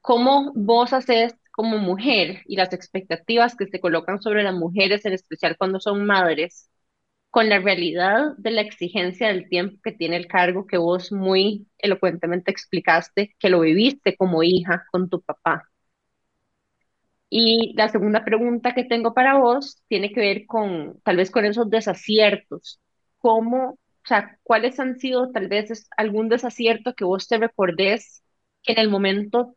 ¿Cómo 0.00 0.52
vos 0.54 0.92
haces 0.92 1.34
como 1.52 1.78
mujer 1.78 2.42
y 2.46 2.56
las 2.56 2.72
expectativas 2.72 3.56
que 3.56 3.66
se 3.66 3.80
colocan 3.80 4.20
sobre 4.22 4.42
las 4.42 4.54
mujeres, 4.54 5.04
en 5.04 5.12
especial 5.14 5.56
cuando 5.58 5.80
son 5.80 6.06
madres, 6.06 6.70
con 7.30 7.48
la 7.48 7.58
realidad 7.60 8.34
de 8.38 8.50
la 8.52 8.62
exigencia 8.62 9.28
del 9.28 9.48
tiempo 9.48 9.78
que 9.84 9.92
tiene 9.92 10.16
el 10.16 10.28
cargo 10.28 10.66
que 10.66 10.78
vos 10.78 11.12
muy 11.12 11.68
elocuentemente 11.78 12.50
explicaste, 12.50 13.34
que 13.38 13.50
lo 13.50 13.60
viviste 13.60 14.16
como 14.16 14.42
hija 14.42 14.84
con 14.92 15.08
tu 15.10 15.22
papá? 15.22 15.68
Y 17.28 17.74
la 17.76 17.88
segunda 17.88 18.24
pregunta 18.24 18.74
que 18.74 18.84
tengo 18.84 19.14
para 19.14 19.38
vos 19.38 19.82
tiene 19.88 20.12
que 20.12 20.20
ver 20.20 20.46
con 20.46 21.00
tal 21.04 21.16
vez 21.16 21.30
con 21.30 21.44
esos 21.44 21.70
desaciertos. 21.70 22.80
¿Cómo, 23.18 23.72
o 23.72 23.78
sea, 24.06 24.38
cuáles 24.42 24.80
han 24.80 24.98
sido 24.98 25.30
tal 25.30 25.48
vez 25.48 25.88
algún 25.96 26.28
desacierto 26.28 26.94
que 26.94 27.04
vos 27.04 27.28
te 27.28 27.38
recordés 27.38 28.22
que 28.62 28.72
en 28.72 28.78
el 28.80 28.88
momento 28.90 29.56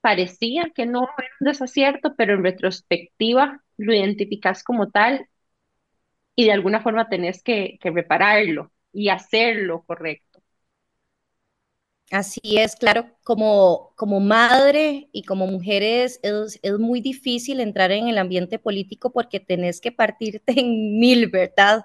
parecía 0.00 0.70
que 0.74 0.86
no 0.86 1.02
era 1.18 1.28
un 1.40 1.46
desacierto, 1.46 2.14
pero 2.16 2.34
en 2.34 2.44
retrospectiva 2.44 3.62
lo 3.76 3.94
identificas 3.94 4.62
como 4.64 4.90
tal 4.90 5.28
y 6.36 6.44
de 6.46 6.52
alguna 6.52 6.80
forma 6.82 7.08
tenés 7.08 7.42
que, 7.42 7.78
que 7.80 7.90
repararlo 7.90 8.72
y 8.92 9.08
hacerlo 9.10 9.84
correcto. 9.86 10.27
Así 12.10 12.40
es, 12.56 12.74
claro, 12.74 13.06
como, 13.22 13.92
como 13.94 14.18
madre 14.18 15.10
y 15.12 15.24
como 15.24 15.46
mujeres 15.46 16.20
es, 16.22 16.58
es, 16.62 16.78
muy 16.78 17.02
difícil 17.02 17.60
entrar 17.60 17.92
en 17.92 18.08
el 18.08 18.16
ambiente 18.16 18.58
político 18.58 19.12
porque 19.12 19.40
tenés 19.40 19.78
que 19.78 19.92
partirte 19.92 20.52
en 20.58 20.98
mil, 20.98 21.26
¿verdad? 21.26 21.84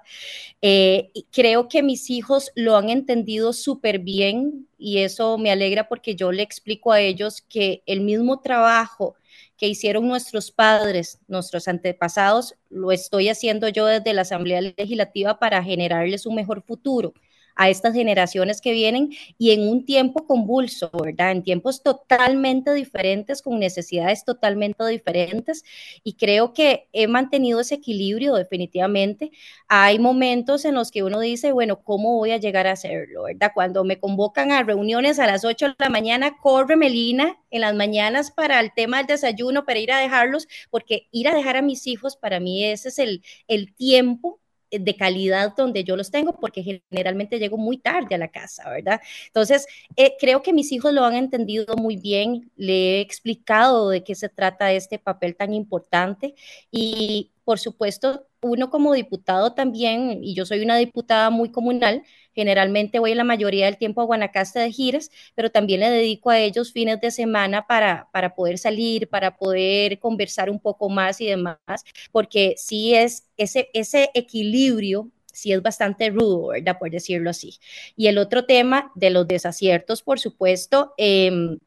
Eh, 0.62 1.10
creo 1.30 1.68
que 1.68 1.82
mis 1.82 2.08
hijos 2.08 2.52
lo 2.54 2.76
han 2.76 2.88
entendido 2.88 3.52
súper 3.52 3.98
bien 3.98 4.66
y 4.78 4.98
eso 4.98 5.36
me 5.36 5.50
alegra 5.50 5.88
porque 5.88 6.14
yo 6.14 6.32
le 6.32 6.42
explico 6.42 6.92
a 6.92 7.00
ellos 7.00 7.42
que 7.42 7.82
el 7.84 8.00
mismo 8.00 8.40
trabajo 8.40 9.16
que 9.58 9.68
hicieron 9.68 10.08
nuestros 10.08 10.50
padres, 10.50 11.18
nuestros 11.28 11.68
antepasados, 11.68 12.54
lo 12.70 12.92
estoy 12.92 13.28
haciendo 13.28 13.68
yo 13.68 13.84
desde 13.86 14.14
la 14.14 14.22
Asamblea 14.22 14.62
Legislativa 14.62 15.38
para 15.38 15.62
generarles 15.62 16.24
un 16.24 16.34
mejor 16.34 16.62
futuro 16.62 17.12
a 17.56 17.68
estas 17.68 17.94
generaciones 17.94 18.60
que 18.60 18.72
vienen 18.72 19.10
y 19.38 19.52
en 19.52 19.68
un 19.68 19.84
tiempo 19.84 20.26
convulso, 20.26 20.90
¿verdad? 20.90 21.32
En 21.32 21.42
tiempos 21.42 21.82
totalmente 21.82 22.72
diferentes, 22.74 23.42
con 23.42 23.58
necesidades 23.58 24.24
totalmente 24.24 24.84
diferentes. 24.86 25.64
Y 26.02 26.14
creo 26.14 26.52
que 26.52 26.88
he 26.92 27.06
mantenido 27.06 27.60
ese 27.60 27.76
equilibrio 27.76 28.34
definitivamente. 28.34 29.30
Hay 29.68 29.98
momentos 29.98 30.64
en 30.64 30.74
los 30.74 30.90
que 30.90 31.02
uno 31.02 31.20
dice, 31.20 31.52
bueno, 31.52 31.82
¿cómo 31.82 32.16
voy 32.16 32.32
a 32.32 32.38
llegar 32.38 32.66
a 32.66 32.72
hacerlo, 32.72 33.24
¿verdad? 33.24 33.52
Cuando 33.54 33.84
me 33.84 33.98
convocan 33.98 34.52
a 34.52 34.62
reuniones 34.62 35.18
a 35.18 35.26
las 35.26 35.44
8 35.44 35.68
de 35.68 35.74
la 35.78 35.88
mañana, 35.88 36.36
corre 36.40 36.76
Melina 36.76 37.38
en 37.50 37.60
las 37.60 37.74
mañanas 37.74 38.30
para 38.30 38.60
el 38.60 38.72
tema 38.74 38.98
del 38.98 39.06
desayuno, 39.06 39.64
para 39.64 39.78
ir 39.78 39.92
a 39.92 39.98
dejarlos, 39.98 40.48
porque 40.70 41.08
ir 41.12 41.28
a 41.28 41.34
dejar 41.34 41.56
a 41.56 41.62
mis 41.62 41.86
hijos, 41.86 42.16
para 42.16 42.40
mí 42.40 42.64
ese 42.64 42.88
es 42.88 42.98
el, 42.98 43.22
el 43.48 43.74
tiempo 43.74 44.40
de 44.70 44.96
calidad 44.96 45.54
donde 45.56 45.84
yo 45.84 45.96
los 45.96 46.10
tengo, 46.10 46.38
porque 46.40 46.62
generalmente 46.90 47.38
llego 47.38 47.56
muy 47.56 47.78
tarde 47.78 48.14
a 48.14 48.18
la 48.18 48.28
casa, 48.28 48.68
¿verdad? 48.70 49.00
Entonces, 49.26 49.66
eh, 49.96 50.14
creo 50.18 50.42
que 50.42 50.52
mis 50.52 50.72
hijos 50.72 50.92
lo 50.92 51.04
han 51.04 51.14
entendido 51.14 51.76
muy 51.76 51.96
bien, 51.96 52.50
le 52.56 52.98
he 52.98 53.00
explicado 53.00 53.88
de 53.90 54.04
qué 54.04 54.14
se 54.14 54.28
trata 54.28 54.72
este 54.72 54.98
papel 54.98 55.36
tan 55.36 55.52
importante 55.54 56.34
y, 56.70 57.32
por 57.44 57.58
supuesto, 57.58 58.26
uno 58.44 58.70
como 58.70 58.92
diputado 58.92 59.54
también, 59.54 60.22
y 60.22 60.34
yo 60.34 60.44
soy 60.46 60.60
una 60.62 60.76
diputada 60.76 61.30
muy 61.30 61.50
comunal, 61.50 62.02
generalmente 62.34 62.98
voy 62.98 63.14
la 63.14 63.24
mayoría 63.24 63.66
del 63.66 63.78
tiempo 63.78 64.00
a 64.02 64.04
Guanacaste 64.04 64.58
de 64.60 64.70
giras, 64.72 65.10
pero 65.34 65.50
también 65.50 65.80
le 65.80 65.90
dedico 65.90 66.30
a 66.30 66.38
ellos 66.38 66.72
fines 66.72 67.00
de 67.00 67.10
semana 67.10 67.66
para, 67.66 68.08
para 68.12 68.34
poder 68.34 68.58
salir, 68.58 69.08
para 69.08 69.36
poder 69.36 69.98
conversar 69.98 70.50
un 70.50 70.60
poco 70.60 70.88
más 70.90 71.20
y 71.20 71.26
demás, 71.26 71.58
porque 72.12 72.54
sí 72.58 72.94
es 72.94 73.28
ese, 73.36 73.70
ese 73.74 74.10
equilibrio 74.14 75.10
sí 75.32 75.52
es 75.52 75.62
bastante 75.62 76.10
rudo, 76.10 76.48
¿verdad? 76.48 76.78
Por 76.78 76.90
decirlo 76.90 77.30
así. 77.30 77.58
Y 77.96 78.06
el 78.06 78.18
otro 78.18 78.44
tema 78.46 78.92
de 78.94 79.10
los 79.10 79.26
desaciertos, 79.26 80.02
por 80.02 80.20
supuesto, 80.20 80.94
eh, 80.96 81.58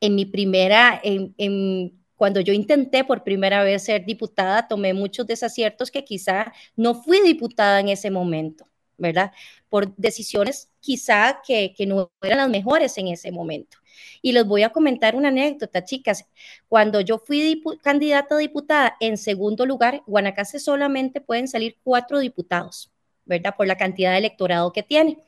en 0.00 0.14
mi 0.14 0.24
primera, 0.26 0.98
en 1.02 2.01
cuando 2.22 2.38
yo 2.38 2.52
intenté 2.52 3.02
por 3.02 3.24
primera 3.24 3.64
vez 3.64 3.82
ser 3.82 4.06
diputada, 4.06 4.68
tomé 4.68 4.94
muchos 4.94 5.26
desaciertos 5.26 5.90
que 5.90 6.04
quizá 6.04 6.52
no 6.76 6.94
fui 6.94 7.20
diputada 7.20 7.80
en 7.80 7.88
ese 7.88 8.12
momento, 8.12 8.64
¿verdad? 8.96 9.32
Por 9.68 9.92
decisiones 9.96 10.70
quizá 10.78 11.42
que, 11.44 11.74
que 11.76 11.84
no 11.84 12.12
eran 12.22 12.38
las 12.38 12.48
mejores 12.48 12.96
en 12.96 13.08
ese 13.08 13.32
momento. 13.32 13.78
Y 14.22 14.30
les 14.30 14.46
voy 14.46 14.62
a 14.62 14.70
comentar 14.70 15.16
una 15.16 15.30
anécdota, 15.30 15.84
chicas. 15.84 16.24
Cuando 16.68 17.00
yo 17.00 17.18
fui 17.18 17.60
candidata 17.82 18.36
a 18.36 18.38
diputada, 18.38 18.96
en 19.00 19.16
segundo 19.16 19.66
lugar, 19.66 20.04
Guanacaste 20.06 20.60
solamente 20.60 21.20
pueden 21.20 21.48
salir 21.48 21.76
cuatro 21.82 22.20
diputados, 22.20 22.92
¿verdad? 23.24 23.56
Por 23.56 23.66
la 23.66 23.76
cantidad 23.76 24.12
de 24.12 24.18
electorado 24.18 24.72
que 24.72 24.84
tiene. 24.84 25.18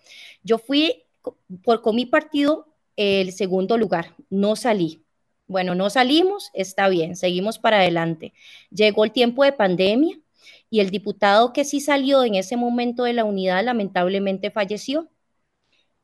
Yo 0.45 0.59
fui 0.59 1.03
por, 1.65 1.83
con 1.83 1.97
mi 1.97 2.07
partido 2.07 2.69
el 2.95 3.33
segundo 3.33 3.77
lugar, 3.79 4.15
no 4.31 4.55
salí. 4.55 5.04
Bueno, 5.47 5.75
no 5.75 5.91
salimos, 5.91 6.51
está 6.55 6.89
bien, 6.89 7.17
seguimos 7.17 7.59
para 7.59 7.79
adelante. 7.79 8.33
Llegó 8.71 9.05
el 9.05 9.13
tiempo 9.13 9.45
de 9.45 9.53
pandemia 9.53 10.19
y 10.71 10.81
el 10.81 10.91
diputado 10.91 11.53
que 11.53 11.65
sí 11.65 11.81
salió 11.81 12.25
en 12.25 12.35
ese 12.35 12.57
momento 12.57 13.05
de 13.05 13.13
la 13.13 13.25
unidad 13.25 13.65
lamentablemente 13.65 14.51
falleció. 14.51 15.11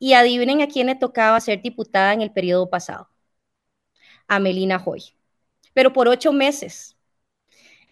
Y 0.01 0.15
adivinen 0.15 0.61
a 0.63 0.69
quién 0.69 0.89
le 0.89 0.97
tocaba 0.97 1.41
ser 1.41 1.63
diputada 1.63 2.13
en 2.13 2.23
el 2.23 2.33
periodo 2.33 2.69
pasado. 2.71 3.09
A 4.29 4.39
Melina 4.39 4.83
Hoy, 4.87 5.03
pero 5.75 5.93
por 5.93 6.09
ocho 6.09 6.33
meses. 6.33 6.97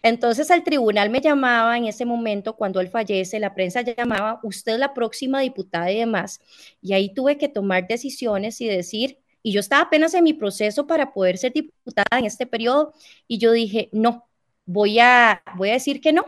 Entonces 0.01 0.49
al 0.51 0.63
tribunal 0.63 1.09
me 1.09 1.21
llamaba 1.21 1.77
en 1.77 1.85
ese 1.85 2.05
momento 2.05 2.55
cuando 2.55 2.79
él 2.79 2.89
fallece, 2.89 3.39
la 3.39 3.53
prensa 3.53 3.81
llamaba, 3.81 4.39
usted 4.43 4.77
la 4.77 4.93
próxima 4.93 5.41
diputada 5.41 5.91
y 5.91 5.99
demás. 5.99 6.39
Y 6.81 6.93
ahí 6.93 7.13
tuve 7.13 7.37
que 7.37 7.49
tomar 7.49 7.87
decisiones 7.87 8.61
y 8.61 8.67
decir, 8.67 9.19
y 9.43 9.51
yo 9.51 9.59
estaba 9.59 9.83
apenas 9.83 10.13
en 10.13 10.23
mi 10.23 10.33
proceso 10.33 10.87
para 10.87 11.13
poder 11.13 11.37
ser 11.37 11.53
diputada 11.53 12.19
en 12.19 12.25
este 12.25 12.45
periodo 12.45 12.93
y 13.27 13.37
yo 13.37 13.51
dije, 13.51 13.89
no, 13.91 14.27
voy 14.65 14.99
a, 14.99 15.41
voy 15.55 15.69
a 15.69 15.73
decir 15.73 16.01
que 16.01 16.13
no, 16.13 16.25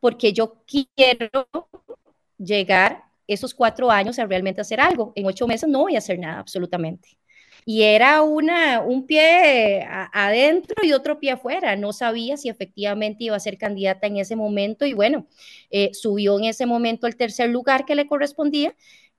porque 0.00 0.32
yo 0.32 0.64
quiero 0.66 1.48
llegar 2.38 3.04
esos 3.26 3.54
cuatro 3.54 3.90
años 3.90 4.18
a 4.18 4.26
realmente 4.26 4.60
hacer 4.60 4.80
algo. 4.80 5.12
En 5.14 5.26
ocho 5.26 5.46
meses 5.46 5.68
no 5.68 5.80
voy 5.80 5.94
a 5.94 5.98
hacer 5.98 6.18
nada, 6.18 6.40
absolutamente. 6.40 7.16
Y 7.64 7.82
era 7.82 8.22
una, 8.22 8.80
un 8.80 9.06
pie 9.06 9.86
adentro 10.12 10.84
y 10.84 10.92
otro 10.92 11.20
pie 11.20 11.32
afuera. 11.32 11.76
No 11.76 11.92
sabía 11.92 12.36
si 12.36 12.48
efectivamente 12.48 13.24
iba 13.24 13.36
a 13.36 13.40
ser 13.40 13.56
candidata 13.56 14.08
en 14.08 14.16
ese 14.16 14.34
momento 14.34 14.84
y 14.84 14.94
bueno, 14.94 15.28
eh, 15.70 15.90
subió 15.92 16.38
en 16.38 16.46
ese 16.46 16.66
momento 16.66 17.06
el 17.06 17.16
tercer 17.16 17.50
lugar 17.50 17.84
que 17.84 17.94
le 17.94 18.08
correspondía 18.08 18.74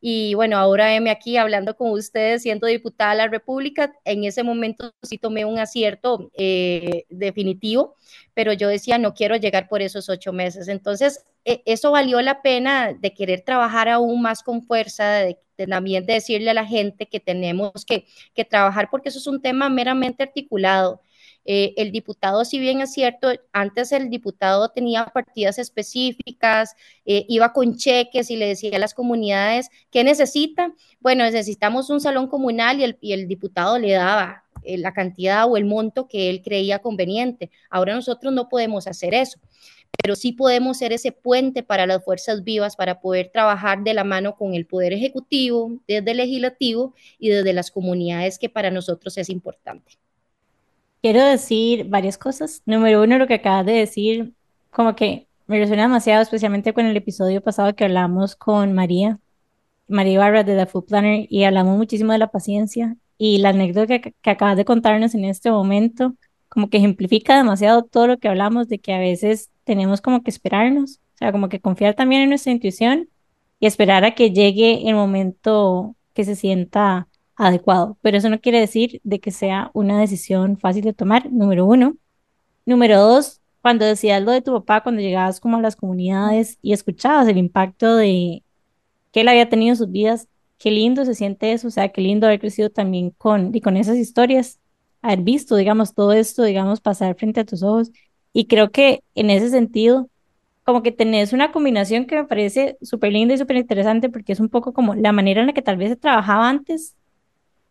y 0.06 0.34
bueno, 0.34 0.58
ahora 0.58 1.00
me 1.00 1.12
aquí 1.12 1.38
hablando 1.38 1.78
con 1.78 1.92
ustedes, 1.92 2.42
siendo 2.42 2.68
diputada 2.68 3.12
de 3.12 3.18
la 3.20 3.28
República, 3.30 3.94
en 4.04 4.26
ese 4.26 4.44
momento 4.44 4.94
sí 5.02 5.18
tomé 5.18 5.46
un 5.46 5.60
acierto 5.60 6.30
eh, 6.34 7.06
definitivo, 7.10 7.96
pero 8.34 8.52
yo 8.52 8.68
decía, 8.68 8.98
no 8.98 9.13
quiero 9.13 9.38
llegar 9.38 9.70
por 9.70 9.82
esos 9.82 10.10
ocho 10.10 10.34
meses. 10.34 10.68
Entonces, 10.68 11.26
e, 11.46 11.63
eso 11.66 11.92
valió 11.92 12.22
la 12.22 12.42
pena 12.42 12.92
de 12.92 13.13
querer 13.13 13.44
trabajar 13.46 13.88
aún 13.88 14.22
más 14.22 14.44
con 14.44 14.62
fuerza, 14.63 15.06
de, 15.20 15.39
también 15.70 16.06
de 16.06 16.16
decirle 16.16 16.50
a 16.50 16.54
la 16.54 16.66
gente 16.66 17.08
que 17.08 17.22
tenemos 17.22 17.86
que, 17.86 18.06
que 18.34 18.44
trabajar, 18.44 18.89
porque 18.92 19.08
eso 19.08 19.20
es 19.20 19.28
un 19.28 19.42
tema 19.42 19.70
meramente 19.70 20.22
articulado. 20.24 21.00
Eh, 21.45 21.73
el 21.77 21.91
diputado, 21.91 22.45
si 22.45 22.60
bien 22.60 22.82
es 22.82 22.93
cierto, 22.93 23.29
antes 23.51 23.91
el 23.91 24.10
diputado 24.10 24.69
tenía 24.69 25.06
partidas 25.06 25.60
específicas, 25.60 26.75
eh, 27.06 27.25
iba 27.27 27.53
con 27.53 27.75
cheques 27.75 28.32
y 28.32 28.38
le 28.38 28.47
decía 28.47 28.75
a 28.75 28.79
las 28.79 28.93
comunidades, 28.93 29.69
¿qué 29.91 30.03
necesita? 30.03 30.73
Bueno, 30.99 31.23
necesitamos 31.23 31.89
un 31.89 31.99
salón 32.01 32.27
comunal 32.27 32.79
y 32.79 32.84
el, 32.84 32.97
y 33.01 33.13
el 33.13 33.27
diputado 33.27 33.77
le 33.77 33.91
daba 33.91 34.45
eh, 34.63 34.77
la 34.77 34.93
cantidad 34.93 35.45
o 35.49 35.58
el 35.58 35.65
monto 35.65 36.08
que 36.08 36.29
él 36.29 36.41
creía 36.41 36.79
conveniente. 36.79 37.51
Ahora 37.69 37.93
nosotros 37.95 38.34
no 38.34 38.49
podemos 38.49 38.88
hacer 38.88 39.13
eso 39.13 39.39
pero 40.01 40.15
sí 40.15 40.32
podemos 40.32 40.77
ser 40.77 40.91
ese 40.91 41.12
puente 41.12 41.63
para 41.63 41.86
las 41.86 42.03
fuerzas 42.03 42.43
vivas 42.43 42.75
para 42.75 42.99
poder 42.99 43.29
trabajar 43.32 43.84
de 43.84 43.93
la 43.93 44.03
mano 44.03 44.36
con 44.36 44.53
el 44.56 44.65
Poder 44.65 44.93
Ejecutivo, 44.93 45.79
desde 45.88 46.12
el 46.12 46.17
Legislativo 46.17 46.95
y 47.19 47.29
desde 47.29 47.53
las 47.53 47.71
comunidades 47.71 48.39
que 48.39 48.49
para 48.49 48.71
nosotros 48.71 49.17
es 49.17 49.29
importante. 49.29 50.03
Quiero 51.04 51.22
decir 51.26 51.89
varias 51.89 52.18
cosas. 52.18 52.62
Número 52.66 53.04
uno, 53.04 53.18
lo 53.18 53.28
que 53.28 53.34
acabas 53.34 53.66
de 53.66 53.74
decir, 53.74 54.34
como 54.72 54.96
que 54.96 55.28
me 55.48 55.60
resuena 55.60 55.84
demasiado, 55.84 56.22
especialmente 56.22 56.74
con 56.74 56.86
el 56.86 56.96
episodio 56.96 57.42
pasado 57.42 57.76
que 57.76 57.84
hablamos 57.84 58.38
con 58.38 58.72
María, 58.72 59.20
María 59.89 60.20
Barra 60.20 60.44
de 60.46 60.56
The 60.56 60.66
Food 60.66 60.86
Planner, 60.86 61.28
y 61.30 61.44
hablamos 61.44 61.78
muchísimo 61.78 62.13
de 62.13 62.20
la 62.20 62.32
paciencia. 62.32 62.96
Y 63.18 63.39
la 63.39 63.50
anécdota 63.50 64.00
que, 64.00 64.13
que 64.13 64.30
acabas 64.30 64.56
de 64.56 64.63
contarnos 64.63 65.13
en 65.13 65.26
este 65.26 65.52
momento, 65.52 66.16
como 66.48 66.70
que 66.70 66.78
ejemplifica 66.78 67.36
demasiado 67.38 67.84
todo 67.84 68.08
lo 68.08 68.18
que 68.18 68.30
hablamos 68.30 68.70
de 68.70 68.80
que 68.80 68.94
a 68.94 69.00
veces 69.00 69.52
tenemos 69.66 70.00
como 70.02 70.24
que 70.24 70.32
esperarnos, 70.32 71.02
o 71.16 71.18
sea, 71.18 71.34
como 71.34 71.50
que 71.50 71.60
confiar 71.60 71.96
también 71.96 72.22
en 72.22 72.30
nuestra 72.30 72.54
intuición 72.54 73.10
y 73.60 73.68
esperar 73.68 74.06
a 74.06 74.16
que 74.16 74.32
llegue 74.32 74.89
el 74.89 74.96
momento 74.96 75.98
que 76.13 76.24
se 76.24 76.36
sienta 76.38 77.10
adecuado, 77.36 77.98
pero 78.02 78.17
eso 78.17 78.30
no 78.30 78.39
quiere 78.39 78.60
decir 78.60 79.02
de 79.04 79.19
que 79.19 79.32
sea 79.32 79.72
una 79.74 80.00
decisión 80.00 80.58
fácil 80.58 80.84
de 80.84 80.93
tomar, 80.93 81.32
número 81.32 81.65
uno. 81.65 81.98
Número 82.65 83.02
dos, 83.02 83.41
cuando 83.62 83.86
decías 83.86 84.22
lo 84.24 84.32
de 84.32 84.41
tu 84.41 84.54
papá, 84.54 84.84
cuando 84.84 85.02
llegabas 85.02 85.39
como 85.39 85.58
a 85.58 85.62
las 85.62 85.76
comunidades 85.76 86.60
y 86.62 86.74
escuchabas 86.74 87.28
el 87.28 87.38
impacto 87.38 87.96
de 87.96 88.43
que 89.12 89.22
él 89.22 89.28
había 89.30 89.50
tenido 89.50 89.72
en 89.74 89.78
sus 89.78 89.91
vidas, 89.91 90.28
qué 90.58 90.72
lindo 90.72 91.06
se 91.06 91.15
siente 91.15 91.54
eso, 91.54 91.67
o 91.67 91.72
sea, 91.72 91.89
qué 91.89 92.02
lindo 92.02 92.28
haber 92.28 92.39
crecido 92.39 92.69
también 92.69 93.12
con, 93.12 93.56
y 93.56 93.62
con 93.62 93.78
esas 93.78 93.98
historias, 93.98 94.60
haber 95.02 95.22
visto, 95.22 95.56
digamos, 95.56 95.93
todo 95.93 96.13
esto, 96.13 96.43
digamos, 96.43 96.82
pasar 96.82 97.15
frente 97.15 97.41
a 97.41 97.46
tus 97.46 97.63
ojos. 97.63 97.91
Y 98.34 98.48
creo 98.48 98.72
que 98.72 99.04
en 99.15 99.30
ese 99.30 99.50
sentido, 99.50 100.10
como 100.63 100.84
que 100.84 100.91
tenés 100.91 101.34
una 101.34 101.52
combinación 101.52 102.06
que 102.06 102.15
me 102.15 102.26
parece 102.26 102.78
súper 102.82 103.12
linda 103.13 103.34
y 103.34 103.38
súper 103.38 103.58
interesante 103.58 104.10
porque 104.10 104.34
es 104.34 104.39
un 104.39 104.50
poco 104.50 104.74
como 104.74 104.96
la 104.96 105.12
manera 105.12 105.41
en 105.41 105.48
la 105.48 105.54
que 105.54 105.62
tal 105.62 105.78
vez 105.78 105.89
se 105.89 105.96
trabajaba 105.98 106.50
antes 106.50 106.96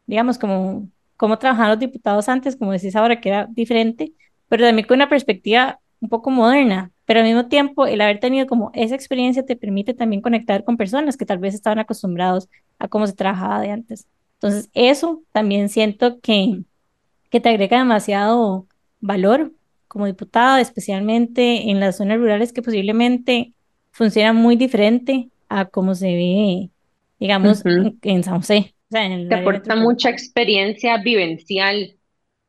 digamos, 0.07 0.39
como 0.39 0.89
cómo 1.17 1.39
trabajaban 1.39 1.71
los 1.71 1.79
diputados 1.79 2.29
antes, 2.29 2.57
como 2.57 2.73
decís 2.73 2.97
ahora, 2.97 3.21
que 3.21 3.29
era 3.29 3.47
diferente, 3.51 4.13
pero 4.49 4.65
también 4.65 4.87
con 4.87 4.97
una 4.97 5.09
perspectiva 5.09 5.81
un 6.01 6.09
poco 6.09 6.31
moderna, 6.31 6.91
pero 7.05 7.21
al 7.21 7.27
mismo 7.27 7.47
tiempo 7.47 7.87
el 7.87 8.01
haber 8.01 8.19
tenido 8.19 8.47
como 8.47 8.71
esa 8.75 8.95
experiencia 8.95 9.45
te 9.45 9.57
permite 9.57 9.95
también 9.95 10.21
conectar 10.21 10.65
con 10.65 10.77
personas 10.77 11.17
que 11.17 11.25
tal 11.25 11.39
vez 11.39 11.55
estaban 11.55 11.79
acostumbrados 11.79 12.49
a 12.79 12.89
cómo 12.89 13.07
se 13.07 13.13
trabajaba 13.13 13.61
de 13.61 13.71
antes. 13.71 14.07
Entonces, 14.35 14.69
eso 14.75 15.23
también 15.31 15.69
siento 15.69 16.19
que, 16.21 16.63
que 17.31 17.41
te 17.41 17.49
agrega 17.49 17.79
demasiado 17.79 18.67
valor 19.01 19.53
como 19.87 20.07
diputada, 20.07 20.61
especialmente 20.61 21.71
en 21.71 21.79
las 21.79 21.99
zonas 21.99 22.19
rurales 22.19 22.53
que 22.53 22.63
posiblemente 22.63 23.53
funcionan 23.93 24.35
muy 24.37 24.57
diferente 24.57 25.29
a 25.49 25.67
cómo 25.67 25.95
se 25.95 26.07
ve, 26.07 26.71
digamos, 27.21 27.65
en, 27.65 27.99
en 28.03 28.25
San 28.25 28.39
José. 28.39 28.75
Te 29.29 29.35
aporta 29.37 29.77
mucha 29.77 30.11
experiencia 30.11 30.99
vivencial 30.99 31.99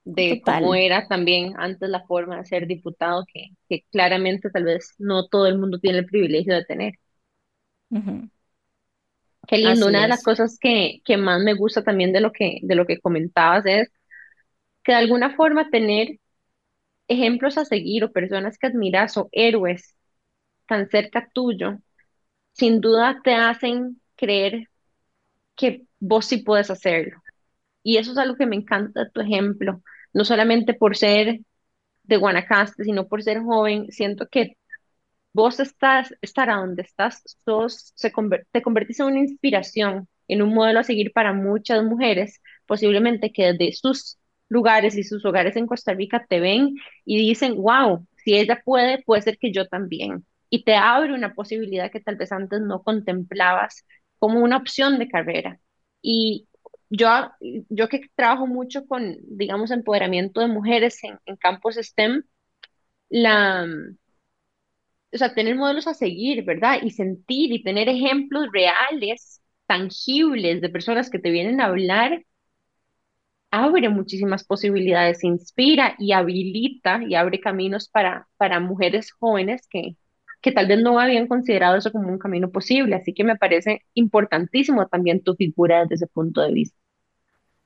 de 0.06 0.42
cómo 0.44 0.76
era 0.76 1.08
también 1.08 1.54
antes 1.58 1.90
la 1.90 2.06
forma 2.08 2.38
de 2.38 2.46
ser 2.46 2.68
diputado, 2.68 3.26
que, 3.34 3.50
que 3.70 3.86
claramente 3.92 4.50
tal 4.52 4.66
vez 4.66 4.96
no 5.00 5.28
todo 5.30 5.48
el 5.48 5.60
mundo 5.60 5.80
tiene 5.80 6.00
el 6.00 6.06
privilegio 6.08 6.56
de 6.56 6.66
tener. 6.66 6.94
Qué 9.46 9.58
lindo. 9.58 9.88
Una 9.88 10.04
de 10.04 10.08
las 10.08 10.24
cosas 10.24 10.58
que, 10.60 11.02
que 11.06 11.18
más 11.18 11.42
me 11.42 11.54
gusta 11.54 11.84
también 11.84 12.14
de 12.14 12.22
lo 12.22 12.32
que, 12.32 12.60
de 12.64 12.76
lo 12.76 12.86
que 12.86 13.00
comentabas 13.00 13.66
es 13.66 13.90
que 14.84 14.94
de 14.94 15.00
alguna 15.00 15.36
forma 15.36 15.70
tener 15.72 16.20
ejemplos 17.08 17.58
a 17.58 17.66
seguir 17.66 18.04
o 18.06 18.12
personas 18.14 18.58
que 18.60 18.68
admiras 18.68 19.18
o 19.18 19.30
héroes 19.32 19.98
tan 20.68 20.90
cerca 20.90 21.30
tuyo, 21.34 21.80
sin 22.54 22.82
duda 22.82 23.22
te 23.24 23.36
hacen 23.36 24.02
creer 24.18 24.70
que 25.56 25.86
vos 26.00 26.26
sí 26.26 26.38
puedes 26.38 26.70
hacerlo. 26.72 27.22
Y 27.84 27.98
eso 27.98 28.12
es 28.14 28.18
algo 28.18 28.36
que 28.36 28.46
me 28.48 28.56
encanta 28.56 29.10
tu 29.12 29.22
ejemplo, 29.22 29.82
no 30.14 30.26
solamente 30.26 30.74
por 30.74 30.98
ser 30.98 31.42
de 32.04 32.18
Guanacaste, 32.18 32.84
sino 32.86 33.08
por 33.08 33.24
ser 33.24 33.42
joven. 33.42 33.92
Siento 33.92 34.28
que 34.30 34.58
vos 35.34 35.60
estás, 35.60 36.14
estar 36.22 36.50
a 36.50 36.58
donde 36.58 36.84
estás, 36.84 37.24
sos, 37.46 37.94
se 37.96 38.12
te 38.52 38.62
convertís 38.62 39.00
en 39.00 39.06
una 39.08 39.20
inspiración, 39.20 40.08
en 40.28 40.42
un 40.42 40.54
modelo 40.54 40.80
a 40.80 40.84
seguir 40.84 41.12
para 41.14 41.34
muchas 41.34 41.84
mujeres, 41.84 42.42
posiblemente 42.66 43.32
que 43.32 43.54
desde 43.54 43.74
sus 43.74 44.18
lugares 44.50 44.96
y 44.98 45.04
sus 45.04 45.26
hogares 45.26 45.56
en 45.56 45.68
Costa 45.68 45.94
Rica 45.94 46.26
te 46.30 46.40
ven 46.40 46.76
y 47.06 47.18
dicen, 47.18 47.56
wow, 47.58 48.06
si 48.18 48.36
ella 48.36 48.62
puede, 48.64 49.04
puede 49.04 49.22
ser 49.24 49.38
que 49.38 49.52
yo 49.52 49.68
también. 49.68 50.26
Y 50.50 50.64
te 50.64 50.76
abre 50.76 51.14
una 51.14 51.34
posibilidad 51.34 51.92
que 51.92 52.00
tal 52.00 52.16
vez 52.16 52.32
antes 52.32 52.62
no 52.62 52.84
contemplabas 52.84 53.86
como 54.24 54.40
una 54.40 54.56
opción 54.56 55.00
de 55.00 55.10
carrera. 55.10 55.60
Y 56.02 56.48
yo, 56.90 57.10
yo 57.68 57.90
que 57.90 58.00
trabajo 58.16 58.48
mucho 58.48 58.88
con, 58.88 59.18
digamos, 59.38 59.70
empoderamiento 59.70 60.40
de 60.40 60.48
mujeres 60.48 60.98
en, 61.04 61.36
campos 61.36 61.76
STEM, 61.76 62.24
la, 63.10 63.68
o 65.12 65.18
sea, 65.18 65.34
tener 65.36 65.58
modelos 65.58 65.88
a 65.88 65.94
seguir, 65.94 66.46
¿verdad? 66.46 66.80
Y 66.84 66.92
sentir 66.92 67.52
y 67.52 67.64
tener 67.64 67.90
ejemplos 67.90 68.48
reales, 68.54 69.42
tangibles 69.66 70.62
de 70.62 70.70
personas 70.70 71.10
que 71.10 71.20
te 71.20 71.30
vienen 71.30 71.60
a 71.60 71.66
hablar, 71.66 72.24
abre 73.52 73.90
muchísimas 73.90 74.46
posibilidades, 74.46 75.22
inspira 75.26 75.96
y 76.00 76.14
habilita 76.14 77.02
y 77.06 77.16
abre 77.16 77.42
caminos 77.42 77.90
para, 77.90 78.30
para 78.38 78.62
mujeres 78.62 79.12
jóvenes 79.12 79.68
que, 79.70 79.98
que 80.44 80.52
tal 80.52 80.68
vez 80.68 80.82
no 80.84 81.00
habían 81.00 81.28
considerado 81.28 81.78
eso 81.78 81.92
como 81.92 82.10
un 82.10 82.20
camino 82.20 82.52
posible. 82.52 82.96
Así 82.96 83.14
que 83.14 83.24
me 83.24 83.38
parece 83.38 83.82
importantísimo 83.96 84.88
también 84.88 85.24
tu 85.24 85.36
figura 85.36 85.82
desde 85.84 85.96
ese 85.96 86.08
punto 86.08 86.42
de 86.42 86.54
vista. 86.54 86.78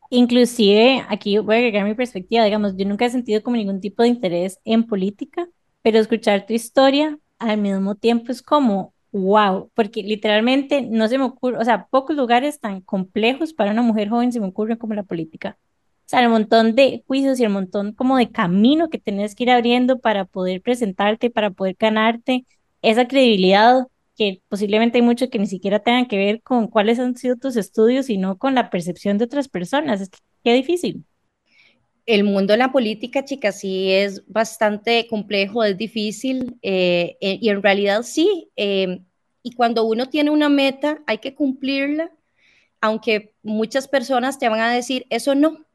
Inclusive, 0.10 1.04
aquí 1.10 1.38
voy 1.40 1.56
a 1.56 1.58
agregar 1.58 1.84
mi 1.86 1.96
perspectiva, 1.96 2.46
digamos, 2.46 2.78
yo 2.78 2.86
nunca 2.86 3.06
he 3.06 3.10
sentido 3.10 3.44
como 3.44 3.58
ningún 3.58 3.82
tipo 3.82 4.04
de 4.04 4.10
interés 4.10 4.60
en 4.63 4.86
política, 4.86 5.50
pero 5.82 6.00
escuchar 6.00 6.46
tu 6.46 6.54
historia 6.54 7.20
al 7.40 7.58
mismo 7.58 7.96
tiempo 7.96 8.32
es 8.32 8.42
como, 8.42 8.94
wow, 9.12 9.70
porque 9.74 10.04
literalmente 10.04 10.82
no 10.82 11.08
se 11.10 11.18
me 11.18 11.26
ocurre, 11.26 11.58
o 11.58 11.66
sea, 11.66 11.88
pocos 11.88 12.16
lugares 12.16 12.60
tan 12.62 12.80
complejos 12.82 13.54
para 13.54 13.72
una 13.72 13.82
mujer 13.82 14.08
joven 14.10 14.32
se 14.32 14.40
me 14.40 14.48
ocurren 14.48 14.78
como 14.78 14.94
la 14.94 15.04
política. 15.04 15.58
O 16.06 16.10
sea, 16.10 16.22
el 16.22 16.30
montón 16.30 16.74
de 16.76 17.04
juicios 17.06 17.38
y 17.40 17.44
el 17.44 17.50
montón 17.50 17.92
como 17.94 18.18
de 18.18 18.32
camino 18.32 18.90
que 18.90 18.98
tenés 19.00 19.36
que 19.36 19.44
ir 19.44 19.52
abriendo 19.52 20.00
para 20.00 20.24
poder 20.24 20.62
presentarte, 20.62 21.30
para 21.30 21.50
poder 21.52 21.76
ganarte 21.78 22.46
esa 22.82 23.08
credibilidad 23.08 23.88
que 24.18 24.42
posiblemente 24.50 24.98
hay 24.98 25.04
mucho 25.04 25.30
que 25.30 25.40
ni 25.40 25.46
siquiera 25.46 25.80
tengan 25.80 26.08
que 26.08 26.18
ver 26.18 26.42
con 26.42 26.68
cuáles 26.68 27.00
han 27.00 27.16
sido 27.16 27.36
tus 27.36 27.56
estudios, 27.56 28.08
sino 28.08 28.38
con 28.38 28.56
la 28.56 28.70
percepción 28.70 29.18
de 29.18 29.26
otras 29.26 29.48
personas. 29.48 30.02
Es 30.02 30.10
que 30.10 30.18
qué 30.44 30.54
difícil. 30.54 31.06
El 32.08 32.24
mundo 32.24 32.54
de 32.54 32.58
la 32.58 32.72
política, 32.72 33.26
chicas, 33.26 33.60
sí 33.60 33.92
es 33.92 34.24
bastante 34.28 35.08
complejo, 35.08 35.63
es 35.63 35.78
difícil 35.78 36.58
eh, 36.62 37.18
eh, 37.22 37.38
y 37.42 37.50
en 37.50 37.62
realidad 37.62 38.02
sí. 38.04 38.50
Eh, 38.56 39.02
y 39.44 39.52
cuando 39.52 39.84
uno 39.84 40.10
tiene 40.10 40.32
una 40.32 40.50
meta, 40.50 41.04
hay 41.06 41.20
que 41.20 41.36
cumplirla, 41.36 42.12
aunque 42.82 43.34
muchas 43.44 43.88
personas 43.88 44.40
te 44.40 44.50
van 44.50 44.62
a 44.62 44.74
decir, 44.74 45.06
eso 45.10 45.36
no. 45.36 45.66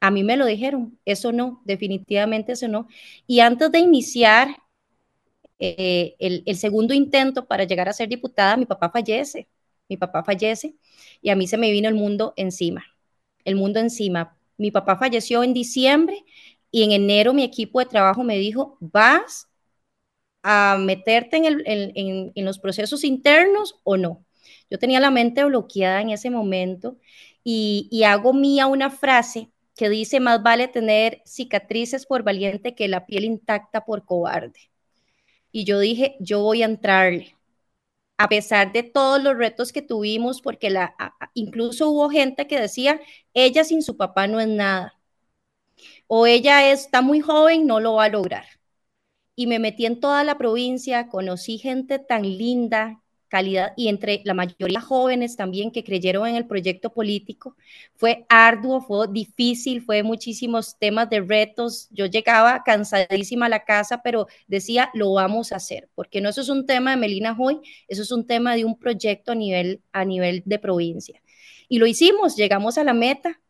A 0.00 0.10
mí 0.10 0.22
me 0.22 0.36
lo 0.36 0.46
dijeron, 0.46 0.98
eso 1.04 1.32
no, 1.32 1.60
definitivamente 1.64 2.52
eso 2.52 2.68
no. 2.68 2.86
Y 3.26 3.40
antes 3.40 3.72
de 3.72 3.80
iniciar 3.80 4.56
eh, 5.60 6.16
el, 6.18 6.56
segundo 6.56 6.94
intento 6.94 7.46
para 7.46 7.64
llegar 7.64 7.88
a 7.88 7.92
ser 7.92 8.08
diputada, 8.08 8.56
mi 8.56 8.66
papá 8.66 8.90
fallece, 8.90 9.48
mi 9.88 9.96
papá 9.96 10.24
fallece 10.24 10.76
y 11.22 11.30
a 11.30 11.36
mí 11.36 11.46
se 11.46 11.58
me 11.58 11.70
vino 11.70 11.88
el 11.88 11.94
mundo 11.94 12.32
encima, 12.36 12.84
el 13.44 13.56
mundo 13.56 13.80
encima. 13.80 14.36
Mi 14.56 14.70
papá 14.70 14.96
falleció 14.96 15.42
en 15.44 15.54
diciembre 15.54 16.24
y 16.70 16.82
en 16.84 16.92
enero 16.92 17.34
mi 17.34 17.44
equipo 17.44 17.80
de 17.80 17.86
trabajo 17.86 18.24
me 18.24 18.38
dijo, 18.38 18.78
vas 18.80 19.48
a 20.42 20.78
meterte 20.80 21.36
en, 21.36 22.32
los 22.44 22.58
procesos 22.58 23.04
internos 23.04 23.80
o 23.84 23.96
no. 23.96 24.24
Yo 24.70 24.78
tenía 24.78 25.00
la 25.00 25.10
mente 25.10 25.44
bloqueada 25.44 26.00
en 26.00 26.10
ese 26.10 26.30
momento 26.30 26.98
y 27.44 28.02
hago 28.04 28.32
mía 28.32 28.66
una 28.66 28.90
frase 28.90 29.50
que 29.76 29.88
dice, 29.88 30.20
más 30.20 30.42
vale 30.42 30.68
tener 30.68 31.22
cicatrices 31.24 32.06
por 32.06 32.22
valiente 32.22 32.74
que 32.74 32.88
la 32.88 33.06
piel 33.06 33.24
intacta 33.24 33.84
por 33.84 34.04
cobarde. 34.04 34.69
Y 35.52 35.64
yo 35.64 35.78
dije, 35.80 36.16
yo 36.20 36.40
voy 36.42 36.62
a 36.62 36.66
entrarle 36.66 37.36
a 38.18 38.28
pesar 38.28 38.72
de 38.72 38.82
todos 38.84 39.22
los 39.22 39.36
retos 39.36 39.72
que 39.72 39.82
tuvimos, 39.82 40.42
porque 40.42 40.70
la, 40.70 40.94
incluso 41.34 41.90
hubo 41.90 42.10
gente 42.10 42.46
que 42.46 42.60
decía, 42.60 43.00
ella 43.34 43.64
sin 43.64 43.82
su 43.82 43.96
papá 43.96 44.26
no 44.28 44.40
es 44.40 44.48
nada, 44.48 45.00
o 46.06 46.26
ella 46.26 46.70
está 46.72 47.02
muy 47.02 47.20
joven, 47.20 47.66
no 47.66 47.80
lo 47.80 47.94
va 47.94 48.04
a 48.04 48.08
lograr. 48.08 48.44
Y 49.36 49.46
me 49.46 49.58
metí 49.58 49.86
en 49.86 50.00
toda 50.00 50.24
la 50.24 50.38
provincia, 50.38 51.08
conocí 51.08 51.58
gente 51.58 51.98
tan 51.98 52.22
linda, 52.22 52.99
calidad 53.30 53.72
y 53.76 53.88
entre 53.88 54.20
la 54.24 54.34
mayoría 54.34 54.80
jóvenes 54.80 55.36
también 55.36 55.70
que 55.70 55.84
creyeron 55.84 56.26
en 56.28 56.36
el 56.36 56.46
proyecto 56.46 56.92
político. 56.92 57.56
Fue 57.94 58.26
arduo, 58.28 58.82
fue 58.82 59.06
difícil, 59.08 59.80
fue 59.82 60.02
muchísimos 60.02 60.76
temas 60.78 61.08
de 61.08 61.20
retos. 61.20 61.88
Yo 61.90 62.06
llegaba 62.06 62.62
cansadísima 62.64 63.46
a 63.46 63.48
la 63.48 63.64
casa, 63.64 64.02
pero 64.02 64.26
decía, 64.48 64.90
lo 64.92 65.14
vamos 65.14 65.52
a 65.52 65.56
hacer, 65.56 65.88
porque 65.94 66.20
no 66.20 66.28
eso 66.28 66.42
es 66.42 66.48
un 66.50 66.66
tema 66.66 66.90
de 66.90 66.96
Melina 66.98 67.36
Hoy, 67.38 67.60
eso 67.88 68.02
es 68.02 68.10
un 68.12 68.26
tema 68.26 68.54
de 68.56 68.64
un 68.66 68.78
proyecto 68.78 69.32
a 69.32 69.34
nivel, 69.34 69.80
a 69.92 70.04
nivel 70.04 70.42
de 70.44 70.58
provincia. 70.58 71.22
Y 71.68 71.78
lo 71.78 71.86
hicimos, 71.86 72.36
llegamos 72.36 72.78
a 72.78 72.84
la 72.84 72.94
meta, 72.94 73.40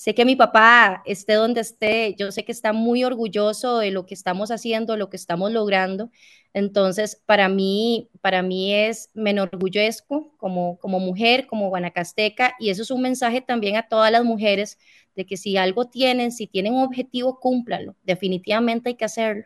Sé 0.00 0.14
que 0.14 0.24
mi 0.24 0.34
papá 0.34 1.02
esté 1.04 1.34
donde 1.34 1.60
esté, 1.60 2.14
yo 2.18 2.32
sé 2.32 2.42
que 2.46 2.52
está 2.52 2.72
muy 2.72 3.04
orgulloso 3.04 3.76
de 3.80 3.90
lo 3.90 4.06
que 4.06 4.14
estamos 4.14 4.50
haciendo, 4.50 4.96
lo 4.96 5.10
que 5.10 5.18
estamos 5.18 5.52
logrando. 5.52 6.10
Entonces, 6.54 7.20
para 7.26 7.50
mí, 7.50 8.08
para 8.22 8.40
mí 8.40 8.72
es, 8.72 9.10
me 9.12 9.28
enorgullezco 9.28 10.32
como, 10.38 10.78
como 10.78 11.00
mujer, 11.00 11.46
como 11.46 11.68
guanacasteca, 11.68 12.54
y 12.58 12.70
eso 12.70 12.80
es 12.80 12.90
un 12.90 13.02
mensaje 13.02 13.42
también 13.42 13.76
a 13.76 13.88
todas 13.88 14.10
las 14.10 14.24
mujeres 14.24 14.78
de 15.16 15.26
que 15.26 15.36
si 15.36 15.58
algo 15.58 15.84
tienen, 15.84 16.32
si 16.32 16.46
tienen 16.46 16.72
un 16.72 16.84
objetivo, 16.84 17.38
cúmplalo. 17.38 17.94
Definitivamente 18.02 18.88
hay 18.88 18.94
que 18.94 19.04
hacerlo. 19.04 19.44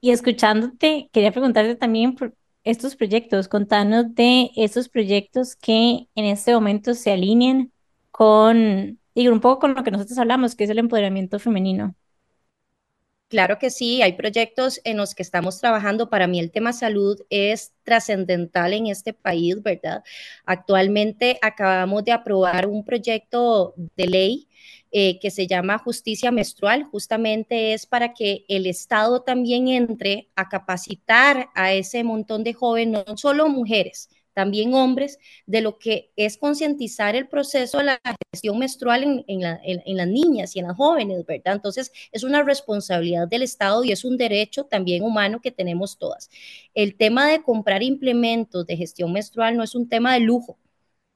Y 0.00 0.12
escuchándote, 0.12 1.08
quería 1.10 1.32
preguntarte 1.32 1.74
también 1.74 2.14
por 2.14 2.36
estos 2.62 2.94
proyectos, 2.94 3.48
contanos 3.48 4.14
de 4.14 4.52
esos 4.54 4.88
proyectos 4.88 5.56
que 5.56 6.06
en 6.14 6.24
este 6.24 6.54
momento 6.54 6.94
se 6.94 7.10
alineen 7.10 7.72
con 8.12 9.00
y 9.14 9.28
un 9.28 9.40
poco 9.40 9.60
con 9.60 9.74
lo 9.74 9.84
que 9.84 9.90
nosotros 9.90 10.18
hablamos, 10.18 10.54
que 10.54 10.64
es 10.64 10.70
el 10.70 10.78
empoderamiento 10.78 11.38
femenino. 11.38 11.94
Claro 13.32 13.58
que 13.58 13.70
sí, 13.70 14.02
hay 14.02 14.12
proyectos 14.12 14.78
en 14.84 14.98
los 14.98 15.14
que 15.14 15.22
estamos 15.22 15.58
trabajando. 15.58 16.10
Para 16.10 16.26
mí 16.26 16.38
el 16.38 16.50
tema 16.50 16.74
salud 16.74 17.18
es 17.30 17.72
trascendental 17.82 18.74
en 18.74 18.88
este 18.88 19.14
país, 19.14 19.62
¿verdad? 19.62 20.04
Actualmente 20.44 21.38
acabamos 21.40 22.04
de 22.04 22.12
aprobar 22.12 22.66
un 22.68 22.84
proyecto 22.84 23.72
de 23.96 24.06
ley 24.06 24.48
eh, 24.90 25.18
que 25.18 25.30
se 25.30 25.46
llama 25.46 25.78
justicia 25.78 26.30
menstrual. 26.30 26.84
Justamente 26.84 27.72
es 27.72 27.86
para 27.86 28.12
que 28.12 28.44
el 28.48 28.66
Estado 28.66 29.22
también 29.22 29.68
entre 29.68 30.28
a 30.36 30.50
capacitar 30.50 31.48
a 31.54 31.72
ese 31.72 32.04
montón 32.04 32.44
de 32.44 32.52
jóvenes, 32.52 33.04
no 33.06 33.16
solo 33.16 33.48
mujeres, 33.48 34.10
también 34.34 34.74
hombres, 34.74 35.18
de 35.46 35.60
lo 35.60 35.78
que 35.78 36.10
es 36.16 36.36
concientizar 36.38 37.16
el 37.16 37.28
proceso 37.28 37.78
de 37.78 37.84
la 37.84 38.00
gestión 38.32 38.58
menstrual 38.58 39.24
en, 39.26 39.96
las 39.96 40.08
niñas 40.08 40.56
y 40.56 40.60
en 40.60 40.68
las 40.68 40.76
jóvenes, 40.76 41.24
¿verdad? 41.26 41.54
Entonces, 41.54 41.92
es 42.12 42.24
una 42.24 42.42
responsabilidad 42.42 43.28
del 43.28 43.42
Estado 43.42 43.84
y 43.84 43.92
es 43.92 44.04
un 44.04 44.16
derecho 44.16 44.64
también 44.64 45.02
humano 45.02 45.40
que 45.40 45.50
tenemos 45.50 45.98
todas. 45.98 46.30
El 46.74 46.96
tema 46.96 47.28
de 47.28 47.42
comprar 47.42 47.82
implementos 47.82 48.66
de 48.66 48.76
gestión 48.76 49.12
menstrual 49.12 49.56
no 49.56 49.62
es 49.62 49.74
un 49.74 49.88
tema 49.88 50.14
de 50.14 50.20
lujo, 50.20 50.58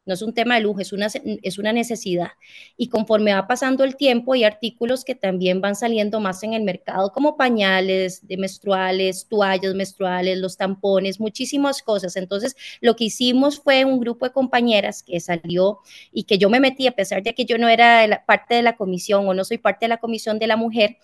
no 0.06 0.14
es 0.14 0.22
un 0.22 0.32
tema 0.32 0.54
de 0.54 0.62
lujo, 0.62 0.80
es 0.80 0.92
una, 0.92 1.08
es 1.42 1.58
una 1.58 1.72
necesidad. 1.72 2.30
Y 2.76 2.88
conforme 2.88 3.34
va 3.34 3.46
pasando 3.46 3.84
el 3.84 3.96
tiempo, 3.96 4.32
hay 4.32 4.44
artículos 4.44 5.04
que 5.04 5.14
también 5.14 5.60
van 5.60 5.74
saliendo 5.74 6.20
más 6.20 6.42
en 6.44 6.54
el 6.54 6.62
mercado, 6.62 7.12
como 7.12 7.36
pañales 7.36 8.26
de 8.26 8.36
menstruales, 8.36 9.26
toallas 9.28 9.74
menstruales, 9.74 10.38
los 10.38 10.56
tampones, 10.56 11.20
muchísimas 11.20 11.82
cosas. 11.82 12.16
Entonces, 12.16 12.56
lo 12.80 12.94
que 12.96 13.04
hicimos 13.04 13.60
fue 13.60 13.84
un 13.84 14.00
grupo 14.00 14.26
de 14.26 14.32
compañeras 14.32 15.02
que 15.02 15.18
salió 15.20 15.80
y 16.12 16.24
que 16.24 16.38
yo 16.38 16.48
me 16.48 16.60
metí, 16.60 16.86
a 16.86 16.92
pesar 16.92 17.22
de 17.22 17.34
que 17.34 17.44
yo 17.44 17.58
no 17.58 17.68
era 17.68 18.24
parte 18.26 18.54
de 18.54 18.62
la 18.62 18.76
comisión 18.76 19.28
o 19.28 19.34
no 19.34 19.44
soy 19.44 19.58
parte 19.58 19.86
de 19.86 19.88
la 19.90 19.98
comisión 19.98 20.38
de 20.38 20.46
la 20.46 20.56
mujer, 20.56 20.98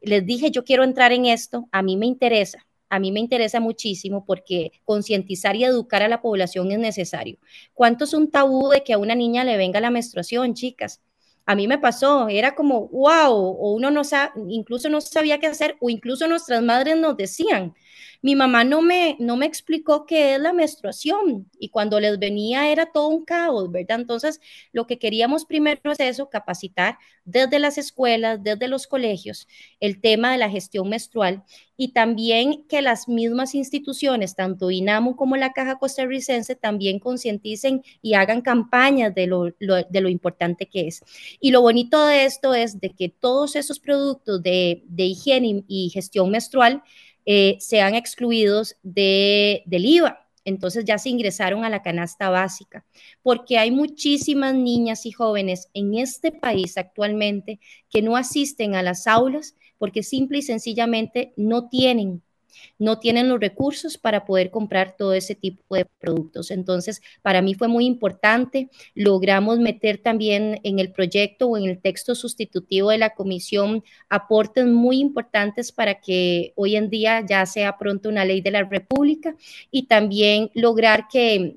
les 0.00 0.26
dije, 0.26 0.50
yo 0.50 0.64
quiero 0.64 0.84
entrar 0.84 1.12
en 1.12 1.26
esto, 1.26 1.68
a 1.72 1.82
mí 1.82 1.96
me 1.96 2.06
interesa 2.06 2.67
a 2.88 2.98
mí 2.98 3.12
me 3.12 3.20
interesa 3.20 3.60
muchísimo 3.60 4.24
porque 4.24 4.72
concientizar 4.84 5.56
y 5.56 5.64
educar 5.64 6.02
a 6.02 6.08
la 6.08 6.22
población 6.22 6.72
es 6.72 6.78
necesario. 6.78 7.38
¿Cuánto 7.74 8.04
es 8.04 8.14
un 8.14 8.30
tabú 8.30 8.70
de 8.70 8.82
que 8.82 8.92
a 8.92 8.98
una 8.98 9.14
niña 9.14 9.44
le 9.44 9.56
venga 9.56 9.80
la 9.80 9.90
menstruación, 9.90 10.54
chicas? 10.54 11.02
A 11.46 11.54
mí 11.54 11.66
me 11.66 11.78
pasó, 11.78 12.28
era 12.28 12.54
como, 12.54 12.88
wow, 12.88 13.32
o 13.32 13.72
uno 13.72 13.90
no 13.90 14.04
sabe, 14.04 14.32
incluso 14.48 14.90
no 14.90 15.00
sabía 15.00 15.38
qué 15.38 15.46
hacer, 15.46 15.76
o 15.80 15.88
incluso 15.88 16.28
nuestras 16.28 16.62
madres 16.62 16.98
nos 16.98 17.16
decían, 17.16 17.74
mi 18.20 18.34
mamá 18.34 18.64
no 18.64 18.82
me, 18.82 19.16
no 19.20 19.36
me 19.36 19.46
explicó 19.46 20.04
qué 20.04 20.34
es 20.34 20.40
la 20.40 20.52
menstruación 20.52 21.48
y 21.58 21.70
cuando 21.70 22.00
les 22.00 22.18
venía 22.18 22.70
era 22.70 22.86
todo 22.92 23.08
un 23.08 23.24
caos, 23.24 23.70
¿verdad? 23.70 24.00
Entonces, 24.00 24.40
lo 24.72 24.86
que 24.86 24.98
queríamos 24.98 25.44
primero 25.44 25.80
es 25.92 26.00
eso, 26.00 26.28
capacitar 26.28 26.98
desde 27.24 27.58
las 27.58 27.78
escuelas, 27.78 28.42
desde 28.42 28.68
los 28.68 28.86
colegios, 28.86 29.46
el 29.80 30.00
tema 30.00 30.32
de 30.32 30.38
la 30.38 30.50
gestión 30.50 30.88
menstrual 30.88 31.44
y 31.78 31.92
también 31.92 32.64
que 32.68 32.82
las 32.82 33.08
mismas 33.08 33.54
instituciones, 33.54 34.34
tanto 34.34 34.70
INAMU 34.70 35.16
como 35.16 35.36
la 35.36 35.54
Caja 35.54 35.78
Costarricense, 35.78 36.56
también 36.56 36.98
concienticen 36.98 37.82
y 38.02 38.14
hagan 38.14 38.42
campañas 38.42 39.14
de 39.14 39.28
lo, 39.28 39.44
de 39.44 40.00
lo 40.00 40.08
importante 40.10 40.66
que 40.66 40.88
es. 40.88 41.00
Y 41.40 41.52
lo 41.52 41.62
bonito 41.62 42.04
de 42.04 42.24
esto 42.26 42.52
es 42.52 42.80
de 42.80 42.90
que 42.90 43.08
todos 43.08 43.56
esos 43.56 43.78
productos 43.78 44.42
de, 44.42 44.82
de 44.88 45.04
higiene 45.04 45.64
y 45.68 45.88
gestión 45.90 46.30
menstrual, 46.30 46.82
eh, 47.30 47.58
sean 47.60 47.94
excluidos 47.94 48.76
de, 48.82 49.62
del 49.66 49.84
IVA. 49.84 50.26
Entonces 50.46 50.86
ya 50.86 50.96
se 50.96 51.10
ingresaron 51.10 51.62
a 51.62 51.68
la 51.68 51.82
canasta 51.82 52.30
básica, 52.30 52.86
porque 53.22 53.58
hay 53.58 53.70
muchísimas 53.70 54.54
niñas 54.54 55.04
y 55.04 55.12
jóvenes 55.12 55.68
en 55.74 55.92
este 55.98 56.32
país 56.32 56.78
actualmente 56.78 57.60
que 57.90 58.00
no 58.00 58.16
asisten 58.16 58.74
a 58.74 58.82
las 58.82 59.06
aulas 59.06 59.56
porque 59.78 60.02
simple 60.02 60.38
y 60.38 60.42
sencillamente 60.42 61.32
no 61.36 61.68
tienen 61.68 62.22
no 62.78 62.98
tienen 62.98 63.28
los 63.28 63.40
recursos 63.40 63.98
para 63.98 64.24
poder 64.24 64.50
comprar 64.50 64.96
todo 64.96 65.12
ese 65.12 65.34
tipo 65.34 65.74
de 65.74 65.84
productos. 65.84 66.50
Entonces, 66.50 67.00
para 67.22 67.42
mí 67.42 67.54
fue 67.54 67.68
muy 67.68 67.86
importante. 67.86 68.70
Logramos 68.94 69.58
meter 69.58 69.98
también 69.98 70.60
en 70.62 70.78
el 70.78 70.92
proyecto 70.92 71.48
o 71.48 71.56
en 71.56 71.64
el 71.64 71.80
texto 71.80 72.14
sustitutivo 72.14 72.90
de 72.90 72.98
la 72.98 73.14
comisión 73.14 73.84
aportes 74.08 74.66
muy 74.66 74.98
importantes 75.00 75.72
para 75.72 76.00
que 76.00 76.52
hoy 76.56 76.76
en 76.76 76.90
día 76.90 77.24
ya 77.26 77.46
sea 77.46 77.78
pronto 77.78 78.08
una 78.08 78.24
ley 78.24 78.40
de 78.40 78.50
la 78.50 78.64
República 78.64 79.34
y 79.70 79.86
también 79.86 80.50
lograr 80.54 81.08
que 81.08 81.56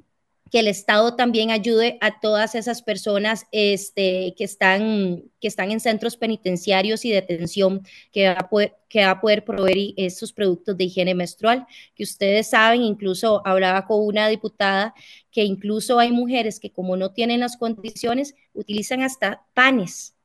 que 0.51 0.59
el 0.59 0.67
Estado 0.67 1.15
también 1.15 1.49
ayude 1.49 1.97
a 2.01 2.19
todas 2.19 2.55
esas 2.55 2.81
personas 2.81 3.45
este, 3.53 4.35
que, 4.37 4.43
están, 4.43 5.23
que 5.39 5.47
están 5.47 5.71
en 5.71 5.79
centros 5.79 6.17
penitenciarios 6.17 7.05
y 7.05 7.11
detención, 7.11 7.83
que 8.11 8.27
va, 8.27 8.33
a 8.33 8.49
poder, 8.49 8.75
que 8.89 9.05
va 9.05 9.11
a 9.11 9.21
poder 9.21 9.45
proveer 9.45 9.93
estos 9.95 10.33
productos 10.33 10.77
de 10.77 10.83
higiene 10.83 11.15
menstrual, 11.15 11.65
que 11.95 12.03
ustedes 12.03 12.49
saben, 12.49 12.81
incluso 12.81 13.41
hablaba 13.47 13.87
con 13.87 14.05
una 14.05 14.27
diputada, 14.27 14.93
que 15.31 15.45
incluso 15.45 15.99
hay 15.99 16.11
mujeres 16.11 16.59
que 16.59 16.71
como 16.71 16.97
no 16.97 17.13
tienen 17.13 17.39
las 17.39 17.55
condiciones, 17.55 18.35
utilizan 18.53 19.03
hasta 19.03 19.45
panes, 19.53 20.15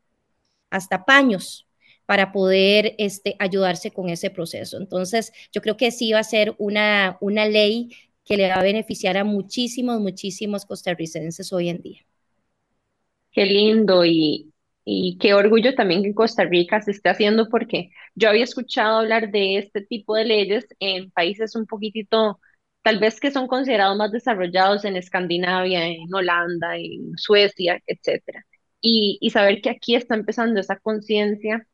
hasta 0.71 1.05
paños 1.05 1.67
para 2.05 2.33
poder 2.33 2.95
este, 2.99 3.37
ayudarse 3.39 3.91
con 3.93 4.09
ese 4.09 4.31
proceso. 4.31 4.79
Entonces, 4.79 5.33
yo 5.53 5.61
creo 5.61 5.77
que 5.77 5.91
sí 5.91 6.13
va 6.13 6.21
a 6.21 6.25
ser 6.25 6.55
una, 6.59 7.19
una 7.21 7.47
ley 7.47 7.91
que 8.27 8.37
le 8.37 8.51
va 8.51 8.57
a 8.57 8.63
beneficiar 8.63 9.17
a 9.17 9.25
muchísimos, 9.25 10.01
muchísimos 10.01 10.67
costarricenses 10.67 11.53
hoy 11.55 11.71
en 11.71 11.81
día. 11.83 12.01
Qué 13.33 13.45
lindo 13.47 14.05
y, 14.05 14.53
y 14.85 15.19
qué 15.19 15.35
orgullo 15.35 15.75
también 15.75 16.03
que 16.03 16.15
Costa 16.15 16.45
Rica 16.45 16.81
se 16.81 16.93
esté 16.93 17.11
haciendo 17.11 17.49
porque 17.51 17.91
yo 18.15 18.29
había 18.31 18.45
escuchado 18.45 19.01
hablar 19.01 19.31
de 19.31 19.59
este 19.59 19.83
tipo 19.83 20.17
de 20.17 20.25
leyes 20.25 20.67
en 20.81 21.11
países 21.11 21.55
un 21.57 21.67
poquitito, 21.67 22.41
tal 22.83 22.99
vez 22.99 23.21
que 23.21 23.31
son 23.31 23.47
considerados 23.49 23.97
más 23.99 24.11
desarrollados 24.13 24.85
en 24.85 24.97
Escandinavia, 24.97 25.87
en 25.87 26.13
Holanda, 26.15 26.77
en 26.79 27.13
Suecia, 27.19 27.83
etcétera. 27.87 28.47
Y, 28.81 29.19
y 29.21 29.31
saber 29.31 29.61
que 29.61 29.71
aquí 29.71 29.95
está 29.97 30.15
empezando 30.15 30.61
esa 30.61 30.79
conciencia 30.79 31.67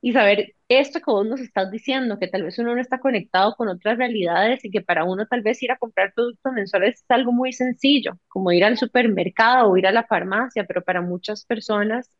y 0.00 0.12
saber 0.12 0.54
esto 0.68 1.00
que 1.00 1.10
vos 1.10 1.26
nos 1.26 1.40
estás 1.40 1.70
diciendo, 1.70 2.18
que 2.18 2.28
tal 2.28 2.42
vez 2.44 2.58
uno 2.58 2.74
no 2.74 2.80
está 2.80 3.00
conectado 3.00 3.54
con 3.56 3.68
otras 3.68 3.98
realidades 3.98 4.64
y 4.64 4.70
que 4.70 4.80
para 4.82 5.04
uno 5.04 5.26
tal 5.26 5.42
vez 5.42 5.62
ir 5.62 5.72
a 5.72 5.78
comprar 5.78 6.12
productos 6.14 6.52
mensuales 6.52 6.96
es 7.00 7.04
algo 7.10 7.32
muy 7.32 7.52
sencillo, 7.52 8.18
como 8.28 8.52
ir 8.52 8.64
al 8.64 8.78
supermercado 8.78 9.70
o 9.70 9.76
ir 9.76 9.86
a 9.86 9.92
la 9.92 10.04
farmacia, 10.06 10.64
pero 10.66 10.82
para 10.82 11.02
muchas 11.02 11.44
personas 11.44 12.10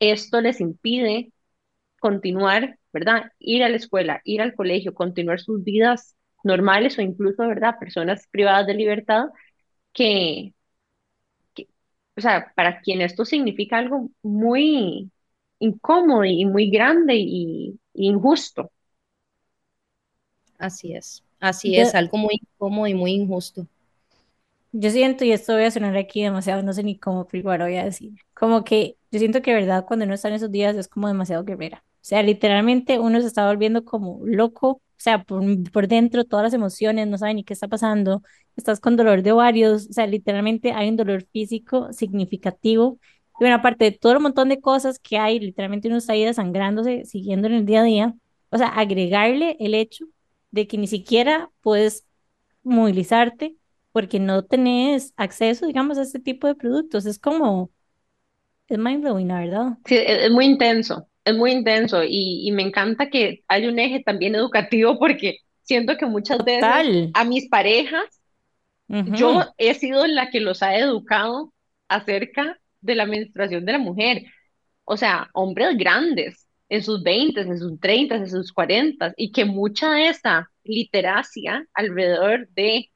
esto 0.00 0.40
les 0.40 0.60
impide 0.60 1.32
continuar, 2.00 2.78
¿verdad? 2.92 3.32
Ir 3.38 3.62
a 3.64 3.68
la 3.68 3.76
escuela, 3.76 4.20
ir 4.24 4.42
al 4.42 4.54
colegio, 4.54 4.94
continuar 4.94 5.40
sus 5.40 5.62
vidas 5.64 6.16
normales 6.44 6.98
o 6.98 7.02
incluso, 7.02 7.46
¿verdad? 7.48 7.78
Personas 7.80 8.26
privadas 8.30 8.66
de 8.66 8.74
libertad 8.74 9.26
que, 9.92 10.54
que, 11.54 11.68
o 12.16 12.20
sea, 12.20 12.52
para 12.56 12.80
quien 12.80 13.00
esto 13.02 13.24
significa 13.24 13.78
algo 13.78 14.10
muy 14.22 15.10
incómodo 15.60 16.24
y 16.24 16.44
muy 16.44 16.68
grande 16.70 17.14
y, 17.16 17.78
y 17.94 18.08
injusto. 18.08 18.72
Así 20.58 20.94
es, 20.94 21.22
así 21.38 21.74
Yo, 21.76 21.82
es, 21.82 21.94
algo 21.94 22.18
muy 22.18 22.34
incómodo 22.40 22.86
y 22.86 22.94
muy 22.94 23.12
injusto. 23.12 23.66
Yo 24.72 24.90
siento, 24.90 25.24
y 25.24 25.32
esto 25.32 25.54
voy 25.54 25.64
a 25.64 25.70
sonar 25.70 25.96
aquí 25.96 26.22
demasiado, 26.22 26.62
no 26.62 26.72
sé 26.72 26.82
ni 26.82 26.96
cómo 26.98 27.26
primero 27.26 27.64
voy 27.64 27.76
a 27.76 27.84
decir, 27.84 28.12
como 28.34 28.62
que 28.62 28.96
yo 29.10 29.18
siento 29.18 29.42
que, 29.42 29.54
verdad, 29.54 29.84
cuando 29.86 30.04
uno 30.04 30.14
está 30.14 30.28
en 30.28 30.34
esos 30.34 30.50
días 30.50 30.76
es 30.76 30.86
como 30.86 31.08
demasiado 31.08 31.44
guerrera. 31.44 31.82
O 31.96 31.98
sea, 32.02 32.22
literalmente 32.22 32.98
uno 32.98 33.20
se 33.20 33.26
está 33.26 33.46
volviendo 33.46 33.84
como 33.84 34.20
loco, 34.24 34.68
o 34.68 34.82
sea, 34.96 35.24
por, 35.24 35.42
por 35.72 35.88
dentro, 35.88 36.24
todas 36.24 36.44
las 36.44 36.54
emociones, 36.54 37.08
no 37.08 37.18
sabe 37.18 37.34
ni 37.34 37.44
qué 37.44 37.52
está 37.54 37.68
pasando, 37.68 38.22
estás 38.56 38.80
con 38.80 38.96
dolor 38.96 39.22
de 39.22 39.32
ovarios, 39.32 39.88
o 39.90 39.92
sea, 39.92 40.06
literalmente 40.06 40.72
hay 40.72 40.88
un 40.88 40.96
dolor 40.96 41.24
físico 41.32 41.92
significativo. 41.92 42.98
Y 43.40 43.44
bueno, 43.44 43.56
aparte 43.56 43.86
de 43.86 43.92
todo 43.92 44.12
el 44.14 44.20
montón 44.20 44.50
de 44.50 44.60
cosas 44.62 44.98
que 45.00 45.18
hay, 45.18 45.40
literalmente 45.40 45.88
uno 45.88 45.98
está 45.98 46.14
ahí 46.14 46.24
desangrándose, 46.26 47.04
siguiendo 47.06 47.48
en 47.48 47.54
el 47.54 47.66
día 47.66 47.80
a 47.82 47.84
día, 47.84 48.14
o 48.50 48.58
sea, 48.58 48.68
agregarle 48.68 49.56
el 49.60 49.74
hecho 49.74 50.06
de 50.52 50.66
que 50.68 50.78
ni 50.78 50.86
siquiera 50.88 51.50
puedes 51.62 52.06
movilizarte 52.62 53.56
porque 53.92 54.20
no 54.20 54.44
tenés 54.44 55.14
acceso, 55.16 55.66
digamos, 55.66 55.98
a 55.98 56.02
este 56.02 56.20
tipo 56.20 56.46
de 56.48 56.54
productos. 56.56 57.06
Es 57.06 57.18
como, 57.18 57.72
es 58.68 58.78
mind 58.78 59.02
blowing, 59.02 59.28
la 59.28 59.40
verdad. 59.40 59.78
Sí, 59.86 59.96
es, 59.96 60.24
es 60.26 60.30
muy 60.30 60.44
intenso, 60.46 61.08
es 61.24 61.34
muy 61.36 61.52
intenso 61.52 62.02
y, 62.04 62.46
y 62.48 62.52
me 62.52 62.62
encanta 62.62 63.08
que 63.10 63.44
hay 63.48 63.66
un 63.66 63.78
eje 63.78 64.02
también 64.04 64.34
educativo 64.34 64.98
porque 64.98 65.38
siento 65.62 65.96
que 65.96 66.06
muchas 66.06 66.44
veces 66.44 66.86
a 67.12 67.24
mis 67.24 67.48
parejas, 67.48 68.04
yo 69.04 69.42
he 69.58 69.74
sido 69.74 70.06
la 70.08 70.30
que 70.30 70.40
los 70.40 70.62
ha 70.62 70.76
educado 70.78 71.54
acerca 71.88 72.59
de 72.80 72.94
la 72.94 73.06
menstruación 73.06 73.64
de 73.64 73.72
la 73.72 73.78
mujer. 73.78 74.24
O 74.84 74.96
sea, 74.96 75.30
hombres 75.34 75.76
grandes, 75.78 76.46
en 76.68 76.82
sus 76.82 77.02
20, 77.02 77.40
en 77.40 77.58
sus 77.58 77.80
30, 77.80 78.16
en 78.16 78.30
sus 78.30 78.52
40, 78.52 79.14
y 79.16 79.32
que 79.32 79.44
mucha 79.44 79.90
de 79.92 80.08
esa 80.08 80.50
literacia 80.64 81.66
alrededor 81.74 82.48
de 82.50 82.90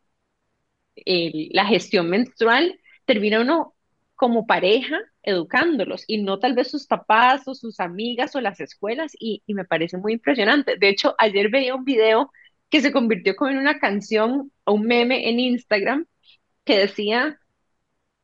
la 1.06 1.66
gestión 1.66 2.08
menstrual, 2.10 2.78
termina 3.04 3.40
uno 3.40 3.74
como 4.16 4.46
pareja 4.46 4.98
educándolos 5.22 6.04
y 6.06 6.22
no 6.22 6.38
tal 6.38 6.54
vez 6.54 6.70
sus 6.70 6.86
papás 6.86 7.46
o 7.48 7.54
sus 7.54 7.80
amigas 7.80 8.34
o 8.36 8.40
las 8.40 8.60
escuelas 8.60 9.12
y, 9.18 9.42
y 9.46 9.54
me 9.54 9.64
parece 9.64 9.96
muy 9.98 10.14
impresionante. 10.14 10.76
De 10.78 10.88
hecho, 10.88 11.14
ayer 11.18 11.50
veía 11.50 11.74
un 11.74 11.84
video 11.84 12.30
que 12.70 12.80
se 12.80 12.92
convirtió 12.92 13.36
como 13.36 13.50
en 13.50 13.58
una 13.58 13.78
canción 13.78 14.52
o 14.64 14.72
un 14.74 14.86
meme 14.86 15.28
en 15.28 15.40
Instagram 15.40 16.06
que 16.64 16.78
decía 16.78 17.40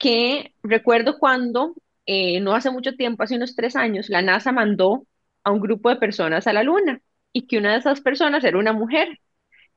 que 0.01 0.55
recuerdo 0.65 1.21
cuando, 1.21 1.75
eh, 2.07 2.41
no 2.41 2.55
hace 2.57 2.73
mucho 2.73 2.97
tiempo, 2.97 3.25
hace 3.25 3.37
unos 3.37 3.57
tres 3.57 3.77
años, 3.77 4.11
la 4.11 4.23
NASA 4.23 4.53
mandó 4.53 5.07
a 5.45 5.53
un 5.53 5.61
grupo 5.63 5.91
de 5.91 5.97
personas 5.99 6.49
a 6.49 6.55
la 6.55 6.65
Luna 6.65 7.03
y 7.35 7.49
que 7.49 7.59
una 7.59 7.73
de 7.75 7.81
esas 7.81 8.03
personas 8.03 8.45
era 8.45 8.59
una 8.59 8.75
mujer 8.75 9.21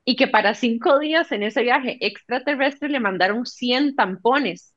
y 0.06 0.16
que 0.18 0.28
para 0.28 0.56
cinco 0.56 1.00
días 1.00 1.32
en 1.32 1.44
ese 1.44 1.64
viaje 1.64 1.98
extraterrestre 2.06 2.90
le 2.90 3.00
mandaron 3.02 3.46
100 3.46 3.96
tampones 3.96 4.76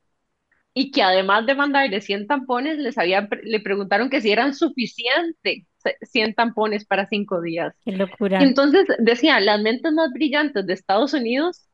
y 0.75 0.91
que 0.91 1.03
además 1.03 1.47
de 1.47 1.55
mandarle 1.55 2.01
100 2.01 2.27
tampones, 2.27 2.79
les 2.79 2.99
habían, 2.99 3.29
pre- 3.29 3.43
le 3.45 3.61
preguntaron 3.61 4.11
que 4.11 4.21
si 4.21 4.31
eran 4.33 4.55
suficientes 4.55 5.65
100 6.03 6.35
tampones 6.35 6.85
para 6.87 7.07
cinco 7.09 7.41
días. 7.41 7.75
Qué 7.85 7.93
Y 8.37 8.45
locura. 8.45 8.45
entonces 8.45 8.87
decía, 8.99 9.41
las 9.41 9.61
mentes 9.63 9.93
más 9.93 10.13
brillantes 10.13 10.67
de 10.67 10.75
Estados 10.75 11.15
Unidos 11.15 11.69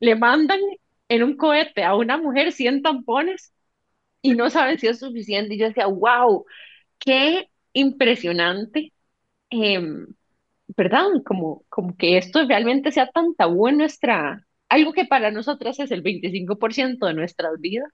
le 0.00 0.16
mandan 0.16 0.60
en 1.14 1.22
un 1.22 1.36
cohete 1.36 1.84
a 1.84 1.94
una 1.96 2.18
mujer 2.18 2.52
100 2.52 2.82
tampones 2.82 3.52
y 4.22 4.34
no 4.34 4.50
saben 4.50 4.78
si 4.78 4.88
es 4.88 4.98
suficiente. 5.00 5.54
Y 5.54 5.58
yo 5.58 5.68
decía, 5.68 5.86
wow, 5.86 6.44
qué 7.00 7.50
impresionante, 7.74 8.92
em, 9.50 10.06
¿verdad? 10.76 11.06
Como, 11.26 11.64
como 11.70 11.96
que 11.96 12.18
esto 12.18 12.46
realmente 12.46 12.92
sea 12.92 13.08
tan 13.10 13.34
tabú 13.36 13.68
en 13.68 13.78
nuestra, 13.78 14.46
algo 14.68 14.92
que 14.92 15.06
para 15.06 15.30
nosotras 15.30 15.78
es 15.80 15.90
el 15.92 16.02
25% 16.02 17.06
de 17.06 17.14
nuestras 17.14 17.60
vidas. 17.60 17.92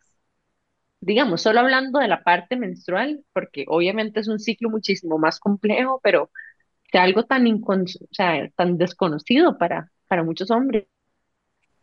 Digamos, 1.02 1.40
solo 1.42 1.60
hablando 1.60 1.98
de 1.98 2.08
la 2.08 2.22
parte 2.22 2.56
menstrual, 2.56 3.24
porque 3.32 3.64
obviamente 3.68 4.20
es 4.20 4.28
un 4.28 4.38
ciclo 4.38 4.68
muchísimo 4.70 5.18
más 5.18 5.40
complejo, 5.40 6.00
pero 6.02 6.30
sea 6.92 7.04
algo 7.04 7.24
tan, 7.26 7.46
o 7.48 7.86
sea, 8.12 8.48
tan 8.56 8.78
desconocido 8.78 9.58
para, 9.58 9.90
para 10.08 10.24
muchos 10.24 10.50
hombres. 10.50 10.86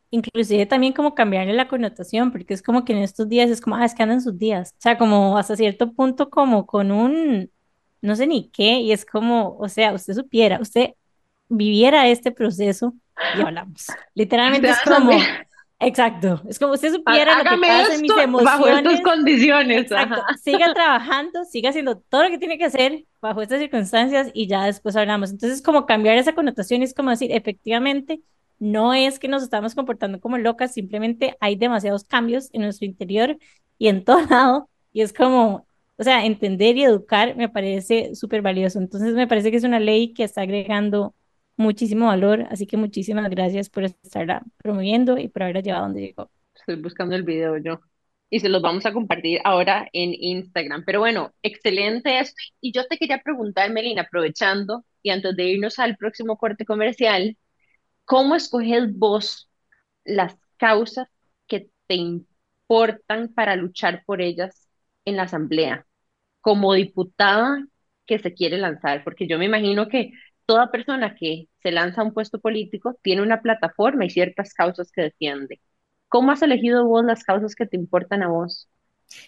Inclusive 0.09 0.65
también 0.65 0.93
como 0.93 1.13
cambiarle 1.15 1.53
la 1.53 1.67
connotación, 1.67 2.31
porque 2.31 2.53
es 2.53 2.61
como 2.61 2.85
que 2.85 2.93
en 2.93 2.99
estos 2.99 3.27
días 3.27 3.49
es 3.49 3.59
como, 3.59 3.75
ah, 3.75 3.85
es 3.85 3.93
que 3.93 4.03
andan 4.03 4.21
sus 4.21 4.37
días. 4.37 4.71
O 4.77 4.81
sea, 4.81 4.97
como 4.97 5.37
hasta 5.37 5.55
cierto 5.55 5.91
punto 5.91 6.29
como 6.29 6.65
con 6.65 6.91
un, 6.91 7.51
no 8.01 8.15
sé 8.15 8.25
ni 8.25 8.49
qué, 8.49 8.79
y 8.79 8.91
es 8.93 9.05
como, 9.05 9.57
o 9.57 9.67
sea, 9.67 9.93
usted 9.93 10.13
supiera, 10.13 10.59
usted 10.61 10.91
viviera 11.49 12.07
este 12.07 12.31
proceso 12.31 12.93
y 13.37 13.41
hablamos. 13.41 13.87
Literalmente 14.15 14.69
es 14.69 14.79
como, 14.81 15.11
exacto, 15.79 16.41
es 16.47 16.57
como 16.57 16.73
usted 16.73 16.93
supiera 16.93 17.43
lo 17.43 17.49
que 17.49 17.57
pasa 17.57 17.95
en 17.95 18.01
mis 18.01 18.11
bajo 18.15 18.67
estas 18.67 18.79
emociones. 18.79 19.01
condiciones. 19.01 19.81
Exacto, 19.81 20.15
Ajá. 20.15 20.37
siga 20.37 20.73
trabajando, 20.73 21.43
siga 21.43 21.71
haciendo 21.71 21.97
todo 21.97 22.23
lo 22.23 22.29
que 22.29 22.37
tiene 22.37 22.57
que 22.57 22.65
hacer 22.65 23.05
bajo 23.21 23.41
estas 23.41 23.59
circunstancias 23.59 24.29
y 24.33 24.47
ya 24.47 24.65
después 24.65 24.95
hablamos. 24.95 25.31
Entonces, 25.31 25.61
como 25.61 25.85
cambiar 25.85 26.17
esa 26.17 26.33
connotación 26.33 26.81
es 26.81 26.93
como 26.93 27.09
decir, 27.09 27.31
efectivamente, 27.31 28.21
no 28.59 28.93
es 28.93 29.19
que 29.19 29.27
nos 29.27 29.43
estamos 29.43 29.75
comportando 29.75 30.19
como 30.19 30.37
locas, 30.37 30.73
simplemente 30.73 31.35
hay 31.39 31.55
demasiados 31.55 32.03
cambios 32.03 32.49
en 32.53 32.61
nuestro 32.63 32.85
interior 32.85 33.37
y 33.77 33.87
en 33.87 34.03
todo 34.05 34.21
lado 34.27 34.69
y 34.97 35.01
es 35.01 35.13
como, 35.13 35.67
o 35.97 36.03
sea, 36.03 36.25
entender 36.25 36.75
y 36.77 36.83
educar 36.83 37.35
me 37.35 37.49
parece 37.49 38.15
súper 38.15 38.41
valioso. 38.41 38.79
Entonces, 38.79 39.13
me 39.13 39.27
parece 39.27 39.51
que 39.51 39.57
es 39.57 39.63
una 39.63 39.79
ley 39.79 40.13
que 40.13 40.23
está 40.23 40.41
agregando 40.41 41.13
muchísimo 41.55 42.07
valor, 42.07 42.47
así 42.49 42.65
que 42.65 42.77
muchísimas 42.77 43.29
gracias 43.29 43.69
por 43.69 43.83
estarla 43.83 44.43
promoviendo 44.57 45.17
y 45.17 45.27
por 45.27 45.43
haberla 45.43 45.61
llevado 45.61 45.85
donde 45.85 46.01
llegó. 46.01 46.31
Estoy 46.55 46.81
buscando 46.81 47.15
el 47.15 47.23
video 47.23 47.57
yo. 47.57 47.79
Y 48.29 48.39
se 48.39 48.49
los 48.49 48.61
vamos 48.61 48.85
a 48.85 48.91
compartir 48.91 49.39
ahora 49.43 49.87
en 49.93 50.13
Instagram. 50.13 50.83
Pero 50.83 50.99
bueno, 50.99 51.31
excelente 51.43 52.19
esto. 52.19 52.35
Y 52.59 52.73
yo 52.73 52.85
te 52.87 52.97
quería 52.97 53.21
preguntar, 53.21 53.71
Melina, 53.71 54.01
aprovechando 54.01 54.83
y 55.01 55.11
antes 55.11 55.35
de 55.35 55.45
irnos 55.45 55.79
al 55.79 55.95
próximo 55.95 56.37
corte 56.37 56.65
comercial, 56.65 57.37
¿cómo 58.07 58.35
escoges 58.35 58.97
vos 58.97 59.51
las 60.05 60.37
causas 60.57 61.09
que 61.47 61.71
te 61.87 61.95
importan 61.95 63.33
para 63.35 63.57
luchar 63.57 64.03
por 64.05 64.21
ellas 64.23 64.69
en 65.05 65.17
la 65.17 65.23
asamblea? 65.25 65.87
como 66.41 66.73
diputada 66.73 67.65
que 68.05 68.19
se 68.19 68.33
quiere 68.33 68.57
lanzar, 68.57 69.03
porque 69.03 69.27
yo 69.27 69.37
me 69.39 69.45
imagino 69.45 69.89
que 69.89 70.11
toda 70.45 70.71
persona 70.71 71.15
que 71.15 71.49
se 71.63 71.71
lanza 71.71 72.01
a 72.01 72.05
un 72.05 72.13
puesto 72.13 72.39
político 72.39 72.97
tiene 73.03 73.21
una 73.23 73.41
plataforma 73.41 74.05
y 74.05 74.09
ciertas 74.11 74.53
causas 74.53 74.91
que 74.91 75.01
defiende. 75.03 75.61
¿Cómo 76.09 76.31
has 76.31 76.41
elegido 76.43 76.85
vos 76.87 77.05
las 77.05 77.23
causas 77.23 77.55
que 77.55 77.67
te 77.67 77.77
importan 77.77 78.23
a 78.23 78.29
vos? 78.29 78.69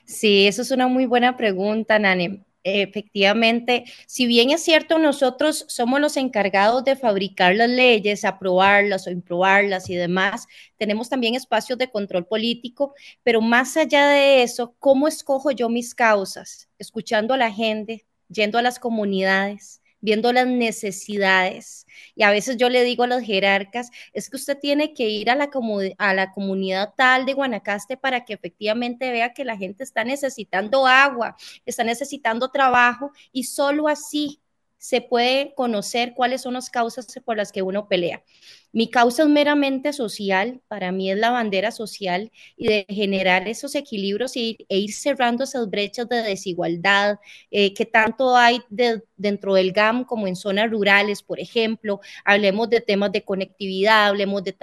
Sí, 0.06 0.46
eso 0.48 0.62
es 0.62 0.72
una 0.72 0.88
muy 0.90 1.06
buena 1.06 1.38
pregunta, 1.38 1.98
Nani. 2.00 2.44
Efectivamente, 2.64 3.86
si 4.06 4.26
bien 4.28 4.52
es 4.52 4.62
cierto, 4.64 5.00
nosotros 5.00 5.64
somos 5.70 6.02
los 6.02 6.18
encargados 6.18 6.84
de 6.84 6.98
fabricar 6.98 7.56
las 7.56 7.70
leyes, 7.70 8.26
aprobarlas 8.26 9.08
o 9.08 9.12
improbarlas 9.12 9.90
y 9.90 9.96
demás, 9.96 10.46
tenemos 10.78 11.08
también 11.10 11.36
espacios 11.36 11.78
de 11.80 11.90
control 11.90 12.26
político, 12.28 12.94
pero 13.24 13.40
más 13.42 13.78
allá 13.78 14.08
de 14.10 14.44
eso, 14.44 14.76
¿cómo 14.80 15.08
escojo 15.08 15.52
yo 15.52 15.70
mis 15.70 15.96
causas? 15.96 16.68
Escuchando 16.78 17.34
a 17.34 17.38
la 17.38 17.52
gente, 17.52 18.06
yendo 18.28 18.58
a 18.58 18.62
las 18.62 18.78
comunidades, 18.78 19.82
viendo 20.02 20.32
las 20.34 20.48
necesidades. 20.48 21.86
Y 22.16 22.24
a 22.24 22.32
veces 22.32 22.58
yo 22.58 22.70
le 22.70 22.84
digo 22.84 23.04
a 23.04 23.08
los 23.08 23.24
jerarcas, 23.24 23.90
es 24.14 24.30
que 24.30 24.38
usted 24.38 24.58
tiene 24.60 24.94
que 24.94 25.10
ir 25.10 25.30
a 25.30 25.36
la, 25.36 25.50
a 25.98 26.14
la 26.14 26.32
comunidad 26.32 26.94
tal 26.96 27.26
de 27.26 27.34
Guanacaste 27.34 27.98
para 27.98 28.26
que 28.26 28.34
efectivamente 28.34 29.12
vea 29.12 29.34
que 29.34 29.46
la 29.46 29.58
gente 29.58 29.84
está 29.84 30.04
necesitando 30.04 30.88
agua, 30.88 31.36
está 31.66 31.84
necesitando 31.84 32.50
trabajo 32.50 33.12
y 33.32 33.44
solo 33.44 33.88
así 33.88 34.42
se 34.78 35.02
puede 35.02 35.54
conocer 35.56 36.14
cuáles 36.16 36.42
son 36.42 36.54
las 36.54 36.70
causas 36.70 37.08
por 37.26 37.38
las 37.38 37.52
que 37.52 37.62
uno 37.62 37.88
pelea. 37.88 38.24
Mi 38.72 38.90
causa 38.90 39.24
es 39.24 39.30
meramente 39.30 39.94
social, 39.94 40.62
para 40.68 40.92
mí 40.92 41.10
es 41.10 41.18
la 41.18 41.32
bandera 41.32 41.72
social 41.72 42.32
y 42.56 42.68
de 42.68 42.86
generar 42.88 43.48
esos 43.48 43.74
equilibrios 43.74 44.36
e 44.36 44.58
ir 44.70 44.94
cerrando 44.94 45.44
esas 45.44 45.70
brechas 45.70 46.08
de 46.08 46.22
desigualdad 46.22 47.20
eh, 47.50 47.74
que 47.74 47.86
tanto 47.86 48.36
hay 48.36 48.62
de, 48.70 49.02
dentro 49.18 49.56
del 49.56 49.72
GAM 49.72 50.06
como 50.06 50.28
en 50.28 50.36
zonas 50.36 50.70
rurales, 50.70 51.24
por 51.24 51.40
ejemplo. 51.40 52.00
Hablemos 52.24 52.70
de 52.70 52.82
temas 52.82 53.12
de 53.12 53.24
conectividad, 53.24 54.08
hablemos 54.08 54.44
de, 54.44 54.54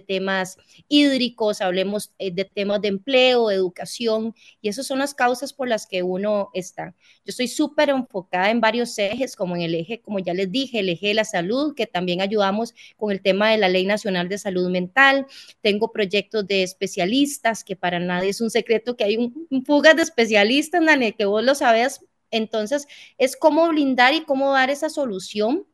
temas 0.00 0.56
hídricos, 0.88 1.60
hablemos 1.60 2.12
eh, 2.18 2.30
de 2.30 2.44
temas 2.44 2.80
de 2.80 2.88
empleo, 2.88 3.50
educación, 3.50 4.34
y 4.60 4.68
esas 4.68 4.86
son 4.86 5.00
las 5.00 5.14
causas 5.14 5.52
por 5.52 5.68
las 5.68 5.86
que 5.86 6.02
uno 6.02 6.50
está. 6.54 6.94
Yo 7.24 7.30
estoy 7.30 7.48
súper 7.48 7.90
enfocada 7.90 8.50
en 8.50 8.60
varios 8.60 8.98
ejes, 8.98 9.36
como 9.36 9.56
en 9.56 9.62
el 9.62 9.74
eje, 9.74 10.00
como 10.00 10.18
ya 10.18 10.34
les 10.34 10.50
dije, 10.50 10.80
el 10.80 10.88
eje 10.88 11.08
de 11.08 11.14
la 11.14 11.24
salud, 11.24 11.74
que 11.74 11.86
también 11.86 12.20
ayudamos 12.20 12.74
con 12.96 13.10
el 13.10 13.20
tema 13.20 13.50
de 13.50 13.55
de 13.56 13.60
la 13.60 13.68
Ley 13.68 13.86
Nacional 13.86 14.28
de 14.28 14.38
Salud 14.38 14.70
Mental, 14.70 15.26
tengo 15.60 15.92
proyectos 15.92 16.46
de 16.46 16.62
especialistas, 16.62 17.64
que 17.64 17.76
para 17.76 17.98
nadie 17.98 18.30
es 18.30 18.40
un 18.40 18.50
secreto 18.50 18.96
que 18.96 19.04
hay 19.04 19.16
un, 19.16 19.46
un 19.50 19.64
fuga 19.64 19.94
de 19.94 20.02
especialistas, 20.02 20.80
Nane, 20.82 21.14
que 21.14 21.24
vos 21.24 21.42
lo 21.42 21.54
sabes. 21.54 22.00
Entonces, 22.30 22.86
es 23.18 23.36
cómo 23.36 23.68
blindar 23.68 24.14
y 24.14 24.24
cómo 24.24 24.52
dar 24.52 24.70
esa 24.70 24.88
solución, 24.88 25.66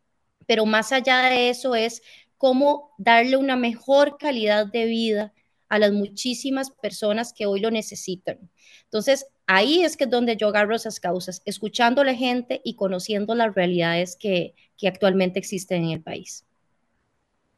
pero 0.46 0.66
más 0.66 0.92
allá 0.92 1.22
de 1.22 1.50
eso 1.50 1.74
es 1.74 2.02
cómo 2.36 2.90
darle 2.98 3.36
una 3.36 3.56
mejor 3.56 4.16
calidad 4.18 4.66
de 4.66 4.86
vida 4.86 5.32
a 5.68 5.78
las 5.78 5.92
muchísimas 5.92 6.70
personas 6.70 7.32
que 7.32 7.46
hoy 7.46 7.60
lo 7.60 7.70
necesitan. 7.70 8.50
Entonces, 8.84 9.26
ahí 9.46 9.84
es 9.84 9.96
que 9.96 10.04
es 10.04 10.10
donde 10.10 10.36
yo 10.36 10.48
agarro 10.48 10.74
esas 10.74 11.00
causas, 11.00 11.40
escuchando 11.46 12.02
a 12.02 12.04
la 12.04 12.14
gente 12.14 12.60
y 12.62 12.74
conociendo 12.74 13.34
las 13.34 13.54
realidades 13.54 14.16
que, 14.16 14.54
que 14.76 14.88
actualmente 14.88 15.38
existen 15.38 15.84
en 15.84 15.90
el 15.92 16.02
país. 16.02 16.44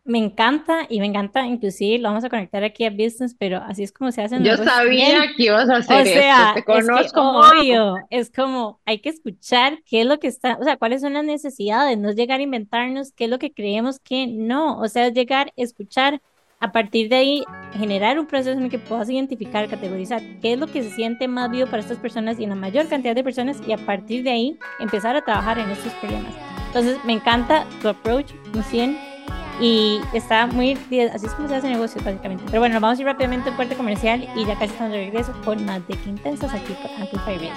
Me 0.06 0.18
encanta 0.18 0.80
y 0.90 1.00
me 1.00 1.06
encanta, 1.06 1.46
inclusive 1.46 1.98
lo 1.98 2.10
vamos 2.10 2.24
a 2.24 2.28
conectar 2.28 2.62
aquí 2.62 2.84
a 2.84 2.90
business, 2.90 3.34
pero 3.38 3.58
así 3.58 3.82
es 3.82 3.90
como 3.90 4.12
se 4.12 4.20
hacen. 4.20 4.44
Yo 4.44 4.58
sabía 4.58 5.32
que 5.34 5.44
ibas 5.44 5.70
a 5.70 5.76
hacer 5.76 6.02
o 6.02 6.04
sea, 6.04 6.48
esto, 6.48 6.54
te 6.56 6.64
conozco. 6.64 7.00
Es 7.00 7.12
que, 7.12 7.20
obvio, 7.20 7.96
es 8.10 8.30
como 8.30 8.80
hay 8.84 8.98
que 8.98 9.08
escuchar 9.08 9.78
qué 9.86 10.02
es 10.02 10.06
lo 10.06 10.18
que 10.18 10.26
está, 10.26 10.58
o 10.60 10.62
sea, 10.62 10.76
cuáles 10.76 11.00
son 11.00 11.14
las 11.14 11.24
necesidades, 11.24 11.96
no 11.96 12.10
es 12.10 12.16
llegar 12.16 12.40
a 12.40 12.42
inventarnos 12.42 13.12
qué 13.12 13.24
es 13.24 13.30
lo 13.30 13.38
que 13.38 13.54
creemos 13.54 13.98
que 13.98 14.26
no, 14.26 14.78
o 14.78 14.88
sea, 14.88 15.06
es 15.06 15.14
llegar, 15.14 15.54
escuchar, 15.56 16.20
a 16.60 16.72
partir 16.72 17.08
de 17.08 17.16
ahí 17.16 17.44
generar 17.74 18.18
un 18.18 18.26
proceso 18.26 18.52
en 18.52 18.64
el 18.64 18.70
que 18.70 18.78
puedas 18.78 19.10
identificar, 19.10 19.68
categorizar 19.68 20.22
qué 20.40 20.54
es 20.54 20.58
lo 20.58 20.66
que 20.66 20.82
se 20.82 20.90
siente 20.90 21.28
más 21.28 21.50
vivo 21.50 21.66
para 21.66 21.80
estas 21.80 21.98
personas 21.98 22.38
y 22.38 22.44
en 22.44 22.50
la 22.50 22.56
mayor 22.56 22.88
cantidad 22.88 23.14
de 23.14 23.24
personas 23.24 23.58
y 23.66 23.72
a 23.72 23.78
partir 23.78 24.22
de 24.22 24.30
ahí 24.30 24.58
empezar 24.80 25.16
a 25.16 25.22
trabajar 25.22 25.58
en 25.58 25.70
estos 25.70 25.92
problemas. 25.94 26.32
Entonces 26.68 26.98
me 27.04 27.12
encanta 27.12 27.66
tu 27.82 27.88
approach, 27.88 28.32
muy 28.54 28.64
bien, 28.72 28.98
y 29.60 30.00
está 30.12 30.46
muy, 30.46 30.72
así 30.72 31.26
es 31.26 31.34
como 31.34 31.48
se 31.48 31.56
hace 31.56 31.68
negocios 31.68 32.04
básicamente. 32.04 32.44
Pero 32.46 32.60
bueno, 32.60 32.80
vamos 32.80 32.98
a 32.98 33.02
ir 33.02 33.06
rápidamente 33.06 33.50
al 33.50 33.56
puerto 33.56 33.76
comercial 33.76 34.26
y 34.36 34.44
ya 34.44 34.54
casi 34.54 34.72
estamos 34.72 34.92
de 34.92 35.04
regreso 35.06 35.32
con 35.44 35.64
más 35.64 35.86
de 35.86 35.96
que 35.96 36.10
intensas 36.10 36.52
aquí 36.52 36.72
por 36.72 36.90
Amplify 36.90 37.36
Radio. 37.38 37.52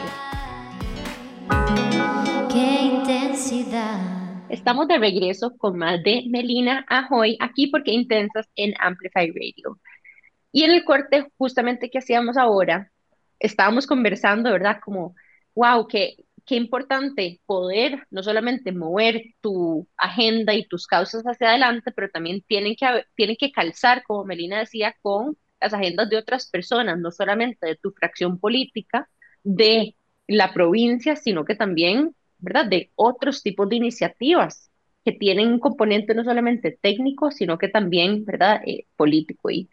Qué 2.51 2.81
intensidad. 2.81 4.17
Estamos 4.49 4.87
de 4.87 4.97
regreso 4.97 5.57
con 5.57 5.77
más 5.77 6.01
de 6.03 6.25
Melina 6.29 6.85
Ahoy 6.87 7.37
aquí 7.39 7.67
porque 7.67 7.91
intensas 7.91 8.47
en 8.55 8.73
Amplify 8.79 9.31
Radio. 9.31 9.79
Y 10.51 10.63
en 10.63 10.71
el 10.71 10.83
corte 10.85 11.27
justamente 11.37 11.89
que 11.89 11.97
hacíamos 11.97 12.37
ahora, 12.37 12.91
estábamos 13.39 13.85
conversando, 13.85 14.51
¿verdad? 14.51 14.79
Como, 14.83 15.15
wow, 15.55 15.87
qué, 15.87 16.15
qué 16.47 16.55
importante 16.55 17.41
poder 17.45 18.07
no 18.11 18.23
solamente 18.23 18.71
mover 18.71 19.21
tu 19.41 19.87
agenda 19.97 20.53
y 20.55 20.67
tus 20.67 20.87
causas 20.87 21.23
hacia 21.25 21.49
adelante, 21.49 21.91
pero 21.91 22.09
también 22.09 22.41
tienen 22.47 22.75
que, 22.75 23.05
tienen 23.15 23.37
que 23.37 23.51
calzar, 23.51 24.03
como 24.03 24.25
Melina 24.25 24.59
decía, 24.59 24.95
con 25.01 25.37
las 25.61 25.73
agendas 25.73 26.09
de 26.09 26.17
otras 26.17 26.49
personas, 26.49 26.99
no 26.99 27.11
solamente 27.11 27.67
de 27.67 27.75
tu 27.75 27.91
fracción 27.91 28.39
política, 28.39 29.09
de 29.43 29.95
la 30.27 30.53
provincia, 30.53 31.15
sino 31.15 31.45
que 31.45 31.55
también 31.55 32.15
¿verdad? 32.39 32.65
De 32.67 32.91
otros 32.95 33.43
tipos 33.43 33.69
de 33.69 33.77
iniciativas 33.77 34.71
que 35.05 35.11
tienen 35.13 35.49
un 35.53 35.59
componente 35.59 36.13
no 36.13 36.23
solamente 36.23 36.77
técnico, 36.81 37.31
sino 37.31 37.57
que 37.57 37.69
también, 37.69 38.25
¿verdad? 38.25 38.61
Eh, 38.65 38.87
político. 38.95 39.49
Y 39.49 39.69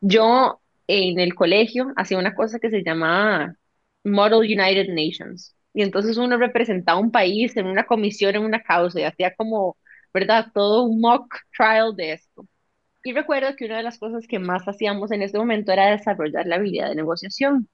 yo 0.00 0.60
en 0.88 1.20
el 1.20 1.34
colegio 1.36 1.92
hacía 1.96 2.18
una 2.18 2.34
cosa 2.36 2.60
que 2.60 2.70
se 2.70 2.84
llamaba 2.84 3.56
Model 4.04 4.40
United 4.40 4.88
Nations. 4.90 5.55
Y 5.76 5.82
entonces 5.82 6.16
uno 6.16 6.38
representaba 6.38 6.98
un 6.98 7.10
país 7.12 7.54
en 7.58 7.66
una 7.66 7.84
comisión, 7.84 8.34
en 8.34 8.44
una 8.44 8.62
causa, 8.62 8.98
y 8.98 9.04
hacía 9.04 9.34
como, 9.36 9.76
¿verdad? 10.14 10.46
Todo 10.54 10.84
un 10.84 11.02
mock 11.02 11.36
trial 11.54 11.94
de 11.94 12.14
esto. 12.14 12.46
Y 13.04 13.12
recuerdo 13.12 13.54
que 13.56 13.66
una 13.66 13.76
de 13.78 13.82
las 13.82 13.98
cosas 13.98 14.26
que 14.26 14.38
más 14.38 14.66
hacíamos 14.66 15.12
en 15.12 15.22
ese 15.22 15.36
momento 15.38 15.72
era 15.72 15.90
desarrollar 15.90 16.46
la 16.46 16.56
habilidad 16.56 16.88
de 16.88 16.94
negociación. 16.96 17.68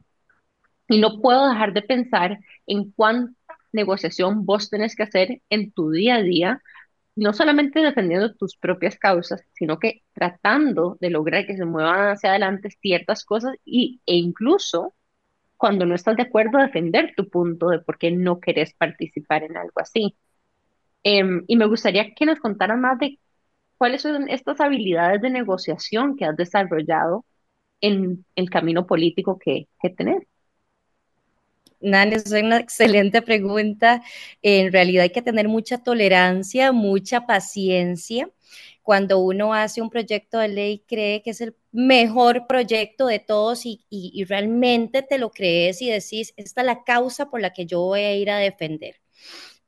Y 0.88 1.00
no 1.00 1.20
puedo 1.20 1.48
dejar 1.48 1.74
de 1.74 1.82
pensar 1.82 2.40
en 2.66 2.90
cuánto 2.92 3.34
negociación 3.72 4.46
vos 4.46 4.68
tenés 4.68 4.96
que 4.96 5.04
hacer 5.04 5.42
en 5.48 5.72
tu 5.72 5.90
día 5.92 6.16
a 6.16 6.22
día, 6.22 6.62
no 7.16 7.32
solamente 7.32 7.80
defendiendo 7.80 8.34
tus 8.34 8.56
propias 8.56 8.98
causas, 8.98 9.42
sino 9.52 9.78
que 9.78 10.02
tratando 10.12 10.98
de 11.00 11.10
lograr 11.10 11.46
que 11.46 11.56
se 11.56 11.64
muevan 11.64 12.10
hacia 12.10 12.30
adelante 12.30 12.70
ciertas 12.70 13.24
cosas 13.24 13.54
y, 13.64 14.02
e 14.06 14.16
incluso 14.16 14.94
cuando 15.62 15.86
no 15.86 15.94
estás 15.94 16.16
de 16.16 16.24
acuerdo, 16.24 16.58
defender 16.58 17.14
tu 17.16 17.28
punto 17.28 17.68
de 17.68 17.78
por 17.78 17.96
qué 17.96 18.10
no 18.10 18.40
querés 18.40 18.74
participar 18.74 19.44
en 19.44 19.56
algo 19.56 19.74
así. 19.76 20.16
Em, 21.04 21.44
y 21.46 21.54
me 21.54 21.66
gustaría 21.66 22.12
que 22.16 22.26
nos 22.26 22.40
contaran 22.40 22.80
más 22.80 22.98
de 22.98 23.20
cuáles 23.78 24.02
son 24.02 24.28
estas 24.28 24.60
habilidades 24.60 25.22
de 25.22 25.30
negociación 25.30 26.16
que 26.16 26.24
has 26.24 26.36
desarrollado 26.36 27.24
en 27.80 28.24
el 28.34 28.50
camino 28.50 28.88
político 28.88 29.38
que, 29.38 29.68
que 29.80 29.90
tenés. 29.90 30.24
Nan, 31.80 32.12
es 32.12 32.32
una 32.32 32.58
excelente 32.58 33.22
pregunta. 33.22 34.02
En 34.42 34.72
realidad 34.72 35.04
hay 35.04 35.10
que 35.10 35.22
tener 35.22 35.46
mucha 35.46 35.78
tolerancia, 35.78 36.72
mucha 36.72 37.24
paciencia. 37.24 38.28
Cuando 38.82 39.18
uno 39.20 39.54
hace 39.54 39.82
un 39.82 39.90
proyecto 39.90 40.38
de 40.38 40.48
ley, 40.48 40.84
cree 40.86 41.22
que 41.22 41.30
es 41.30 41.40
el 41.40 41.56
mejor 41.72 42.46
proyecto 42.46 43.06
de 43.06 43.18
todos 43.18 43.66
y, 43.66 43.84
y 43.90 44.24
realmente 44.24 45.02
te 45.02 45.18
lo 45.18 45.30
crees 45.30 45.82
y 45.82 45.90
decís, 45.90 46.34
esta 46.36 46.60
es 46.62 46.66
la 46.66 46.84
causa 46.84 47.30
por 47.30 47.40
la 47.40 47.52
que 47.52 47.66
yo 47.66 47.80
voy 47.80 48.00
a 48.00 48.14
ir 48.16 48.30
a 48.30 48.38
defender 48.38 49.02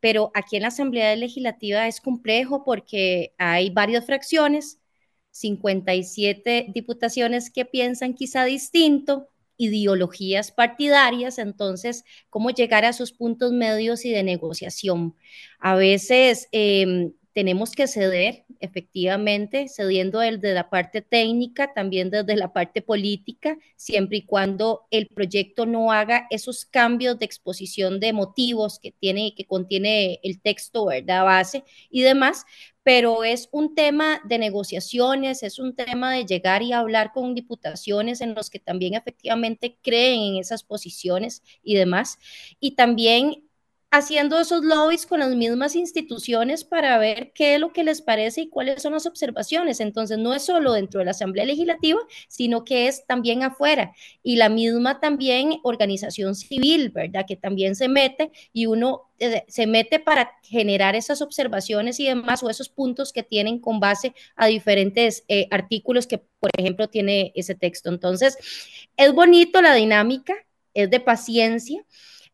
pero 0.01 0.31
aquí 0.35 0.57
en 0.57 0.63
la 0.63 0.69
Asamblea 0.69 1.17
Legislativa 1.17 1.89
es 1.89 2.01
complejo 2.01 2.63
porque 2.63 3.35
hay 3.39 3.71
varias 3.71 4.05
fracciones, 4.05 4.79
57 5.31 6.67
diputaciones 6.75 7.51
que 7.51 7.65
piensan 7.65 8.13
quizá 8.13 8.45
distinto, 8.45 9.31
ideologías 9.57 10.53
partidarias, 10.53 11.39
entonces, 11.39 12.05
cómo 12.29 12.51
llegar 12.51 12.85
a 12.85 12.91
esos 12.91 13.13
puntos 13.13 13.53
medios 13.53 14.05
y 14.05 14.11
de 14.11 14.23
negociación. 14.23 15.17
A 15.59 15.75
veces 15.75 16.49
em, 16.53 17.15
tenemos 17.35 17.73
que 17.73 17.89
ceder, 17.89 18.45
efectivamente, 18.61 19.67
cediendo 19.69 20.21
desde 20.21 20.55
la 20.55 20.71
parte 20.71 21.03
técnica, 21.03 21.75
también 21.75 22.09
desde 22.09 22.37
la 22.37 22.53
parte 22.53 22.81
política, 22.81 23.59
siempre 23.77 24.19
y 24.19 24.23
cuando 24.23 24.87
el 24.93 25.09
proyecto 25.09 25.67
no 25.67 25.91
haga 25.91 26.29
esos 26.31 26.65
cambios 26.65 27.19
de 27.19 27.27
exposición 27.27 27.99
de 27.99 28.13
motivos 28.13 28.79
que 28.79 28.93
tiene, 28.93 29.35
que 29.35 29.47
contiene 29.47 30.21
el 30.23 30.41
texto, 30.41 30.87
¿verdad? 30.87 31.25
Base 31.25 31.65
y 31.91 32.03
demás, 32.03 32.45
pero 32.85 33.25
es 33.25 33.49
un 33.51 33.75
tema 33.75 34.21
de 34.25 34.39
negociaciones, 34.39 35.43
es 35.43 35.59
un 35.59 35.75
tema 35.75 36.15
de 36.15 36.27
llegar 36.27 36.63
y 36.63 36.73
hablar 36.73 37.13
con 37.13 37.35
diputaciones 37.35 38.21
en 38.21 38.35
los 38.35 38.49
que 38.49 38.61
también 38.61 38.95
efectivamente 38.95 39.77
creen 39.83 40.35
en 40.35 40.37
esas 40.37 40.63
posiciones 40.63 41.43
y 41.65 41.75
demás. 41.75 42.19
Y 42.61 42.77
también 42.77 43.43
haciendo 43.97 44.41
esos 44.41 44.65
lobbies 44.65 45.07
con 45.07 45.21
las 45.21 45.37
mismas 45.37 45.77
instituciones 45.77 46.65
para 46.65 46.99
ver 46.99 47.31
qué 47.33 47.55
es 47.55 47.61
lo 47.61 47.73
que 47.73 47.85
les 47.85 48.03
parece 48.03 48.43
y 48.43 48.49
cuáles 48.49 48.83
son 48.83 48.93
las 48.93 49.07
observaciones. 49.07 49.79
Entonces, 49.79 50.19
no 50.19 50.35
es 50.35 50.45
solo 50.45 50.73
dentro 50.73 50.99
de 50.99 51.05
la 51.05 51.13
Asamblea 51.13 51.45
Legislativa, 51.45 52.01
sino 52.27 52.65
que 52.65 52.89
es 52.89 53.07
también 53.07 53.45
afuera. 53.45 53.93
Y 54.25 54.35
la 54.35 54.49
misma 54.49 54.99
también 54.99 55.61
organización 55.63 56.35
civil, 56.35 56.91
¿verdad? 56.91 57.25
Que 57.27 57.37
también 57.37 57.77
se 57.77 57.87
mete 57.87 58.33
y 58.53 58.67
uno 58.67 59.11
eh, 59.21 59.45
se 59.47 59.69
mete 59.69 60.01
para 60.01 60.33
generar 60.43 60.97
esas 60.97 61.23
observaciones 61.23 62.01
y 62.01 62.07
demás 62.07 62.43
o 62.43 62.51
esos 62.51 62.69
puntos 62.69 63.13
que 63.13 63.23
tienen 63.23 63.61
con 63.61 63.79
base 63.79 64.13
a 64.35 64.49
diferentes 64.49 65.25
eh, 65.29 65.47
artículos 65.53 66.09
que, 66.09 66.19
por 66.41 66.51
ejemplo, 66.59 66.89
tiene 66.89 67.31
ese 67.37 67.55
texto. 67.55 67.91
Entonces, 67.91 68.39
es 68.97 69.13
bonito 69.13 69.63
la 69.63 69.73
dinámica, 69.73 70.35
es 70.75 70.91
de 70.91 70.99
paciencia 70.99 71.85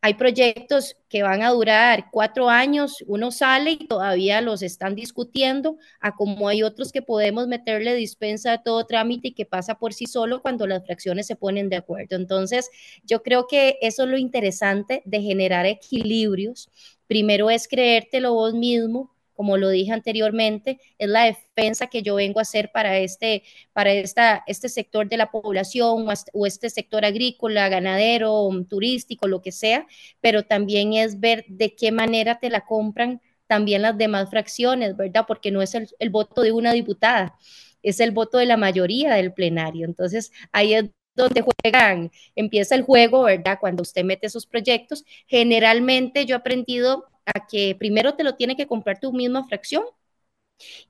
hay 0.02 0.14
proyectos 0.14 0.96
que 1.08 1.22
van 1.22 1.42
a 1.42 1.50
durar 1.50 2.06
cuatro 2.10 2.48
años, 2.48 3.04
uno 3.06 3.30
sale 3.30 3.72
y 3.72 3.86
todavía 3.86 4.40
los 4.40 4.62
están 4.62 4.94
discutiendo, 4.94 5.76
a 6.00 6.14
como 6.16 6.48
hay 6.48 6.62
otros 6.62 6.90
que 6.90 7.02
podemos 7.02 7.48
meterle 7.48 7.94
dispensa 7.94 8.54
a 8.54 8.62
todo 8.62 8.86
trámite 8.86 9.28
y 9.28 9.34
que 9.34 9.44
pasa 9.44 9.74
por 9.78 9.92
sí 9.92 10.06
solo 10.06 10.40
cuando 10.40 10.66
las 10.66 10.84
fracciones 10.86 11.26
se 11.26 11.36
ponen 11.36 11.68
de 11.68 11.76
acuerdo. 11.76 12.16
Entonces, 12.16 12.70
yo 13.04 13.22
creo 13.22 13.46
que 13.46 13.78
eso 13.82 14.04
es 14.04 14.08
lo 14.08 14.16
interesante 14.18 15.02
de 15.04 15.20
generar 15.20 15.66
equilibrios. 15.66 16.70
Primero 17.06 17.50
es 17.50 17.68
creértelo 17.68 18.32
vos 18.34 18.54
mismo, 18.54 19.14
como 19.40 19.56
lo 19.56 19.70
dije 19.70 19.90
anteriormente, 19.92 20.78
es 20.98 21.08
la 21.08 21.24
defensa 21.24 21.86
que 21.86 22.02
yo 22.02 22.16
vengo 22.16 22.40
a 22.40 22.42
hacer 22.42 22.70
para 22.72 22.98
este, 22.98 23.42
para 23.72 23.90
esta, 23.90 24.44
este 24.46 24.68
sector 24.68 25.08
de 25.08 25.16
la 25.16 25.30
población 25.30 26.06
o 26.34 26.46
este 26.46 26.68
sector 26.68 27.06
agrícola, 27.06 27.70
ganadero, 27.70 28.50
turístico, 28.68 29.28
lo 29.28 29.40
que 29.40 29.50
sea, 29.50 29.86
pero 30.20 30.42
también 30.42 30.92
es 30.92 31.20
ver 31.20 31.46
de 31.48 31.74
qué 31.74 31.90
manera 31.90 32.38
te 32.38 32.50
la 32.50 32.66
compran 32.66 33.22
también 33.46 33.80
las 33.80 33.96
demás 33.96 34.28
fracciones, 34.28 34.94
¿verdad? 34.94 35.24
Porque 35.26 35.50
no 35.50 35.62
es 35.62 35.74
el, 35.74 35.88
el 36.00 36.10
voto 36.10 36.42
de 36.42 36.52
una 36.52 36.74
diputada, 36.74 37.34
es 37.82 37.98
el 38.00 38.10
voto 38.10 38.36
de 38.36 38.44
la 38.44 38.58
mayoría 38.58 39.14
del 39.14 39.32
plenario. 39.32 39.86
Entonces, 39.86 40.32
ahí 40.52 40.74
es 40.74 40.84
donde 41.14 41.42
juegan, 41.62 42.10
empieza 42.36 42.74
el 42.74 42.82
juego, 42.82 43.22
¿verdad? 43.22 43.56
Cuando 43.58 43.80
usted 43.80 44.04
mete 44.04 44.26
esos 44.26 44.44
proyectos. 44.44 45.06
Generalmente 45.26 46.26
yo 46.26 46.34
he 46.34 46.38
aprendido 46.38 47.06
a 47.26 47.46
que 47.46 47.76
primero 47.78 48.14
te 48.14 48.24
lo 48.24 48.36
tiene 48.36 48.56
que 48.56 48.66
comprar 48.66 49.00
tu 49.00 49.12
misma 49.12 49.44
fracción 49.46 49.84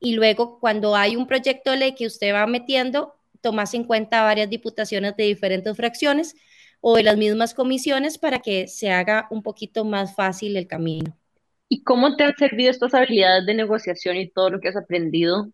Y 0.00 0.14
luego, 0.14 0.58
cuando 0.60 0.96
hay 0.96 1.16
un 1.16 1.26
proyecto 1.26 1.70
de 1.70 1.76
ley 1.78 1.94
que 1.94 2.06
usted 2.06 2.32
va 2.34 2.46
metiendo, 2.46 3.14
tomas 3.40 3.74
en 3.74 3.84
cuenta 3.84 4.22
varias 4.22 4.50
diputaciones 4.50 5.16
de 5.16 5.24
diferentes 5.24 5.76
fracciones 5.76 6.34
o 6.80 6.96
de 6.96 7.02
las 7.04 7.16
mismas 7.16 7.54
comisiones 7.54 8.18
para 8.18 8.40
que 8.40 8.66
se 8.68 8.90
haga 8.90 9.26
un 9.30 9.42
poquito 9.42 9.84
más 9.84 10.14
fácil 10.14 10.56
el 10.56 10.66
camino. 10.66 11.16
¿Y 11.70 11.84
cómo 11.84 12.16
te 12.16 12.24
han 12.24 12.36
servido 12.36 12.70
estas 12.70 12.92
habilidades 12.94 13.46
de 13.46 13.54
negociación 13.54 14.16
y 14.16 14.28
todo 14.30 14.50
lo 14.50 14.60
que 14.60 14.68
has 14.68 14.76
aprendido 14.76 15.50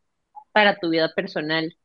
para 0.53 0.79
tu 0.79 0.91
vida 0.91 1.13
personal? 1.15 1.77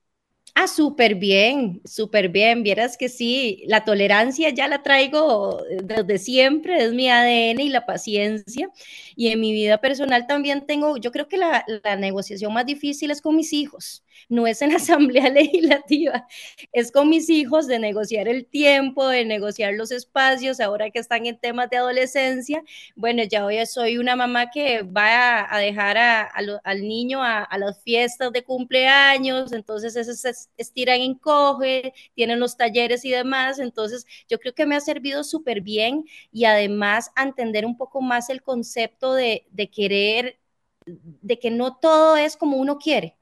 Ah, 0.54 0.68
súper 0.68 1.16
bien, 1.16 1.82
súper 1.86 2.30
bien. 2.30 2.62
Vieras 2.64 2.97
que 2.97 3.10
sí, 3.10 3.64
la 3.68 3.86
tolerancia 3.86 4.49
ya 4.49 4.68
la 4.68 4.84
traigo 4.84 5.62
desde 5.84 6.18
siempre, 6.20 6.84
es 6.84 6.93
mi 6.93 7.10
ADN 7.10 7.64
y 7.64 7.70
la 7.70 7.86
paciencia. 7.86 8.70
Y 9.16 9.30
en 9.30 9.39
mi 9.39 9.54
vida 9.54 9.80
personal 9.80 10.28
también 10.28 10.66
tengo, 10.66 10.97
yo 10.97 11.12
creo 11.12 11.28
que 11.28 11.38
la, 11.38 11.66
la 11.84 11.95
negociación 11.95 12.54
más 12.54 12.66
difícil 12.66 13.12
es 13.12 13.22
con 13.22 13.36
mis 13.36 13.54
hijos 13.54 14.04
no 14.30 14.47
es 14.47 14.62
en 14.62 14.72
asamblea 14.76 15.30
legislativa, 15.30 16.28
es 16.72 16.91
con 16.91 17.09
mis 17.09 17.30
hijos 17.30 17.68
de 17.68 17.80
negociar 17.80 18.28
el 18.28 18.45
tiempo, 18.45 19.07
de 19.07 19.26
negociar 19.26 19.74
los 19.74 19.91
espacios, 19.91 20.59
ahora 20.59 20.89
que 20.89 20.99
están 20.99 21.26
en 21.26 21.38
temas 21.39 21.70
de 21.70 21.78
adolescencia. 21.78 22.64
Bueno, 22.95 23.24
ya 23.24 23.45
hoy 23.45 23.66
soy 23.66 23.97
una 23.97 24.16
mamá 24.16 24.49
que 24.51 24.84
va 24.84 25.53
a, 25.53 25.59
dejar 25.59 25.97
al 25.97 26.82
niño 26.82 27.24
a, 27.24 27.47
las 27.57 27.82
fiestas 27.84 28.32
de 28.32 28.43
cumpleaños, 28.43 29.51
entonces 29.51 29.95
eso 29.95 30.14
se 30.14 30.32
estira 30.57 30.97
y 30.97 31.05
encoge, 31.05 31.93
tienen 32.16 32.39
los 32.39 32.57
talleres 32.57 33.05
y 33.05 33.12
demás, 33.12 33.59
entonces 33.59 34.05
yo 34.30 34.39
creo 34.39 34.53
que 34.53 34.66
me 34.66 34.76
ha 34.76 34.82
servido 34.82 35.24
súper 35.24 35.62
bien 35.62 36.05
y 36.32 36.45
además 36.45 37.12
a 37.16 37.24
entender 37.24 37.66
un 37.66 37.78
poco 37.78 38.01
más 38.01 38.30
el 38.30 38.41
concepto 38.41 39.14
de 39.14 39.45
querer, 39.74 40.39
de 40.86 41.39
que 41.39 41.51
no 41.51 41.78
todo 41.78 42.18
es 42.18 42.38
como 42.38 42.57
uno 42.57 42.78
quiere 42.78 43.18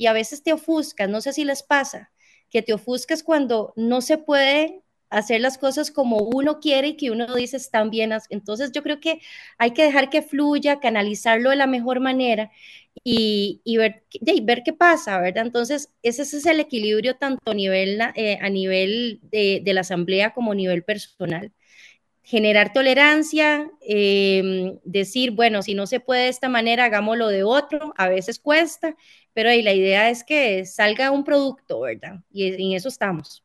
y 0.00 0.06
a 0.06 0.14
veces 0.14 0.42
te 0.42 0.54
ofuscas, 0.54 1.10
no 1.10 1.20
sé 1.20 1.34
si 1.34 1.44
les 1.44 1.62
pasa, 1.62 2.10
que 2.48 2.62
te 2.62 2.72
ofuscas 2.72 3.22
cuando 3.22 3.74
no 3.76 4.00
se 4.00 4.16
puede 4.16 4.82
hacer 5.10 5.42
las 5.42 5.58
cosas 5.58 5.90
como 5.90 6.16
uno 6.16 6.58
quiere 6.58 6.88
y 6.88 6.96
que 6.96 7.10
uno 7.10 7.34
dice 7.34 7.58
están 7.58 7.90
bien. 7.90 8.10
Entonces 8.30 8.72
yo 8.72 8.82
creo 8.82 8.98
que 8.98 9.20
hay 9.58 9.72
que 9.72 9.82
dejar 9.82 10.08
que 10.08 10.22
fluya, 10.22 10.80
canalizarlo 10.80 11.50
de 11.50 11.56
la 11.56 11.66
mejor 11.66 12.00
manera 12.00 12.50
y, 13.04 13.60
ver, 13.76 14.04
ver 14.42 14.62
qué 14.64 14.72
pasa, 14.72 15.20
¿verdad? 15.20 15.44
Entonces 15.44 15.90
ese, 16.02 16.22
es 16.22 16.46
el 16.46 16.60
equilibrio 16.60 17.16
tanto 17.16 17.50
a 17.50 17.54
nivel, 17.54 18.00
eh, 19.32 19.60
de 19.62 19.74
la 19.74 19.82
asamblea 19.82 20.32
como 20.32 20.52
a 20.52 20.54
nivel 20.54 20.82
personal 20.82 21.52
generar 22.30 22.72
tolerancia, 22.72 23.68
em, 23.80 24.78
decir, 24.84 25.32
bueno, 25.32 25.62
si 25.62 25.74
no 25.74 25.86
se 25.88 25.98
puede 25.98 26.22
de 26.22 26.28
esta 26.28 26.48
manera, 26.48 26.84
hagámoslo 26.84 27.26
de 27.26 27.42
otro, 27.42 27.92
a 27.96 28.08
veces 28.08 28.38
cuesta, 28.38 28.94
pero 29.32 29.50
ahí 29.50 29.62
la 29.62 29.72
idea 29.74 30.10
es 30.10 30.22
que 30.22 30.64
salga 30.64 31.10
un 31.10 31.24
producto, 31.24 31.80
¿verdad? 31.80 32.20
Y 32.30 32.46
en 32.54 32.72
eso 32.76 32.88
estamos. 32.88 33.42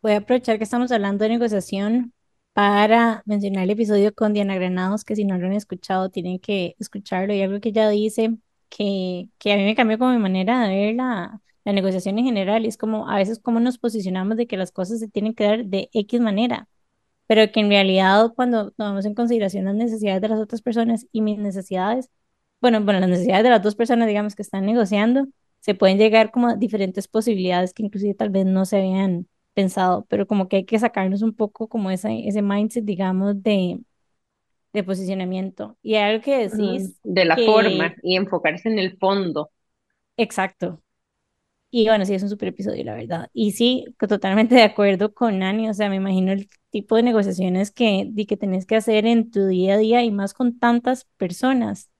Voy 0.00 0.12
a 0.12 0.18
aprovechar 0.18 0.56
que 0.58 0.64
estamos 0.64 0.92
hablando 0.92 1.24
de 1.24 1.30
negociación 1.30 2.14
para 2.54 3.22
mencionar 3.26 3.64
el 3.64 3.70
episodio 3.70 4.14
con 4.14 4.32
Diana 4.32 4.54
Granados, 4.54 5.04
que 5.04 5.14
si 5.14 5.24
no 5.26 5.36
lo 5.36 5.46
han 5.46 5.52
escuchado, 5.52 6.08
tienen 6.08 6.38
que 6.38 6.74
escucharlo. 6.78 7.34
Y 7.34 7.42
algo 7.42 7.60
que 7.60 7.68
ella 7.70 7.90
dice 7.90 8.38
que, 8.70 9.28
que 9.38 9.52
a 9.52 9.56
mí 9.56 9.64
me 9.64 9.74
cambió 9.76 9.98
como 9.98 10.12
mi 10.12 10.18
manera 10.18 10.66
de 10.66 10.74
ver 10.74 10.94
la, 10.94 11.42
la 11.64 11.72
negociación 11.74 12.18
en 12.18 12.24
general. 12.24 12.64
Y 12.64 12.68
es 12.68 12.78
como 12.78 13.10
a 13.10 13.16
veces 13.16 13.40
cómo 13.40 13.60
nos 13.60 13.76
posicionamos 13.78 14.38
de 14.38 14.46
que 14.46 14.56
las 14.56 14.72
cosas 14.72 15.00
se 15.00 15.08
tienen 15.08 15.34
que 15.34 15.44
dar 15.44 15.64
de 15.66 15.90
X 15.92 16.20
manera 16.20 16.66
pero 17.28 17.52
que 17.52 17.60
en 17.60 17.68
realidad 17.70 18.32
cuando 18.34 18.72
tomamos 18.72 19.06
en 19.06 19.14
consideración 19.14 19.66
las 19.66 19.76
necesidades 19.76 20.20
de 20.22 20.28
las 20.28 20.40
otras 20.40 20.62
personas 20.62 21.06
y 21.12 21.22
mis 21.22 21.38
necesidades, 21.38 22.10
bueno, 22.60 22.82
bueno, 22.82 22.98
las 23.00 23.10
necesidades 23.10 23.44
de 23.44 23.50
las 23.50 23.62
dos 23.62 23.76
personas, 23.76 24.08
digamos, 24.08 24.34
que 24.34 24.42
están 24.42 24.66
negociando, 24.66 25.26
se 25.60 25.76
pueden 25.76 25.98
llegar 25.98 26.32
como 26.32 26.48
a 26.48 26.56
diferentes 26.56 27.06
posibilidades 27.06 27.74
que 27.74 27.84
inclusive 27.84 28.14
tal 28.14 28.30
vez 28.30 28.46
no 28.46 28.64
se 28.64 28.78
habían 28.78 29.28
pensado, 29.54 30.06
pero 30.08 30.26
como 30.26 30.48
que 30.48 30.56
hay 30.56 30.64
que 30.64 30.78
sacarnos 30.78 31.22
un 31.22 31.34
poco 31.34 31.68
como 31.68 31.90
ese, 31.90 32.26
ese 32.26 32.42
mindset, 32.42 32.84
digamos, 32.84 33.42
de, 33.42 33.80
de 34.72 34.84
posicionamiento. 34.84 35.76
Y 35.82 35.96
hay 35.96 36.12
algo 36.12 36.24
que 36.24 36.48
decís... 36.48 36.98
De 37.04 37.24
la 37.24 37.36
forma 37.36 37.94
y 38.02 38.16
enfocarse 38.16 38.68
en 38.68 38.78
el 38.78 38.96
fondo. 38.98 39.50
Exacto, 40.16 40.82
y 41.70 41.86
bueno, 41.88 42.06
sí, 42.06 42.14
es 42.14 42.22
un 42.22 42.30
super 42.30 42.48
episodio, 42.48 42.82
la 42.84 42.94
verdad. 42.94 43.28
Y 43.32 43.52
sí, 43.52 43.84
totalmente 44.08 44.54
de 44.54 44.62
acuerdo 44.62 45.12
con 45.14 45.38
Nani, 45.40 45.68
o 45.68 45.74
sea, 45.74 45.90
me 45.90 45.96
imagino 45.96 46.32
el 46.32 46.48
tipo 46.70 46.96
de 46.96 47.02
negociaciones 47.02 47.70
que, 47.70 48.10
que 48.26 48.36
tenés 48.38 48.64
que 48.66 48.76
hacer 48.76 49.04
en 49.06 49.30
tu 49.30 49.46
día 49.46 49.74
a 49.74 49.78
día 49.78 50.02
y 50.02 50.10
más 50.10 50.32
con 50.34 50.58
tantas 50.58 51.04
personas, 51.18 51.90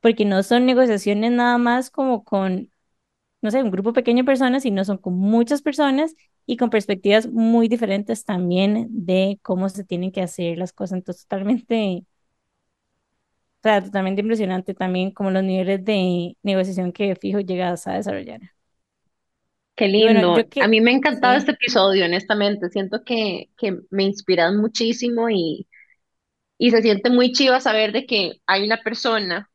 porque 0.00 0.24
no 0.26 0.42
son 0.44 0.66
negociaciones 0.66 1.32
nada 1.32 1.58
más 1.58 1.90
como 1.90 2.24
con, 2.24 2.72
no 3.42 3.50
sé, 3.52 3.62
un 3.62 3.70
grupo 3.72 3.92
pequeño 3.94 4.18
de 4.24 4.26
personas, 4.26 4.64
sino 4.64 4.84
son 4.84 4.98
con 4.98 5.14
muchas 5.18 5.62
personas 5.62 6.14
y 6.46 6.56
con 6.58 6.70
perspectivas 6.70 7.28
muy 7.28 7.68
diferentes 7.68 8.24
también 8.24 8.88
de 8.90 9.38
cómo 9.42 9.68
se 9.70 9.84
tienen 9.84 10.12
que 10.12 10.22
hacer 10.22 10.58
las 10.58 10.72
cosas. 10.72 10.98
Entonces, 10.98 11.24
totalmente, 11.26 12.04
o 13.60 13.62
sea, 13.62 13.82
totalmente 13.82 14.20
impresionante 14.22 14.74
también 14.74 15.10
como 15.12 15.30
los 15.30 15.42
niveles 15.44 15.84
de 15.84 16.36
negociación 16.42 16.92
que 16.92 17.14
fijo 17.16 17.40
llegas 17.40 17.86
a 17.86 17.92
desarrollar. 17.94 18.40
Qué 19.80 19.88
lindo. 19.88 20.36
a 20.60 20.68
mí 20.68 20.80
me 20.82 20.90
ha 20.90 20.94
encantado 20.94 21.38
este 21.38 21.52
episodio, 21.52 22.04
honestamente. 22.04 22.68
Siento 22.68 23.02
que, 23.02 23.48
que 23.56 23.78
me 23.88 24.02
inspiras 24.02 24.52
muchísimo 24.52 25.30
y, 25.30 25.66
y 26.58 26.70
se 26.70 26.82
siente 26.82 27.08
muy 27.08 27.32
chiva 27.32 27.60
saber 27.60 27.90
de 27.92 28.04
que 28.04 28.42
hay 28.46 28.64
una 28.66 28.82
persona 28.82 29.50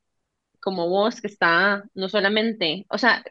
como 0.60 0.90
vos 0.90 1.22
que 1.22 1.28
está 1.28 1.84
no 1.94 2.10
solamente, 2.10 2.88
o 2.90 2.98
sea, 2.98 3.24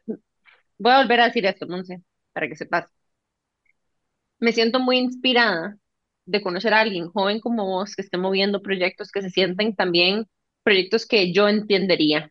voy 0.78 0.92
a 0.92 0.98
volver 1.02 1.20
a 1.20 1.24
decir 1.26 1.44
esto, 1.46 1.66
Monse, 1.66 2.00
para 2.32 2.48
que 2.48 2.54
sepas. 2.54 2.86
Me 4.38 4.52
siento 4.52 4.78
muy 4.78 4.98
inspirada 4.98 5.76
de 6.26 6.42
conocer 6.42 6.72
a 6.74 6.80
alguien 6.80 7.08
joven 7.08 7.40
como 7.40 7.66
vos 7.66 7.96
que 7.96 8.02
esté 8.02 8.18
moviendo 8.18 8.62
proyectos 8.62 9.10
que 9.10 9.20
se 9.22 9.30
sienten 9.30 9.74
también 9.74 10.26
proyectos 10.62 11.06
que 11.06 11.32
yo 11.32 11.48
entendería. 11.48 12.30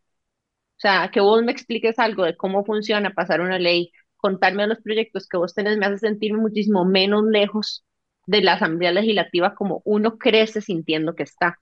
O 0.77 0.79
sea, 0.79 1.09
que 1.13 1.21
vos 1.21 1.43
me 1.43 1.51
expliques 1.51 1.99
algo 1.99 2.25
de 2.25 2.37
cómo 2.37 2.65
funciona 2.65 3.13
pasar 3.13 3.41
una 3.41 3.59
ley, 3.59 3.91
contarme 4.23 4.65
los 4.67 4.79
proyectos 4.79 5.27
que 5.27 5.35
vos 5.35 5.53
tenés 5.53 5.77
me 5.77 5.85
hace 5.85 5.97
sentir 5.97 6.33
muchísimo 6.33 6.85
menos 6.85 7.25
lejos 7.25 7.85
de 8.25 8.41
la 8.41 8.53
Asamblea 8.53 8.93
Legislativa 8.93 9.53
como 9.53 9.81
uno 9.83 10.17
crece 10.17 10.61
sintiendo 10.61 11.13
que 11.13 11.23
está. 11.23 11.59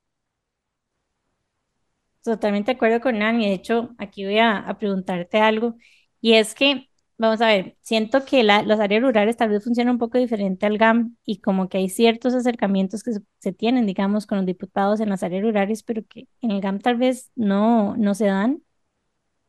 Totalmente 2.23 2.71
de 2.71 2.75
acuerdo 2.75 3.01
con 3.01 3.17
Nani. 3.17 3.47
De 3.47 3.53
hecho, 3.53 3.95
aquí 3.97 4.25
voy 4.25 4.37
a, 4.37 4.75
preguntarte 4.77 5.39
algo. 5.39 5.75
Y 6.21 6.33
es 6.33 6.53
que, 6.53 6.87
vamos 7.17 7.41
a 7.41 7.47
ver, 7.47 7.77
siento 7.81 8.25
que 8.25 8.43
la, 8.43 8.61
las 8.61 8.79
áreas 8.79 9.01
rurales 9.01 9.37
tal 9.37 9.49
vez 9.49 9.63
funcionan 9.63 9.93
un 9.93 9.99
poco 9.99 10.19
diferente 10.19 10.67
al 10.67 10.77
GAM 10.77 11.17
y 11.25 11.41
como 11.41 11.67
que 11.67 11.79
hay 11.79 11.89
ciertos 11.89 12.35
acercamientos 12.35 13.01
que 13.01 13.13
se, 13.39 13.53
tienen, 13.53 13.87
digamos, 13.87 14.27
con 14.27 14.37
los 14.37 14.45
diputados 14.45 14.99
en 14.99 15.09
las 15.09 15.23
áreas 15.23 15.41
rurales, 15.41 15.81
pero 15.81 16.03
que 16.07 16.27
en 16.41 16.51
el 16.51 16.61
GAM 16.61 16.77
tal 16.77 16.97
vez 16.97 17.31
no, 17.35 17.97
no 17.97 18.13
se 18.13 18.25
dan. 18.25 18.61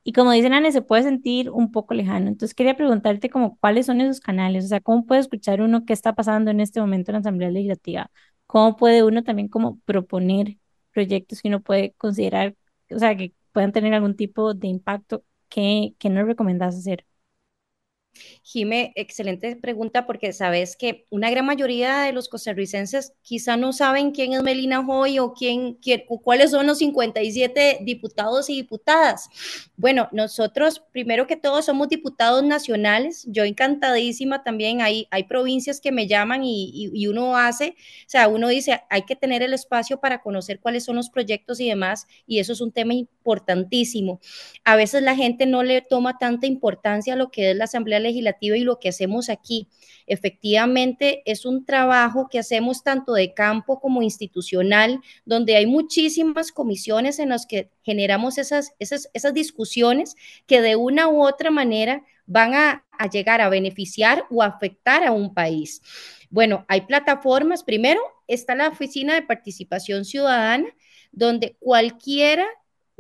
Y 0.05 0.13
como 0.13 0.33
dicen 0.33 0.53
Anne, 0.53 0.73
se 0.73 0.83
puede 0.83 1.03
sentir 1.05 1.51
un 1.51 1.71
poco 1.71 1.95
lejano. 1.95 2.29
Entonces 2.29 2.55
quería 2.55 2.77
preguntarte 2.77 3.31
como 3.31 3.57
cuáles 3.59 3.87
son 3.87 4.01
esos 4.01 4.21
canales, 4.21 4.65
o 4.65 4.69
sea, 4.69 4.81
cómo 4.81 5.07
puede 5.07 5.21
escuchar 5.21 5.61
uno 5.63 5.85
qué 5.85 5.93
está 5.93 6.15
pasando 6.15 6.51
en 6.51 6.61
este 6.61 6.81
momento 6.81 7.11
en 7.11 7.15
la 7.15 7.21
Asamblea 7.21 7.51
Legislativa, 7.51 8.11
cómo 8.47 8.77
puede 8.77 9.05
uno 9.05 9.23
también 9.23 9.49
como 9.49 9.79
proponer 9.81 10.57
proyectos 10.93 11.41
que 11.41 11.49
uno 11.49 11.61
puede 11.63 11.93
considerar, 11.95 12.57
o 12.91 12.99
sea, 12.99 13.17
que 13.17 13.33
puedan 13.53 13.73
tener 13.73 13.95
algún 13.95 14.17
tipo 14.17 14.55
de 14.55 14.67
impacto, 14.69 15.25
¿qué, 15.49 15.95
qué 15.99 16.11
nos 16.11 16.27
recomendás 16.27 16.77
hacer? 16.77 17.07
Jime, 18.43 18.93
excelente 18.97 19.57
pregunta 19.57 20.07
porque 20.07 20.33
sabes 20.33 20.77
que 20.77 21.07
una 21.11 21.31
gran 21.31 21.47
mayoría 21.47 22.03
de 22.03 22.13
los 22.13 22.29
costarricenses 22.29 23.15
quizá 23.23 23.57
no 23.57 23.73
saben 23.73 24.11
quién 24.11 24.35
es 24.35 24.43
Melina 24.43 24.85
Hoy 24.87 25.19
o 25.19 25.33
quién, 25.33 25.79
o 26.09 26.21
cuáles 26.21 26.51
son 26.51 26.67
los 26.67 26.79
57 26.79 27.79
diputados 27.83 28.51
y 28.51 28.57
diputadas. 28.57 29.29
Bueno, 29.77 30.09
nosotros 30.13 30.83
primero 30.93 31.27
que 31.27 31.37
todo 31.37 31.63
somos 31.63 31.89
diputados 31.89 32.43
nacionales. 32.43 33.25
Yo 33.29 33.45
encantadísima 33.45 34.43
también 34.43 34.83
hay, 34.83 35.07
hay 35.11 35.25
provincias 35.25 35.81
que 35.81 35.93
me 35.93 36.07
llaman 36.07 36.45
y, 36.45 36.91
y 36.93 37.07
uno 37.07 37.37
hace, 37.37 37.71
o 37.71 38.09
sea, 38.09 38.29
uno 38.29 38.49
dice, 38.49 38.83
hay 38.91 39.03
que 39.03 39.17
tener 39.17 39.43
el 39.43 39.55
espacio 39.55 40.01
para 40.01 40.21
conocer 40.21 40.61
cuáles 40.61 40.85
son 40.85 40.97
los 40.97 41.09
proyectos 41.09 41.61
y 41.61 41.69
demás 41.69 42.07
y 42.27 42.41
eso 42.41 42.53
es 42.53 42.61
un 42.61 42.73
tema 42.73 42.93
importantísimo. 42.93 44.21
A 44.65 44.77
veces 44.77 45.03
la 45.03 45.17
gente 45.17 45.47
no 45.47 45.63
le 45.63 45.81
toma 45.81 46.19
tanta 46.19 46.47
importancia 46.47 47.15
a 47.15 47.17
lo 47.17 47.31
que 47.31 47.51
es 47.51 47.57
la 47.57 47.65
Asamblea 47.65 48.02
Legislativa 48.03 48.57
y 48.57 48.65
lo 48.65 48.79
que 48.79 48.91
hacemos 48.91 49.31
aquí. 49.31 49.69
Efectivamente, 50.07 51.23
es 51.25 51.47
un 51.47 51.65
trabajo 51.65 52.29
que 52.31 52.39
hacemos 52.39 52.83
tanto 52.83 53.15
de 53.15 53.33
campo 53.33 53.81
como 53.81 54.03
institucional, 54.03 55.01
donde 55.25 55.57
hay 55.57 55.67
muchísimas 55.67 56.53
comisiones 56.53 57.19
en 57.19 57.31
las 57.31 57.47
que 57.47 57.71
generamos 57.83 58.39
esas, 58.39 58.75
esas, 58.79 59.09
esas 59.15 59.33
discusiones 59.33 60.15
que 60.47 60.61
de 60.61 60.77
una 60.77 61.09
u 61.09 61.27
otra 61.27 61.51
manera 61.51 62.05
van 62.27 62.55
a, 62.55 62.85
a 62.99 63.09
llegar 63.09 63.41
a 63.41 63.49
beneficiar 63.49 64.25
o 64.31 64.43
afectar 64.43 65.05
a 65.05 65.13
un 65.13 65.35
país. 65.35 65.83
Bueno, 66.31 66.65
hay 66.69 66.83
plataformas. 66.83 67.63
Primero 67.63 68.01
está 68.27 68.55
la 68.55 68.69
Oficina 68.69 69.15
de 69.15 69.23
Participación 69.23 70.05
Ciudadana, 70.05 70.69
donde 71.13 71.57
cualquiera 71.61 72.47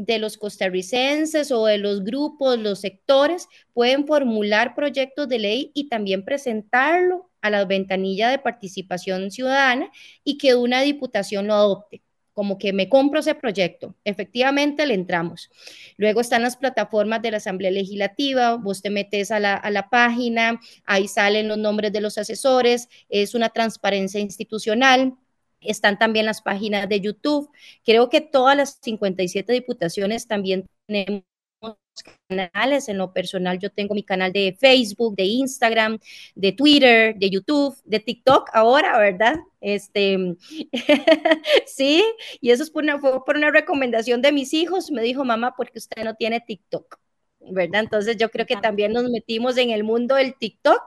de 0.05 0.19
los 0.19 0.37
costarricenses 0.37 1.53
o 1.53 1.67
de 1.67 1.79
los 1.79 2.03
grupos, 2.03 2.59
los 2.59 2.81
sectores, 2.81 3.49
pueden 3.73 4.07
formular 4.07 4.75
proyectos 4.75 5.29
de 5.29 5.39
ley 5.39 5.71
y 5.75 5.89
también 5.89 6.25
presentarlo 6.25 7.31
a 7.41 7.51
la 7.51 7.65
ventanilla 7.65 8.29
de 8.31 8.39
participación 8.39 9.31
ciudadana 9.31 9.91
y 10.25 10.39
que 10.39 10.55
una 10.57 10.83
diputación 10.83 11.47
lo 11.47 11.55
adopte 11.55 12.03
como 12.35 12.57
que 12.57 12.73
me 12.73 12.89
compro 12.89 13.21
ese 13.21 13.35
proyecto. 13.35 13.95
Efectivamente, 14.05 14.87
le 14.87 14.95
entramos. 14.95 15.51
Luego 15.99 16.23
están 16.23 16.41
las 16.41 16.57
plataformas 16.57 17.21
de 17.21 17.31
la 17.31 17.37
Asamblea 17.37 17.71
Legislativa, 17.71 18.57
vos 18.57 18.81
te 18.81 18.89
metes 18.89 19.31
a 19.31 19.39
la, 19.39 19.55
a 19.55 19.71
la, 19.71 19.91
página, 19.91 20.59
ahí 20.87 21.09
salen 21.09 21.47
los 21.47 21.59
nombres 21.59 21.93
de 21.93 22.01
los 22.01 22.17
asesores, 22.17 22.89
es 23.11 23.35
una 23.35 23.51
transparencia 23.51 24.19
institucional. 24.19 25.15
Están 25.65 25.99
también 25.99 26.27
las 26.27 26.43
páginas 26.43 26.89
de 26.89 27.01
YouTube. 27.01 27.51
Creo 27.85 28.09
que 28.09 28.21
todas 28.21 28.57
las 28.57 28.79
57 28.83 29.53
diputaciones 29.53 30.27
también 30.27 30.67
tenemos 30.87 31.25
canales. 32.29 32.89
En 32.89 32.99
lo 32.99 33.13
personal, 33.13 33.59
yo 33.59 33.71
tengo 33.71 33.95
mi 33.95 34.03
canal 34.03 34.33
de 34.33 34.57
Facebook, 34.59 35.17
de 35.17 35.25
Instagram, 35.25 35.99
de 36.35 36.53
Twitter, 36.53 37.15
de 37.17 37.31
YouTube, 37.31 37.77
de 37.85 38.01
TikTok 38.01 38.51
ahora, 38.53 38.99
¿verdad? 38.99 39.37
Este, 39.61 40.19
sí, 41.67 42.05
y 42.41 42.51
eso 42.51 42.63
es 42.63 42.71
por 42.71 42.83
una, 42.85 42.99
fue 42.99 43.25
por 43.25 43.37
una 43.37 43.51
recomendación 43.51 44.23
de 44.23 44.33
mis 44.33 44.55
hijos. 44.55 44.91
Me 44.91 45.03
dijo, 45.03 45.25
mamá, 45.25 45.55
porque 45.57 45.79
usted 45.79 46.05
no 46.05 46.15
tiene 46.15 46.41
TikTok. 46.41 47.02
¿Verdad? 47.51 47.81
Entonces 47.81 48.17
yo 48.17 48.31
creo 48.31 48.47
que 48.47 48.57
también 48.57 48.93
nos 48.93 49.09
metimos 49.11 49.57
en 49.57 49.71
el 49.71 49.85
mundo 49.85 50.15
del 50.15 50.35
TikTok 50.37 50.83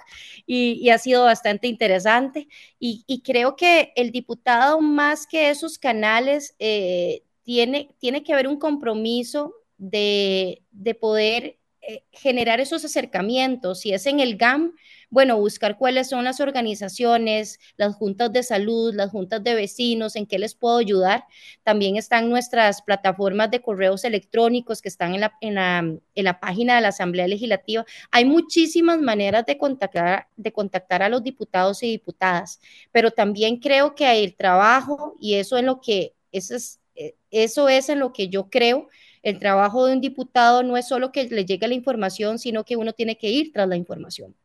y, 0.46 0.80
y 0.82 0.90
ha 0.90 0.98
sido 0.98 1.24
bastante 1.24 1.68
interesante. 1.68 2.48
Y, 2.80 3.04
y, 3.08 3.22
creo 3.22 3.56
que 3.56 3.94
el 3.96 4.12
diputado, 4.12 4.82
más 4.82 5.28
que 5.28 5.50
esos 5.50 5.78
canales, 5.78 6.56
eh, 6.60 7.24
tiene, 7.44 7.90
tiene 8.00 8.24
que 8.24 8.34
haber 8.34 8.48
un 8.48 8.58
compromiso 8.58 9.56
de, 9.78 10.64
de 10.72 10.96
poder 10.96 11.58
eh, 11.88 12.04
generar 12.12 12.60
esos 12.60 12.84
acercamientos. 12.84 13.82
Si 13.82 13.94
es 13.94 14.08
en 14.08 14.20
el 14.20 14.38
GAM, 14.38 14.74
bueno, 15.12 15.38
buscar 15.38 15.78
cuáles 15.78 16.10
son 16.10 16.24
las 16.24 16.40
organizaciones, 16.40 17.60
las 17.78 17.96
juntas 17.96 18.34
de 18.34 18.42
salud, 18.42 18.94
las 18.94 19.12
juntas 19.12 19.44
de 19.44 19.54
vecinos, 19.54 20.16
en 20.16 20.26
qué 20.26 20.40
les 20.40 20.56
puedo 20.56 20.78
ayudar. 20.78 21.26
También 21.64 21.96
están 21.96 22.30
nuestras 22.30 22.82
plataformas 22.82 23.52
de 23.52 23.62
correos 23.62 24.04
electrónicos 24.04 24.82
que 24.82 24.90
están 24.90 25.14
en 25.14 25.22
la, 25.22 25.34
en 25.42 25.56
la, 25.56 25.78
en 25.80 26.24
la 26.26 26.40
página 26.40 26.76
de 26.76 26.82
la 26.82 26.88
Asamblea 26.88 27.28
Legislativa. 27.28 27.86
Hay 28.10 28.26
muchísimas 28.26 29.00
maneras 29.00 29.46
de 29.46 29.58
contactar, 29.58 30.28
de 30.36 30.52
contactar 30.52 31.04
a 31.04 31.10
los 31.10 31.24
diputados 31.24 31.84
y 31.84 31.92
diputadas, 31.92 32.60
pero 32.92 33.12
también 33.12 33.58
creo 33.58 33.94
que 33.94 34.24
el 34.24 34.36
trabajo, 34.36 35.16
y 35.20 35.36
eso, 35.36 35.58
en 35.58 35.68
lo 35.68 35.82
que, 35.82 36.16
eso 36.32 36.56
es, 36.56 36.80
eh, 36.96 37.16
eso 37.30 37.70
es 37.70 37.90
en 37.90 38.00
lo 38.00 38.12
que 38.12 38.28
yo 38.30 38.50
creo, 38.50 38.90
el 39.26 39.40
trabajo 39.40 39.88
de 39.88 39.94
un 39.94 40.02
diputado 40.02 40.62
no 40.62 40.78
es 40.78 40.88
solo 40.88 41.12
que 41.12 41.24
le 41.24 41.46
llegue 41.46 41.68
la 41.68 41.74
información, 41.74 42.38
sino 42.38 42.64
que 42.64 42.78
uno 42.78 42.94
tiene 42.94 43.18
que 43.18 43.32
ir 43.32 43.52
tras 43.52 43.68
la 43.68 43.76
información. 43.76 44.36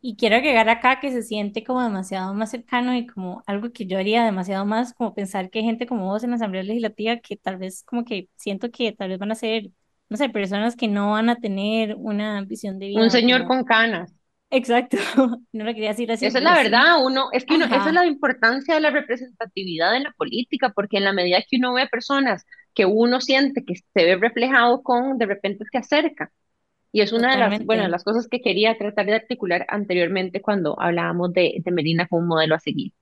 Y 0.00 0.16
quiero 0.16 0.38
llegar 0.40 0.68
acá 0.68 0.98
que 0.98 1.12
se 1.12 1.22
siente 1.22 1.62
como 1.62 1.80
demasiado 1.80 2.34
más 2.34 2.50
cercano 2.50 2.96
y 2.96 3.06
como 3.06 3.44
algo 3.46 3.72
que 3.72 3.86
yo 3.86 3.98
haría 3.98 4.24
demasiado 4.24 4.66
más, 4.66 4.92
como 4.92 5.14
pensar 5.14 5.50
que 5.50 5.60
hay 5.60 5.66
gente 5.66 5.86
como 5.86 6.06
vos 6.06 6.24
en 6.24 6.30
la 6.30 6.36
Asamblea 6.36 6.64
Legislativa 6.64 7.18
que 7.18 7.36
tal 7.36 7.58
vez 7.58 7.84
como 7.84 8.04
que 8.04 8.28
siento 8.34 8.72
que 8.72 8.90
tal 8.90 9.10
vez 9.10 9.20
van 9.20 9.30
a 9.30 9.36
ser, 9.36 9.70
no 10.08 10.16
sé, 10.16 10.28
personas 10.30 10.74
que 10.74 10.88
no 10.88 11.12
van 11.12 11.28
a 11.28 11.36
tener 11.36 11.94
una 11.94 12.42
visión 12.42 12.80
de 12.80 12.88
vida. 12.88 13.00
Un 13.00 13.10
señor 13.10 13.46
como... 13.46 13.60
con 13.60 13.64
canas. 13.64 14.12
Exacto, 14.50 14.96
no 15.52 15.64
lo 15.64 15.72
quería 15.72 15.90
decir 15.90 16.10
así. 16.10 16.26
Esa 16.26 16.38
es 16.38 16.44
la 16.44 16.56
verdad, 16.56 17.04
uno, 17.04 17.28
es 17.30 17.44
que 17.44 17.54
uno, 17.54 17.66
esa 17.66 17.86
es 17.86 17.94
la 17.94 18.04
importancia 18.04 18.74
de 18.74 18.80
la 18.80 18.90
representatividad 18.90 19.94
en 19.94 20.02
la 20.02 20.12
política, 20.12 20.70
porque 20.74 20.96
en 20.96 21.04
la 21.04 21.12
medida 21.12 21.38
que 21.48 21.58
uno 21.58 21.74
ve 21.74 21.86
personas 21.86 22.44
que 22.74 22.86
uno 22.86 23.20
siente 23.20 23.64
que 23.64 23.74
se 23.76 24.04
ve 24.04 24.16
reflejado 24.16 24.82
con, 24.82 25.18
de 25.18 25.26
repente 25.26 25.64
se 25.70 25.78
acerca. 25.78 26.32
Y 26.92 27.00
es 27.00 27.12
una 27.12 27.32
Totalmente. 27.32 27.54
de 27.54 27.58
las, 27.58 27.66
bueno, 27.66 27.82
de 27.84 27.88
las 27.88 28.04
cosas 28.04 28.28
que 28.28 28.40
quería 28.42 28.76
tratar 28.76 29.06
de 29.06 29.14
articular 29.14 29.66
anteriormente 29.68 30.42
cuando 30.42 30.78
hablábamos 30.80 31.32
de, 31.32 31.54
de 31.64 31.70
Melina 31.72 32.06
como 32.06 32.22
un 32.22 32.28
modelo 32.28 32.54
a 32.54 32.60
seguir. 32.60 32.92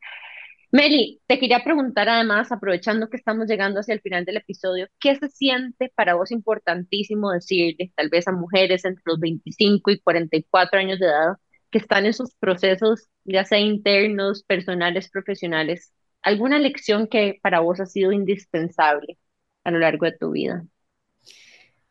Meli, 0.73 1.21
te 1.27 1.41
quería 1.41 1.65
preguntar 1.65 2.09
además, 2.09 2.53
aprovechando 2.53 3.09
que 3.09 3.17
estamos 3.17 3.49
llegando 3.49 3.81
hacia 3.81 3.95
el 3.95 4.01
final 4.01 4.25
del 4.25 4.37
episodio, 4.37 4.87
¿qué 5.01 5.17
se 5.17 5.29
siente 5.29 5.93
para 5.97 6.15
vos 6.15 6.31
importantísimo 6.31 7.33
decirle, 7.33 7.93
tal 7.97 8.09
vez 8.09 8.29
a 8.29 8.33
mujeres 8.33 8.85
entre 8.85 9.03
los 9.05 9.19
25 9.19 9.91
y 9.91 10.01
44 10.01 10.79
años 10.79 11.01
de 11.01 11.07
edad, 11.07 11.37
que 11.71 11.79
están 11.79 12.07
en 12.07 12.15
sus 12.15 12.35
procesos, 12.37 13.09
ya 13.25 13.45
sea 13.45 13.59
internos, 13.59 14.45
personales, 14.45 15.11
profesionales, 15.11 15.93
alguna 16.23 16.59
lección 16.61 17.09
que 17.09 17.41
para 17.43 17.61
vos 17.61 17.81
ha 17.81 17.87
sido 17.87 18.13
indispensable 18.13 19.19
a 19.65 19.71
lo 19.71 19.79
largo 19.79 20.07
de 20.07 20.13
tu 20.13 20.31
vida? 20.33 20.67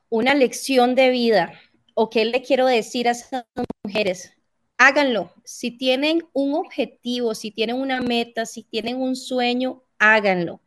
Una 0.10 0.34
lección 0.34 0.96
de 0.96 1.10
vida, 1.10 1.54
o 1.94 2.10
qué 2.10 2.26
le 2.26 2.42
quiero 2.42 2.66
decir 2.66 3.08
a 3.08 3.12
esas 3.12 3.46
mujeres, 3.84 4.34
háganlo. 4.78 5.34
Si 5.44 5.72
tienen 5.72 6.24
un 6.34 6.56
objetivo, 6.56 7.36
si 7.36 7.52
tienen 7.52 7.76
una 7.76 8.02
meta, 8.02 8.46
si 8.46 8.64
tienen 8.64 8.98
un 8.98 9.16
sueño, 9.16 9.84
háganlo. 10.00 10.62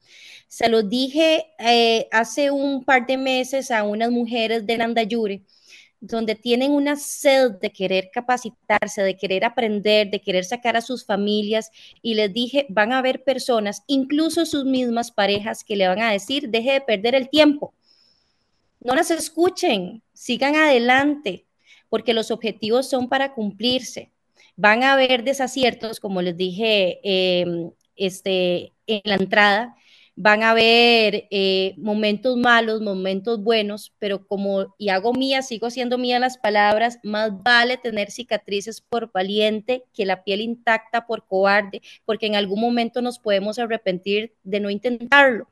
Se 0.48 0.68
lo 0.68 0.82
dije 0.82 1.46
eh, 1.58 2.08
hace 2.12 2.50
un 2.50 2.84
par 2.84 3.06
de 3.06 3.16
meses 3.16 3.70
a 3.70 3.84
unas 3.84 4.10
mujeres 4.10 4.66
de 4.66 4.76
Nandayure, 4.76 5.42
donde 6.02 6.34
tienen 6.34 6.72
una 6.72 6.96
sed 6.96 7.52
de 7.60 7.70
querer 7.70 8.10
capacitarse, 8.12 9.02
de 9.02 9.16
querer 9.16 9.44
aprender, 9.44 10.10
de 10.10 10.20
querer 10.20 10.44
sacar 10.44 10.76
a 10.76 10.80
sus 10.80 11.06
familias, 11.06 11.70
y 12.02 12.14
les 12.14 12.32
dije, 12.32 12.66
van 12.68 12.92
a 12.92 12.98
haber 12.98 13.22
personas, 13.22 13.84
incluso 13.86 14.44
sus 14.44 14.64
mismas 14.64 15.12
parejas, 15.12 15.62
que 15.62 15.76
le 15.76 15.86
van 15.86 16.00
a 16.00 16.10
decir, 16.10 16.48
deje 16.48 16.72
de 16.72 16.80
perder 16.80 17.14
el 17.14 17.30
tiempo. 17.30 17.72
No 18.80 18.96
las 18.96 19.12
escuchen, 19.12 20.02
sigan 20.12 20.56
adelante, 20.56 21.46
porque 21.88 22.14
los 22.14 22.32
objetivos 22.32 22.90
son 22.90 23.08
para 23.08 23.32
cumplirse. 23.32 24.10
Van 24.56 24.82
a 24.82 24.94
haber 24.94 25.22
desaciertos, 25.22 26.00
como 26.00 26.20
les 26.20 26.36
dije 26.36 26.98
eh, 27.04 27.70
este, 27.94 28.72
en 28.88 29.02
la 29.04 29.14
entrada, 29.14 29.76
van 30.14 30.42
a 30.42 30.50
haber 30.50 31.26
eh, 31.30 31.74
momentos 31.78 32.36
malos, 32.36 32.80
momentos 32.80 33.42
buenos, 33.42 33.92
pero 33.98 34.26
como 34.26 34.74
y 34.78 34.90
hago 34.90 35.12
mía, 35.14 35.42
sigo 35.42 35.70
siendo 35.70 35.98
mía 35.98 36.18
las 36.18 36.38
palabras, 36.38 36.98
más 37.02 37.42
vale 37.42 37.78
tener 37.78 38.10
cicatrices 38.10 38.80
por 38.80 39.10
valiente 39.12 39.84
que 39.94 40.06
la 40.06 40.24
piel 40.24 40.40
intacta 40.42 41.06
por 41.06 41.26
cobarde, 41.26 41.82
porque 42.04 42.26
en 42.26 42.36
algún 42.36 42.60
momento 42.60 43.00
nos 43.02 43.18
podemos 43.18 43.58
arrepentir 43.58 44.34
de 44.42 44.60
no 44.60 44.70
intentarlo. 44.70 45.48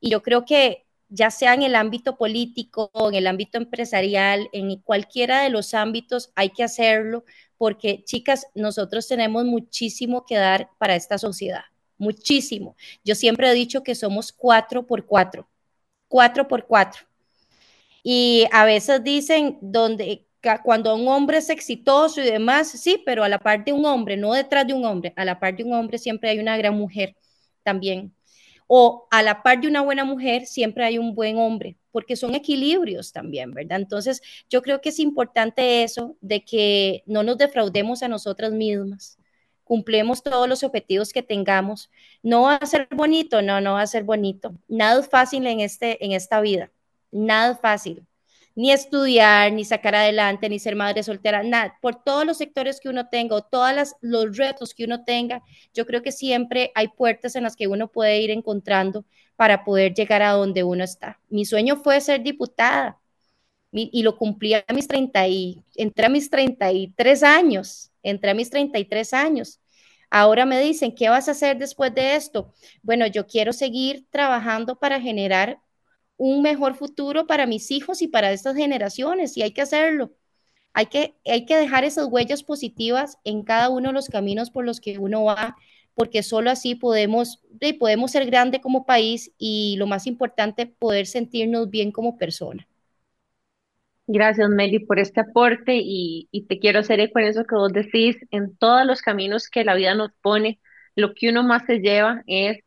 Y 0.00 0.10
yo 0.10 0.22
creo 0.22 0.44
que 0.44 0.86
ya 1.10 1.30
sea 1.30 1.54
en 1.54 1.62
el 1.62 1.74
ámbito 1.74 2.16
político, 2.16 2.90
en 2.94 3.14
el 3.14 3.26
ámbito 3.26 3.58
empresarial, 3.58 4.48
en 4.52 4.76
cualquiera 4.80 5.42
de 5.42 5.50
los 5.50 5.74
ámbitos, 5.74 6.30
hay 6.36 6.50
que 6.50 6.62
hacerlo, 6.62 7.24
porque 7.58 8.04
chicas, 8.04 8.46
nosotros 8.54 9.08
tenemos 9.08 9.44
muchísimo 9.44 10.24
que 10.24 10.36
dar 10.36 10.70
para 10.78 10.94
esta 10.94 11.18
sociedad, 11.18 11.64
muchísimo. 12.00 12.76
Yo 13.04 13.14
siempre 13.14 13.48
he 13.50 13.54
dicho 13.54 13.82
que 13.82 13.94
somos 13.94 14.32
cuatro 14.32 14.86
por 14.86 15.06
cuatro, 15.06 15.48
cuatro 16.08 16.48
por 16.48 16.66
cuatro. 16.66 17.06
Y 18.02 18.46
a 18.52 18.64
veces 18.64 19.04
dicen 19.04 19.58
donde 19.60 20.26
cuando 20.64 20.96
un 20.96 21.06
hombre 21.06 21.38
es 21.38 21.50
exitoso 21.50 22.20
y 22.20 22.24
demás, 22.24 22.70
sí, 22.70 23.02
pero 23.04 23.22
a 23.22 23.28
la 23.28 23.38
par 23.38 23.64
de 23.64 23.72
un 23.72 23.84
hombre, 23.84 24.16
no 24.16 24.32
detrás 24.32 24.66
de 24.66 24.72
un 24.72 24.84
hombre, 24.86 25.12
a 25.16 25.24
la 25.24 25.38
par 25.38 25.54
de 25.54 25.64
un 25.64 25.74
hombre 25.74 25.98
siempre 25.98 26.30
hay 26.30 26.38
una 26.38 26.56
gran 26.56 26.74
mujer 26.74 27.14
también 27.62 28.14
o 28.72 29.08
a 29.10 29.20
la 29.24 29.42
par 29.42 29.60
de 29.60 29.66
una 29.66 29.80
buena 29.80 30.04
mujer 30.04 30.46
siempre 30.46 30.84
hay 30.84 30.96
un 30.96 31.12
buen 31.12 31.38
hombre, 31.38 31.76
porque 31.90 32.14
son 32.14 32.36
equilibrios 32.36 33.12
también, 33.12 33.50
¿verdad? 33.50 33.80
Entonces, 33.80 34.22
yo 34.48 34.62
creo 34.62 34.80
que 34.80 34.90
es 34.90 35.00
importante 35.00 35.82
eso, 35.82 36.16
de 36.20 36.44
que 36.44 37.02
no 37.04 37.24
nos 37.24 37.36
defraudemos 37.36 38.04
a 38.04 38.08
nosotras 38.08 38.52
mismas, 38.52 39.18
cumplemos 39.70 40.24
todos 40.24 40.48
los 40.48 40.64
objetivos 40.64 41.12
que 41.12 41.22
tengamos. 41.22 41.90
No 42.24 42.42
va 42.42 42.56
a 42.56 42.66
ser 42.66 42.88
bonito, 42.90 43.40
no, 43.40 43.60
no 43.60 43.74
va 43.74 43.82
a 43.82 43.86
ser 43.86 44.02
bonito. 44.02 44.52
Nada 44.66 44.98
es 44.98 45.08
fácil 45.08 45.46
en, 45.46 45.60
este, 45.60 46.04
en 46.04 46.10
esta 46.10 46.40
vida, 46.40 46.72
nada 47.12 47.52
es 47.52 47.60
fácil 47.60 48.04
ni 48.56 48.72
estudiar, 48.72 49.52
ni 49.52 49.64
sacar 49.64 49.94
adelante, 49.94 50.48
ni 50.48 50.58
ser 50.58 50.74
madre 50.74 51.04
soltera, 51.04 51.44
nada, 51.44 51.78
por 51.80 52.02
todos 52.02 52.26
los 52.26 52.38
sectores 52.38 52.80
que 52.80 52.88
uno 52.88 53.08
tenga 53.08 53.36
o 53.36 53.42
todos 53.42 53.94
los 54.00 54.36
retos 54.36 54.74
que 54.74 54.84
uno 54.84 55.04
tenga, 55.04 55.42
yo 55.72 55.86
creo 55.86 56.02
que 56.02 56.10
siempre 56.12 56.72
hay 56.74 56.88
puertas 56.88 57.36
en 57.36 57.44
las 57.44 57.54
que 57.56 57.68
uno 57.68 57.88
puede 57.92 58.20
ir 58.20 58.30
encontrando 58.30 59.04
para 59.36 59.64
poder 59.64 59.94
llegar 59.94 60.22
a 60.22 60.32
donde 60.32 60.64
uno 60.64 60.82
está. 60.84 61.20
Mi 61.28 61.44
sueño 61.44 61.76
fue 61.76 62.00
ser 62.00 62.22
diputada 62.22 62.98
y, 63.72 64.02
lo 64.02 64.16
cumplí 64.16 64.54
a 64.54 64.64
mis 64.74 64.88
30 64.88 65.28
y 65.28 65.64
entré 65.76 66.06
a 66.06 66.08
mis 66.08 66.28
33 66.30 67.22
años, 67.22 67.89
entré 68.02 68.30
a 68.30 68.34
mis 68.34 68.50
33 68.50 69.14
años. 69.14 69.60
Ahora 70.10 70.44
me 70.46 70.60
dicen, 70.60 70.94
¿qué 70.94 71.08
vas 71.08 71.28
a 71.28 71.32
hacer 71.32 71.58
después 71.58 71.94
de 71.94 72.16
esto? 72.16 72.52
Bueno, 72.82 73.06
yo 73.06 73.26
quiero 73.26 73.52
seguir 73.52 74.06
trabajando 74.10 74.78
para 74.78 75.00
generar 75.00 75.60
un 76.16 76.42
mejor 76.42 76.74
futuro 76.74 77.26
para 77.26 77.46
mis 77.46 77.70
hijos 77.70 78.02
y 78.02 78.08
para 78.08 78.32
estas 78.32 78.56
generaciones 78.56 79.36
y 79.36 79.42
hay 79.42 79.52
que 79.52 79.62
hacerlo. 79.62 80.12
Hay 80.72 80.86
que, 80.86 81.16
hay 81.26 81.46
que 81.46 81.56
dejar 81.56 81.84
esas 81.84 82.06
huellas 82.10 82.42
positivas 82.42 83.18
en 83.24 83.42
cada 83.42 83.70
uno 83.70 83.88
de 83.88 83.94
los 83.94 84.08
caminos 84.08 84.50
por 84.50 84.64
los 84.64 84.80
que 84.80 84.98
uno 84.98 85.24
va, 85.24 85.56
porque 85.94 86.22
solo 86.22 86.50
así 86.50 86.74
podemos, 86.74 87.42
podemos 87.78 88.10
ser 88.12 88.26
grande 88.26 88.60
como 88.60 88.86
país 88.86 89.32
y 89.38 89.76
lo 89.78 89.86
más 89.86 90.06
importante, 90.06 90.66
poder 90.66 91.06
sentirnos 91.06 91.70
bien 91.70 91.92
como 91.92 92.18
persona. 92.18 92.68
Gracias, 94.12 94.48
Meli, 94.50 94.80
por 94.80 94.98
este 94.98 95.20
aporte 95.20 95.76
y, 95.82 96.28
y 96.32 96.46
te 96.46 96.58
quiero 96.58 96.80
hacer 96.80 96.98
eco 97.00 97.20
en 97.20 97.26
eso 97.26 97.44
que 97.44 97.54
vos 97.54 97.72
decís, 97.72 98.16
en 98.32 98.56
todos 98.56 98.84
los 98.86 99.02
caminos 99.02 99.48
que 99.48 99.62
la 99.64 99.74
vida 99.76 99.94
nos 99.94 100.10
pone, 100.20 100.60
lo 100.96 101.14
que 101.14 101.28
uno 101.30 101.44
más 101.44 101.64
se 101.66 101.78
lleva 101.78 102.22
es, 102.26 102.58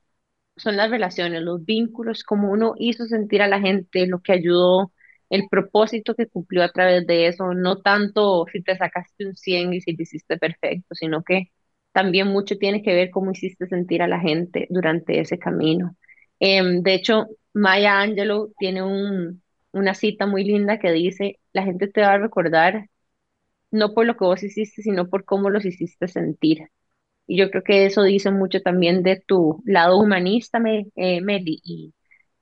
son 0.57 0.77
las 0.77 0.91
relaciones, 0.91 1.41
los 1.43 1.65
vínculos, 1.65 2.23
como 2.25 2.51
uno 2.51 2.75
hizo 2.79 3.05
sentir 3.07 3.41
a 3.43 3.49
la 3.49 3.61
gente, 3.61 4.07
lo 4.07 4.21
que 4.21 4.33
ayudó, 4.33 4.93
el 5.29 5.49
propósito 5.49 6.15
que 6.15 6.27
cumplió 6.27 6.63
a 6.63 6.71
través 6.71 7.07
de 7.07 7.27
eso, 7.27 7.53
no 7.53 7.81
tanto 7.81 8.45
si 8.51 8.63
te 8.63 8.77
sacaste 8.77 9.27
un 9.27 9.35
100 9.37 9.73
y 9.73 9.81
si 9.81 9.95
lo 9.95 10.03
hiciste 10.03 10.37
perfecto, 10.39 10.95
sino 10.95 11.23
que 11.23 11.51
también 11.93 12.29
mucho 12.29 12.57
tiene 12.57 12.83
que 12.83 12.95
ver 12.95 13.11
cómo 13.11 13.31
hiciste 13.31 13.67
sentir 13.67 14.01
a 14.03 14.07
la 14.09 14.19
gente 14.21 14.67
durante 14.71 15.19
ese 15.21 15.39
camino. 15.39 15.95
Em, 16.39 16.81
de 16.83 16.95
hecho, 16.95 17.27
Maya 17.53 18.01
Angelou 18.01 18.53
tiene 18.59 18.83
un, 18.83 19.42
una 19.73 19.93
cita 19.95 20.27
muy 20.27 20.43
linda 20.45 20.79
que 20.79 20.91
dice, 20.91 21.39
la 21.53 21.63
gente 21.63 21.87
te 21.87 22.01
va 22.01 22.13
a 22.13 22.17
recordar 22.19 22.89
no 23.71 23.93
por 23.93 24.05
lo 24.05 24.15
que 24.17 24.25
vos 24.25 24.43
hiciste, 24.43 24.81
sino 24.83 25.09
por 25.09 25.25
cómo 25.25 25.49
los 25.49 25.65
hiciste 25.65 26.07
sentir. 26.07 26.69
Y 27.27 27.37
yo 27.37 27.49
creo 27.51 27.63
que 27.63 27.85
eso 27.85 28.03
dice 28.03 28.31
mucho 28.31 28.61
también 28.61 29.03
de 29.03 29.17
tu 29.27 29.61
lado 29.65 29.99
humanista, 29.99 30.59
eh, 30.95 31.21
Meli, 31.21 31.61
y, 31.63 31.93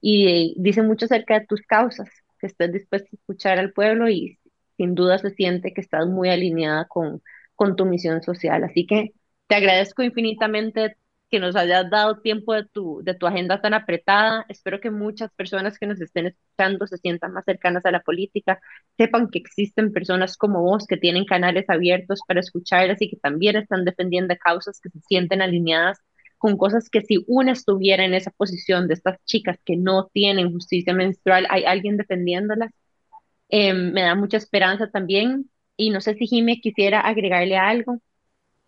y 0.02 0.56
dice 0.60 0.82
mucho 0.84 1.06
acerca 1.06 1.40
de 1.40 1.46
tus 1.48 1.62
causas, 1.64 2.10
que 2.40 2.48
estés 2.48 2.72
dispuesta 2.74 3.10
a 3.12 3.16
escuchar 3.18 3.60
al 3.60 3.74
pueblo 3.74 4.10
y 4.10 4.40
sin 4.78 4.96
duda 4.96 5.18
se 5.20 5.32
siente 5.32 5.74
que 5.74 5.82
estás 5.82 6.08
muy 6.08 6.30
alineada 6.30 6.88
con, 6.88 7.22
con 7.56 7.76
tu 7.76 7.86
misión 7.86 8.22
social. 8.24 8.64
Así 8.64 8.86
que 8.88 9.14
te 9.48 9.56
agradezco 9.56 10.04
infinitamente 10.04 10.96
que 11.32 11.40
nos 11.40 11.56
hayas 11.56 11.90
dado 11.90 12.20
tiempo 12.22 12.54
de 12.54 12.66
tu, 12.66 13.02
de 13.04 13.16
tu 13.16 13.26
agenda 13.28 13.62
tan 13.62 13.74
apretada. 13.74 14.46
Espero 14.50 14.80
que 14.82 14.92
muchas 14.92 15.32
personas 15.36 15.80
que 15.80 15.88
nos 15.88 16.02
estén 16.02 16.28
escuchando 16.28 16.86
se 16.88 16.98
sientan 16.98 17.34
más 17.34 17.46
cercanas 17.46 17.86
a 17.86 17.92
la 17.92 18.02
política, 18.02 18.60
sepan 18.98 19.30
que 19.30 19.40
existen 19.40 19.94
personas 19.94 20.38
como 20.38 20.62
vos 20.62 20.86
que 20.88 20.98
tienen 20.98 21.26
canales 21.26 21.70
abiertos 21.70 22.22
para 22.28 22.42
escucharlas 22.42 23.02
y 23.02 23.10
que 23.10 23.18
también 23.18 23.56
están 23.56 23.86
defendiendo 23.86 24.36
causas 24.38 24.80
que 24.82 24.90
se 24.90 25.00
sienten 25.02 25.42
alineadas 25.42 26.00
con 26.38 26.58
cosas 26.58 26.90
que 26.90 27.02
si 27.02 27.24
una 27.28 27.52
estuviera 27.54 28.04
en 28.04 28.16
esa 28.16 28.32
posición 28.32 28.88
de 28.88 28.96
estas 28.96 29.24
chicas 29.26 29.58
que 29.64 29.78
no 29.78 30.10
tienen 30.12 30.52
justicia 30.52 30.94
menstrual, 30.94 31.46
hay 31.50 31.66
alguien 31.66 31.98
defendiéndolas. 31.98 32.72
Em, 33.50 33.94
me 33.94 34.02
da 34.04 34.16
mucha 34.16 34.38
esperanza 34.38 34.90
también. 34.90 35.50
Y 35.78 35.92
no 35.92 36.02
sé 36.02 36.16
si 36.16 36.28
Jimé 36.28 36.60
quisiera 36.62 37.02
agregarle 37.02 37.58
algo. 37.58 38.00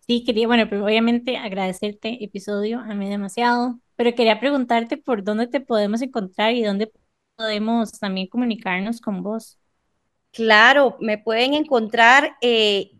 Sí, 0.06 0.22
quería, 0.24 0.46
bueno, 0.46 0.66
pero 0.68 0.84
obviamente 0.84 1.36
agradecerte 1.38 2.22
episodio, 2.22 2.80
a 2.80 2.94
mí 2.94 3.08
demasiado, 3.08 3.80
pero 3.96 4.14
quería 4.14 4.38
preguntarte 4.38 4.98
por 4.98 5.24
dónde 5.24 5.46
te 5.46 5.60
podemos 5.60 6.02
encontrar 6.02 6.52
y 6.54 6.62
dónde 6.62 6.92
podemos 7.36 7.92
también 7.98 8.28
comunicarnos 8.28 9.00
con 9.00 9.22
vos. 9.22 9.58
Claro, 10.32 10.96
me 11.00 11.16
pueden 11.18 11.54
encontrar 11.54 12.36
eh, 12.40 12.93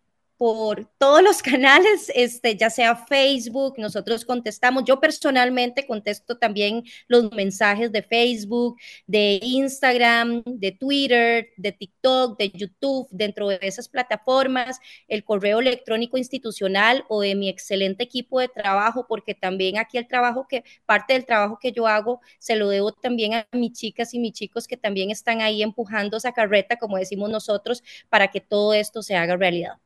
por 0.44 0.86
todos 0.98 1.22
los 1.22 1.40
canales, 1.42 2.12
este, 2.14 2.54
ya 2.54 2.68
sea 2.68 2.96
Facebook, 2.96 3.78
nosotros 3.78 4.26
contestamos. 4.26 4.84
Yo 4.84 5.00
personalmente 5.00 5.86
contesto 5.86 6.36
también 6.36 6.84
los 7.08 7.32
mensajes 7.32 7.90
de 7.92 8.02
Facebook, 8.02 8.76
de 9.06 9.40
Instagram, 9.42 10.42
de 10.44 10.72
Twitter, 10.72 11.48
de 11.56 11.72
TikTok, 11.72 12.38
de 12.38 12.50
YouTube, 12.50 13.08
dentro 13.10 13.48
de 13.48 13.58
esas 13.62 13.88
plataformas, 13.88 14.80
el 15.08 15.24
correo 15.24 15.60
electrónico 15.60 16.18
institucional 16.18 17.06
o 17.08 17.22
de 17.22 17.34
mi 17.34 17.48
excelente 17.48 18.04
equipo 18.04 18.38
de 18.38 18.48
trabajo, 18.48 19.06
porque 19.08 19.34
también 19.34 19.78
aquí 19.78 19.96
el 19.96 20.06
trabajo 20.06 20.46
que, 20.46 20.62
parte 20.84 21.14
del 21.14 21.24
trabajo 21.24 21.58
que 21.58 21.72
yo 21.72 21.86
hago, 21.86 22.20
se 22.38 22.56
lo 22.56 22.68
debo 22.68 22.92
también 22.92 23.32
a 23.32 23.48
mis 23.52 23.72
chicas 23.72 24.12
y 24.12 24.18
mis 24.18 24.34
chicos 24.34 24.68
que 24.68 24.76
también 24.76 25.10
están 25.10 25.40
ahí 25.40 25.62
empujando 25.62 26.18
esa 26.18 26.32
carreta, 26.32 26.76
como 26.76 26.98
decimos 26.98 27.30
nosotros, 27.30 27.82
para 28.10 28.28
que 28.28 28.42
todo 28.42 28.74
esto 28.74 29.02
se 29.02 29.16
haga 29.16 29.38
realidad. 29.38 29.78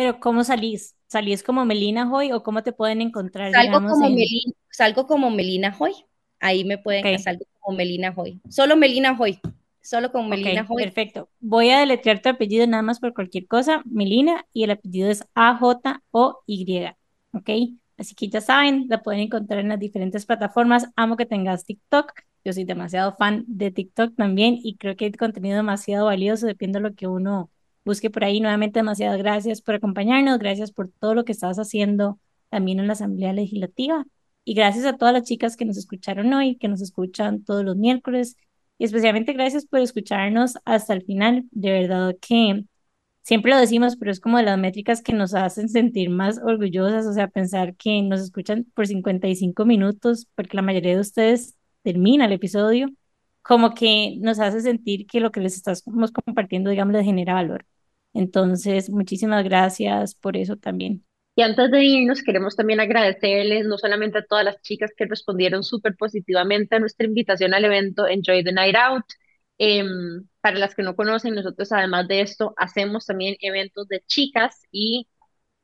Pero 0.00 0.18
¿cómo 0.18 0.44
salís? 0.44 0.96
¿Salís 1.08 1.42
como 1.42 1.66
Melina 1.66 2.10
Hoy 2.10 2.32
o 2.32 2.42
cómo 2.42 2.62
te 2.62 2.72
pueden 2.72 3.02
encontrar? 3.02 3.52
Salgo, 3.52 3.86
como, 3.86 4.08
Melina, 4.08 4.54
salgo 4.70 5.06
como 5.06 5.30
Melina 5.30 5.76
Hoy. 5.78 5.92
Ahí 6.38 6.64
me 6.64 6.78
pueden, 6.78 7.02
okay. 7.02 7.18
salgo 7.18 7.44
como 7.58 7.76
Melina 7.76 8.10
Hoy. 8.16 8.40
Solo 8.48 8.78
Melina 8.78 9.14
Hoy. 9.20 9.38
Solo 9.82 10.10
como 10.10 10.26
Melina 10.26 10.64
Hoy. 10.66 10.84
Perfecto. 10.84 11.28
Voy 11.38 11.68
a 11.68 11.80
deletrear 11.80 12.22
tu 12.22 12.30
apellido 12.30 12.66
nada 12.66 12.82
más 12.82 12.98
por 12.98 13.12
cualquier 13.12 13.46
cosa. 13.46 13.82
Melina 13.84 14.46
y 14.54 14.64
el 14.64 14.70
apellido 14.70 15.10
es 15.10 15.22
A-J-O-Y. 15.34 16.86
¿Ok? 17.34 17.50
Así 17.98 18.14
que 18.14 18.30
ya 18.30 18.40
saben, 18.40 18.86
la 18.88 19.02
pueden 19.02 19.20
encontrar 19.20 19.60
en 19.60 19.68
las 19.68 19.78
diferentes 19.78 20.24
plataformas. 20.24 20.86
Amo 20.96 21.18
que 21.18 21.26
tengas 21.26 21.66
TikTok. 21.66 22.10
Yo 22.42 22.54
soy 22.54 22.64
demasiado 22.64 23.16
fan 23.16 23.44
de 23.46 23.70
TikTok 23.70 24.16
también 24.16 24.58
y 24.62 24.78
creo 24.78 24.96
que 24.96 25.04
hay 25.04 25.12
contenido 25.12 25.56
demasiado 25.56 26.06
valioso, 26.06 26.46
depende 26.46 26.78
de 26.78 26.88
lo 26.88 26.94
que 26.94 27.06
uno 27.06 27.50
busque 27.84 28.10
por 28.10 28.24
ahí. 28.24 28.40
Nuevamente, 28.40 28.80
demasiadas 28.80 29.18
gracias 29.18 29.62
por 29.62 29.74
acompañarnos, 29.74 30.38
gracias 30.38 30.72
por 30.72 30.88
todo 30.88 31.14
lo 31.14 31.24
que 31.24 31.32
estás 31.32 31.58
haciendo 31.58 32.18
también 32.48 32.80
en 32.80 32.86
la 32.86 32.94
Asamblea 32.94 33.32
Legislativa 33.32 34.04
y 34.44 34.54
gracias 34.54 34.84
a 34.84 34.96
todas 34.96 35.14
las 35.14 35.24
chicas 35.24 35.56
que 35.56 35.64
nos 35.64 35.76
escucharon 35.76 36.32
hoy, 36.32 36.56
que 36.56 36.68
nos 36.68 36.80
escuchan 36.82 37.44
todos 37.44 37.64
los 37.64 37.76
miércoles 37.76 38.36
y 38.78 38.84
especialmente 38.84 39.32
gracias 39.32 39.66
por 39.66 39.80
escucharnos 39.80 40.58
hasta 40.64 40.94
el 40.94 41.02
final. 41.02 41.44
De 41.50 41.70
verdad 41.70 42.16
que 42.20 42.64
siempre 43.22 43.52
lo 43.52 43.58
decimos, 43.58 43.96
pero 43.96 44.10
es 44.10 44.20
como 44.20 44.38
de 44.38 44.44
las 44.44 44.58
métricas 44.58 45.02
que 45.02 45.12
nos 45.12 45.34
hacen 45.34 45.68
sentir 45.68 46.10
más 46.10 46.38
orgullosas, 46.42 47.06
o 47.06 47.12
sea, 47.12 47.28
pensar 47.28 47.76
que 47.76 48.02
nos 48.02 48.20
escuchan 48.20 48.66
por 48.74 48.86
55 48.86 49.64
minutos, 49.64 50.26
porque 50.34 50.56
la 50.56 50.62
mayoría 50.62 50.94
de 50.94 51.00
ustedes 51.00 51.56
termina 51.82 52.26
el 52.26 52.32
episodio, 52.32 52.88
como 53.42 53.74
que 53.74 54.16
nos 54.20 54.38
hace 54.38 54.60
sentir 54.60 55.06
que 55.06 55.20
lo 55.20 55.30
que 55.32 55.40
les 55.40 55.56
estamos 55.56 55.82
compartiendo, 56.12 56.70
digamos, 56.70 56.94
les 56.94 57.04
genera 57.04 57.34
valor. 57.34 57.66
Entonces, 58.12 58.90
muchísimas 58.90 59.44
gracias 59.44 60.14
por 60.14 60.36
eso 60.36 60.56
también. 60.56 61.04
Y 61.36 61.42
antes 61.42 61.70
de 61.70 61.84
irnos, 61.84 62.22
queremos 62.22 62.56
también 62.56 62.80
agradecerles 62.80 63.66
no 63.66 63.78
solamente 63.78 64.18
a 64.18 64.24
todas 64.26 64.44
las 64.44 64.60
chicas 64.62 64.90
que 64.96 65.06
respondieron 65.06 65.62
súper 65.62 65.96
positivamente 65.96 66.76
a 66.76 66.80
nuestra 66.80 67.06
invitación 67.06 67.54
al 67.54 67.64
evento 67.64 68.06
Enjoy 68.06 68.44
the 68.44 68.52
Night 68.52 68.76
Out. 68.76 69.04
Eh, 69.58 69.84
para 70.40 70.58
las 70.58 70.74
que 70.74 70.82
no 70.82 70.96
conocen, 70.96 71.34
nosotros 71.34 71.70
además 71.72 72.08
de 72.08 72.22
esto 72.22 72.54
hacemos 72.56 73.06
también 73.06 73.36
eventos 73.40 73.88
de 73.88 74.02
chicas 74.06 74.62
y 74.72 75.08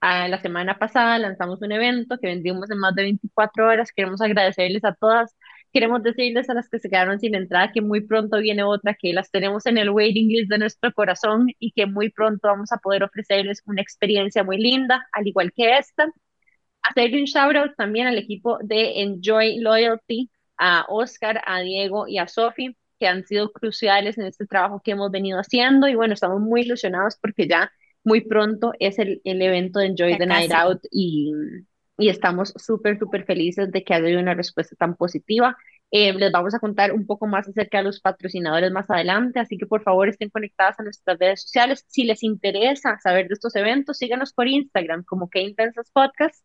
a 0.01 0.29
la 0.29 0.41
semana 0.41 0.79
pasada 0.79 1.18
lanzamos 1.18 1.61
un 1.62 1.72
evento 1.72 2.18
que 2.18 2.29
vendimos 2.29 2.70
en 2.70 2.79
más 2.79 2.95
de 2.95 3.03
24 3.03 3.66
horas. 3.68 3.93
Queremos 3.93 4.20
agradecerles 4.20 4.85
a 4.85 4.95
todas 4.95 5.37
Queremos 5.73 6.03
decirles 6.03 6.49
a 6.49 6.55
las 6.55 6.69
que 6.69 6.79
se 6.79 6.89
quedaron 6.89 7.21
sin 7.21 7.35
entrada 7.35 7.73
que 7.73 7.83
muy 7.83 8.01
pronto 8.01 8.39
viene 8.39 8.62
otra, 8.62 8.95
que 8.95 9.12
las 9.12 9.31
tenemos 9.31 9.67
en 9.67 9.79
el 9.79 9.91
waiting 9.91 10.29
list 10.29 10.51
de 10.51 10.59
nuestro 10.59 10.93
corazón 10.93 11.49
y 11.59 11.73
que 11.73 11.87
muy 11.87 12.11
pronto 12.11 12.49
vamos 12.49 12.73
a 12.73 12.79
poder 12.79 13.03
ofrecerles 13.03 13.62
una 13.67 13.83
experiencia 13.83 14.43
muy 14.45 14.59
linda, 14.59 15.07
al 15.12 15.27
igual 15.27 15.53
que 15.53 15.77
esta. 15.77 16.09
Hacerle 16.83 17.21
un 17.21 17.25
shout 17.27 17.57
out 17.57 17.77
también 17.77 18.07
al 18.07 18.19
equipo 18.19 18.59
de 18.62 19.03
Enjoy 19.03 19.59
Loyalty, 19.59 20.31
a 20.57 20.87
Oscar, 20.89 21.43
a 21.47 21.61
Diego 21.61 22.09
y 22.09 22.19
a 22.19 22.29
Sofi, 22.29 22.77
que 22.99 23.07
han 23.07 23.27
sido 23.27 23.53
cruciales 23.53 24.17
en 24.19 24.27
este 24.27 24.47
trabajo 24.47 24.81
que 24.83 24.93
hemos 24.93 25.11
venido 25.11 25.39
haciendo. 25.39 25.89
Y 25.89 25.95
bueno, 25.95 26.14
estamos 26.14 26.41
muy 26.41 26.62
ilusionados 26.62 27.17
porque 27.21 27.49
ya 27.49 27.71
muy 28.05 28.23
pronto 28.23 28.73
es 28.79 28.99
el, 28.99 29.21
el 29.25 29.43
evento 29.43 29.81
de 29.81 29.87
Enjoy 29.87 30.17
the 30.17 30.27
Night 30.27 30.53
Out 30.53 30.85
y 30.91 31.33
y 31.99 32.09
estamos 32.09 32.53
súper, 32.57 32.99
súper 32.99 33.24
felices 33.24 33.70
de 33.72 33.84
que 33.84 33.94
haya 33.94 34.18
una 34.18 34.34
respuesta 34.34 34.76
tan 34.76 34.97
positiva. 34.97 35.57
Eh, 35.90 36.12
les 36.12 36.32
vamos 36.32 36.55
a 36.55 36.59
contar 36.59 36.92
un 36.92 37.07
poco 37.07 37.26
más 37.26 37.49
acerca 37.49 37.78
de 37.78 37.84
los 37.84 38.01
patrocinadores 38.01 38.72
más 38.72 38.90
adelante, 38.90 39.40
así 39.40 39.57
que 39.57 39.66
por 39.66 39.82
favor 39.82 40.09
estén 40.09 40.30
conectadas 40.30 40.78
a 40.80 40.82
nuestras 40.82 41.18
redes 41.18 41.42
sociales. 41.42 41.84
Si 41.88 42.05
les 42.05 42.22
interesa 42.22 42.99
saber 43.01 43.28
de 43.28 43.34
estos 43.34 43.55
eventos, 43.57 43.99
síganos 43.99 44.32
por 44.32 44.49
Instagram 44.49 45.05
como 45.05 45.30
que 45.30 45.40
Intensas 45.40 45.90
Podcast 45.92 46.44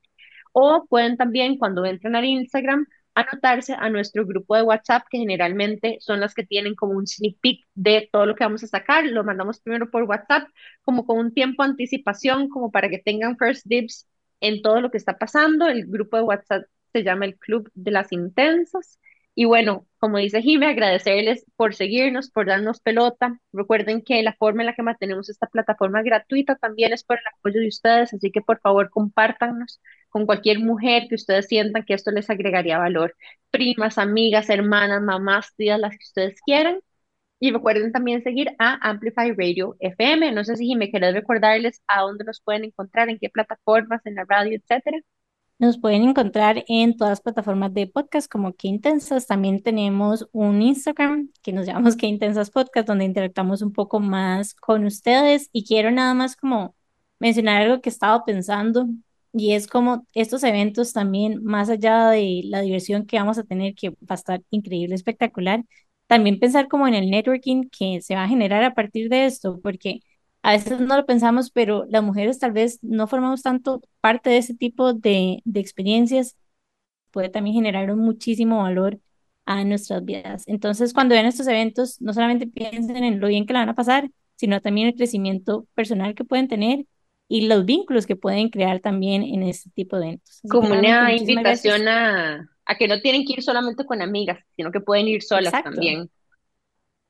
o 0.54 0.86
pueden 0.88 1.18
también 1.18 1.58
cuando 1.58 1.86
entren 1.86 2.16
al 2.16 2.26
Instagram 2.26 2.86
anotarse 3.14 3.74
a 3.78 3.90
nuestro 3.90 4.26
grupo 4.26 4.56
de 4.56 4.64
WhatsApp, 4.64 5.04
que 5.10 5.18
generalmente 5.20 5.98
son 6.00 6.20
las 6.22 6.34
que 6.34 6.46
tienen 6.46 6.76
como 6.76 6.94
un 6.94 7.08
sneak 7.08 7.38
peek 7.42 7.66
de 7.76 8.10
todo 8.12 8.26
lo 8.26 8.36
que 8.36 8.44
vamos 8.44 8.64
a 8.64 8.68
sacar. 8.68 9.06
Lo 9.06 9.24
mandamos 9.24 9.60
primero 9.60 9.90
por 9.92 10.04
WhatsApp, 10.04 10.48
como 10.84 11.06
con 11.06 11.18
un 11.20 11.34
tiempo 11.34 11.64
de 11.64 11.72
anticipación, 11.72 12.50
como 12.50 12.72
para 12.72 12.90
que 12.90 13.00
tengan 13.00 13.38
first 13.38 13.66
dibs 13.66 14.08
en 14.42 14.62
todo 14.62 14.82
lo 14.82 14.92
que 14.92 14.98
está 14.98 15.18
pasando. 15.18 15.68
El 15.68 15.88
grupo 15.88 16.18
de 16.18 16.24
WhatsApp 16.24 16.64
se 16.94 17.04
llama 17.04 17.26
el 17.26 17.38
Club 17.38 17.70
de 17.74 17.92
las 17.92 18.12
Intensas. 18.12 19.00
Y 19.34 19.46
bueno, 19.46 19.88
como 20.00 20.18
dice 20.18 20.42
Jimmy, 20.42 20.66
agradecerles 20.66 21.46
por 21.56 21.74
seguirnos, 21.74 22.30
por 22.32 22.48
darnos 22.48 22.82
pelota. 22.82 23.40
Recuerden 23.54 24.02
que 24.02 24.22
la 24.24 24.34
forma 24.34 24.62
en 24.64 24.68
la 24.68 24.76
que 24.76 24.84
mantenemos 24.84 25.30
esta 25.30 25.48
plataforma 25.48 26.02
gratuita 26.04 26.56
también 26.58 26.92
es 26.94 27.04
por 27.06 27.18
el 27.18 27.24
apoyo 27.38 27.62
de 27.62 27.68
ustedes, 27.70 28.14
así 28.14 28.32
que 28.32 28.42
por 28.42 28.60
favor 28.60 28.90
compártanos 28.90 29.80
con 30.10 30.26
cualquier 30.26 30.60
mujer 30.60 31.08
que 31.08 31.16
ustedes 31.16 31.48
sientan 31.48 31.86
que 31.86 31.94
esto 31.94 32.12
les 32.12 32.30
agregaría 32.30 32.78
valor. 32.78 33.16
Primas, 33.52 33.98
amigas, 33.98 34.50
hermanas, 34.50 35.02
mamás, 35.02 35.56
tías, 35.56 35.80
las 35.80 35.92
que 35.92 36.04
ustedes 36.04 36.42
quieran. 36.46 36.82
Y 37.44 37.52
recuerden 37.52 37.92
también 37.92 38.22
seguir 38.22 38.52
a 38.60 38.78
Amplify 38.88 39.32
Radio 39.32 39.76
FM. 39.80 40.32
No 40.32 40.44
sé 40.44 40.58
si 40.58 40.76
me 40.76 40.92
querés 40.92 41.16
recordarles 41.16 41.82
a 41.88 42.02
dónde 42.02 42.24
nos 42.24 42.40
pueden 42.40 42.66
encontrar, 42.66 43.10
en 43.10 43.18
qué 43.18 43.30
plataformas, 43.32 44.00
en 44.06 44.14
la 44.14 44.26
radio, 44.26 44.60
etcétera. 44.60 45.00
Nos 45.58 45.80
pueden 45.80 46.04
encontrar 46.04 46.64
en 46.68 46.96
todas 46.96 47.14
las 47.14 47.22
plataformas 47.22 47.74
de 47.74 47.88
podcast 47.88 48.32
como 48.32 48.54
Qué. 48.54 48.80
También 49.28 49.64
tenemos 49.64 50.30
un 50.32 50.62
Instagram 50.62 51.32
que 51.42 51.52
nos 51.52 51.66
llamamos 51.66 51.96
Qué 51.96 52.16
Podcast, 52.54 52.88
donde 52.88 53.06
interactuamos 53.06 53.64
un 53.64 53.74
poco 53.74 54.00
más 54.00 54.54
con 54.54 54.86
ustedes. 54.86 55.50
Y 55.52 55.66
quiero 55.66 55.90
nada 55.90 56.14
más 56.14 56.36
como 56.36 56.76
mencionar 57.18 57.64
algo 57.64 57.82
que 57.82 57.90
he 57.90 57.92
estado 57.92 58.24
pensando 58.24 58.86
y 59.34 59.54
es 59.54 59.66
como 59.66 60.06
estos 60.14 60.44
eventos 60.44 60.94
también, 60.94 61.44
más 61.44 61.70
allá 61.70 62.10
de 62.10 62.42
la 62.46 62.62
diversión 62.62 63.06
que 63.06 63.18
vamos 63.18 63.38
a 63.38 63.44
tener, 63.44 63.74
que 63.74 63.90
va 63.90 63.96
a 64.10 64.14
estar 64.16 64.44
increíble, 64.50 64.94
espectacular, 64.94 65.64
también 66.12 66.40
pensar 66.40 66.68
como 66.68 66.90
en 66.90 66.94
el 66.94 67.10
networking 67.10 67.70
que 67.70 68.02
se 68.02 68.16
va 68.16 68.26
a 68.26 68.28
generar 68.28 68.66
a 68.66 68.74
partir 68.74 69.08
de 69.08 69.26
esto, 69.26 69.62
porque 69.64 70.02
a 70.42 70.52
veces 70.52 70.82
no 70.82 70.98
lo 70.98 71.06
pensamos, 71.06 71.52
pero 71.52 71.86
las 71.88 72.04
mujeres 72.04 72.38
tal 72.38 72.52
vez 72.52 72.80
no 72.82 73.08
formamos 73.08 73.44
tanto 73.44 73.82
parte 74.02 74.30
de 74.30 74.36
ese 74.40 74.54
tipo 74.54 74.92
de, 74.92 75.42
de 75.46 75.60
experiencias, 75.62 76.36
puede 77.12 77.30
también 77.30 77.56
generar 77.56 77.90
un 77.94 78.00
muchísimo 78.00 78.62
valor 78.62 79.00
a 79.46 79.64
nuestras 79.64 80.04
vidas. 80.04 80.44
Entonces, 80.48 80.92
cuando 80.92 81.14
vean 81.14 81.28
estos 81.28 81.48
eventos, 81.48 82.02
no 82.02 82.12
solamente 82.12 82.46
piensen 82.46 83.06
en 83.06 83.22
lo 83.22 83.30
bien 83.30 83.46
que 83.46 83.54
la 83.54 83.60
van 83.60 83.70
a 83.70 83.76
pasar, 83.76 84.12
sino 84.36 84.60
también 84.60 84.88
el 84.88 84.96
crecimiento 84.96 85.66
personal 85.76 86.14
que 86.14 86.26
pueden 86.26 86.50
tener 86.50 86.88
y 87.30 87.48
los 87.48 87.64
vínculos 87.64 88.06
que 88.06 88.18
pueden 88.18 88.50
crear 88.50 88.82
también 88.82 89.24
en 89.24 89.44
este 89.44 89.70
tipo 89.70 89.96
de 89.96 90.08
eventos. 90.08 90.42
Como 90.50 90.78
una 90.78 91.16
invitación 91.16 91.88
a, 91.88 92.50
a 92.72 92.78
que 92.78 92.88
no 92.88 93.02
tienen 93.02 93.26
que 93.26 93.34
ir 93.34 93.44
solamente 93.44 93.86
con 93.86 94.02
amigas, 94.02 94.40
sino 94.56 94.72
que 94.72 94.80
pueden 94.80 95.08
ir 95.08 95.22
solas 95.22 95.54
Exacto. 95.54 95.72
también. 95.72 96.10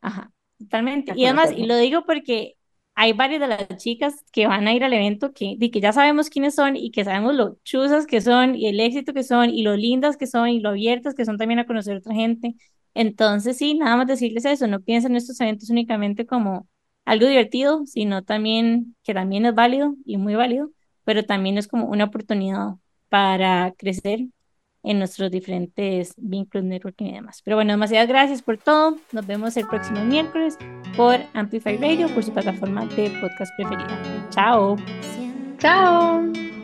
Ajá, 0.01 0.31
totalmente. 0.57 1.13
Y 1.15 1.25
además, 1.25 1.51
y 1.55 1.65
lo 1.65 1.77
digo 1.77 2.03
porque 2.05 2.55
hay 2.95 3.13
varias 3.13 3.39
de 3.39 3.47
las 3.47 3.67
chicas 3.77 4.15
que 4.31 4.47
van 4.47 4.67
a 4.67 4.73
ir 4.73 4.83
al 4.83 4.93
evento 4.93 5.33
que, 5.33 5.55
de 5.57 5.69
que 5.69 5.79
ya 5.79 5.93
sabemos 5.93 6.29
quiénes 6.29 6.55
son 6.55 6.75
y 6.75 6.91
que 6.91 7.03
sabemos 7.03 7.35
lo 7.35 7.57
chuzas 7.63 8.07
que 8.07 8.21
son 8.21 8.55
y 8.55 8.67
el 8.67 8.79
éxito 8.79 9.13
que 9.13 9.23
son 9.23 9.49
y 9.51 9.61
lo 9.61 9.77
lindas 9.77 10.17
que 10.17 10.27
son 10.27 10.49
y 10.49 10.59
lo 10.59 10.69
abiertas 10.69 11.13
que 11.13 11.25
son 11.25 11.37
también 11.37 11.59
a 11.59 11.67
conocer 11.67 11.95
a 11.95 11.99
otra 11.99 12.15
gente. 12.15 12.55
Entonces, 12.93 13.57
sí, 13.57 13.75
nada 13.75 13.95
más 13.97 14.07
decirles 14.07 14.45
eso, 14.45 14.67
no 14.67 14.81
piensen 14.81 15.11
en 15.11 15.17
estos 15.17 15.39
eventos 15.39 15.69
únicamente 15.69 16.25
como 16.25 16.67
algo 17.05 17.27
divertido, 17.27 17.85
sino 17.85 18.23
también 18.23 18.95
que 19.03 19.13
también 19.13 19.45
es 19.45 19.53
válido 19.55 19.95
y 20.05 20.17
muy 20.17 20.35
válido, 20.35 20.71
pero 21.03 21.23
también 21.23 21.57
es 21.57 21.67
como 21.67 21.85
una 21.85 22.05
oportunidad 22.05 22.75
para 23.09 23.73
crecer 23.77 24.21
en 24.83 24.99
nuestros 24.99 25.31
diferentes 25.31 26.13
vínculos, 26.17 26.65
networking 26.65 27.05
y 27.05 27.13
demás. 27.13 27.41
Pero 27.43 27.57
bueno, 27.57 27.73
demasiadas 27.73 28.07
gracias 28.07 28.41
por 28.41 28.57
todo. 28.57 28.97
Nos 29.11 29.27
vemos 29.27 29.55
el 29.57 29.67
próximo 29.67 30.03
miércoles 30.03 30.57
por 30.95 31.19
Amplify 31.33 31.77
Radio, 31.77 32.07
por 32.09 32.23
su 32.23 32.31
plataforma 32.31 32.85
de 32.87 33.09
podcast 33.21 33.51
preferida. 33.55 34.27
Chao. 34.29 34.75
Chao. 35.59 36.60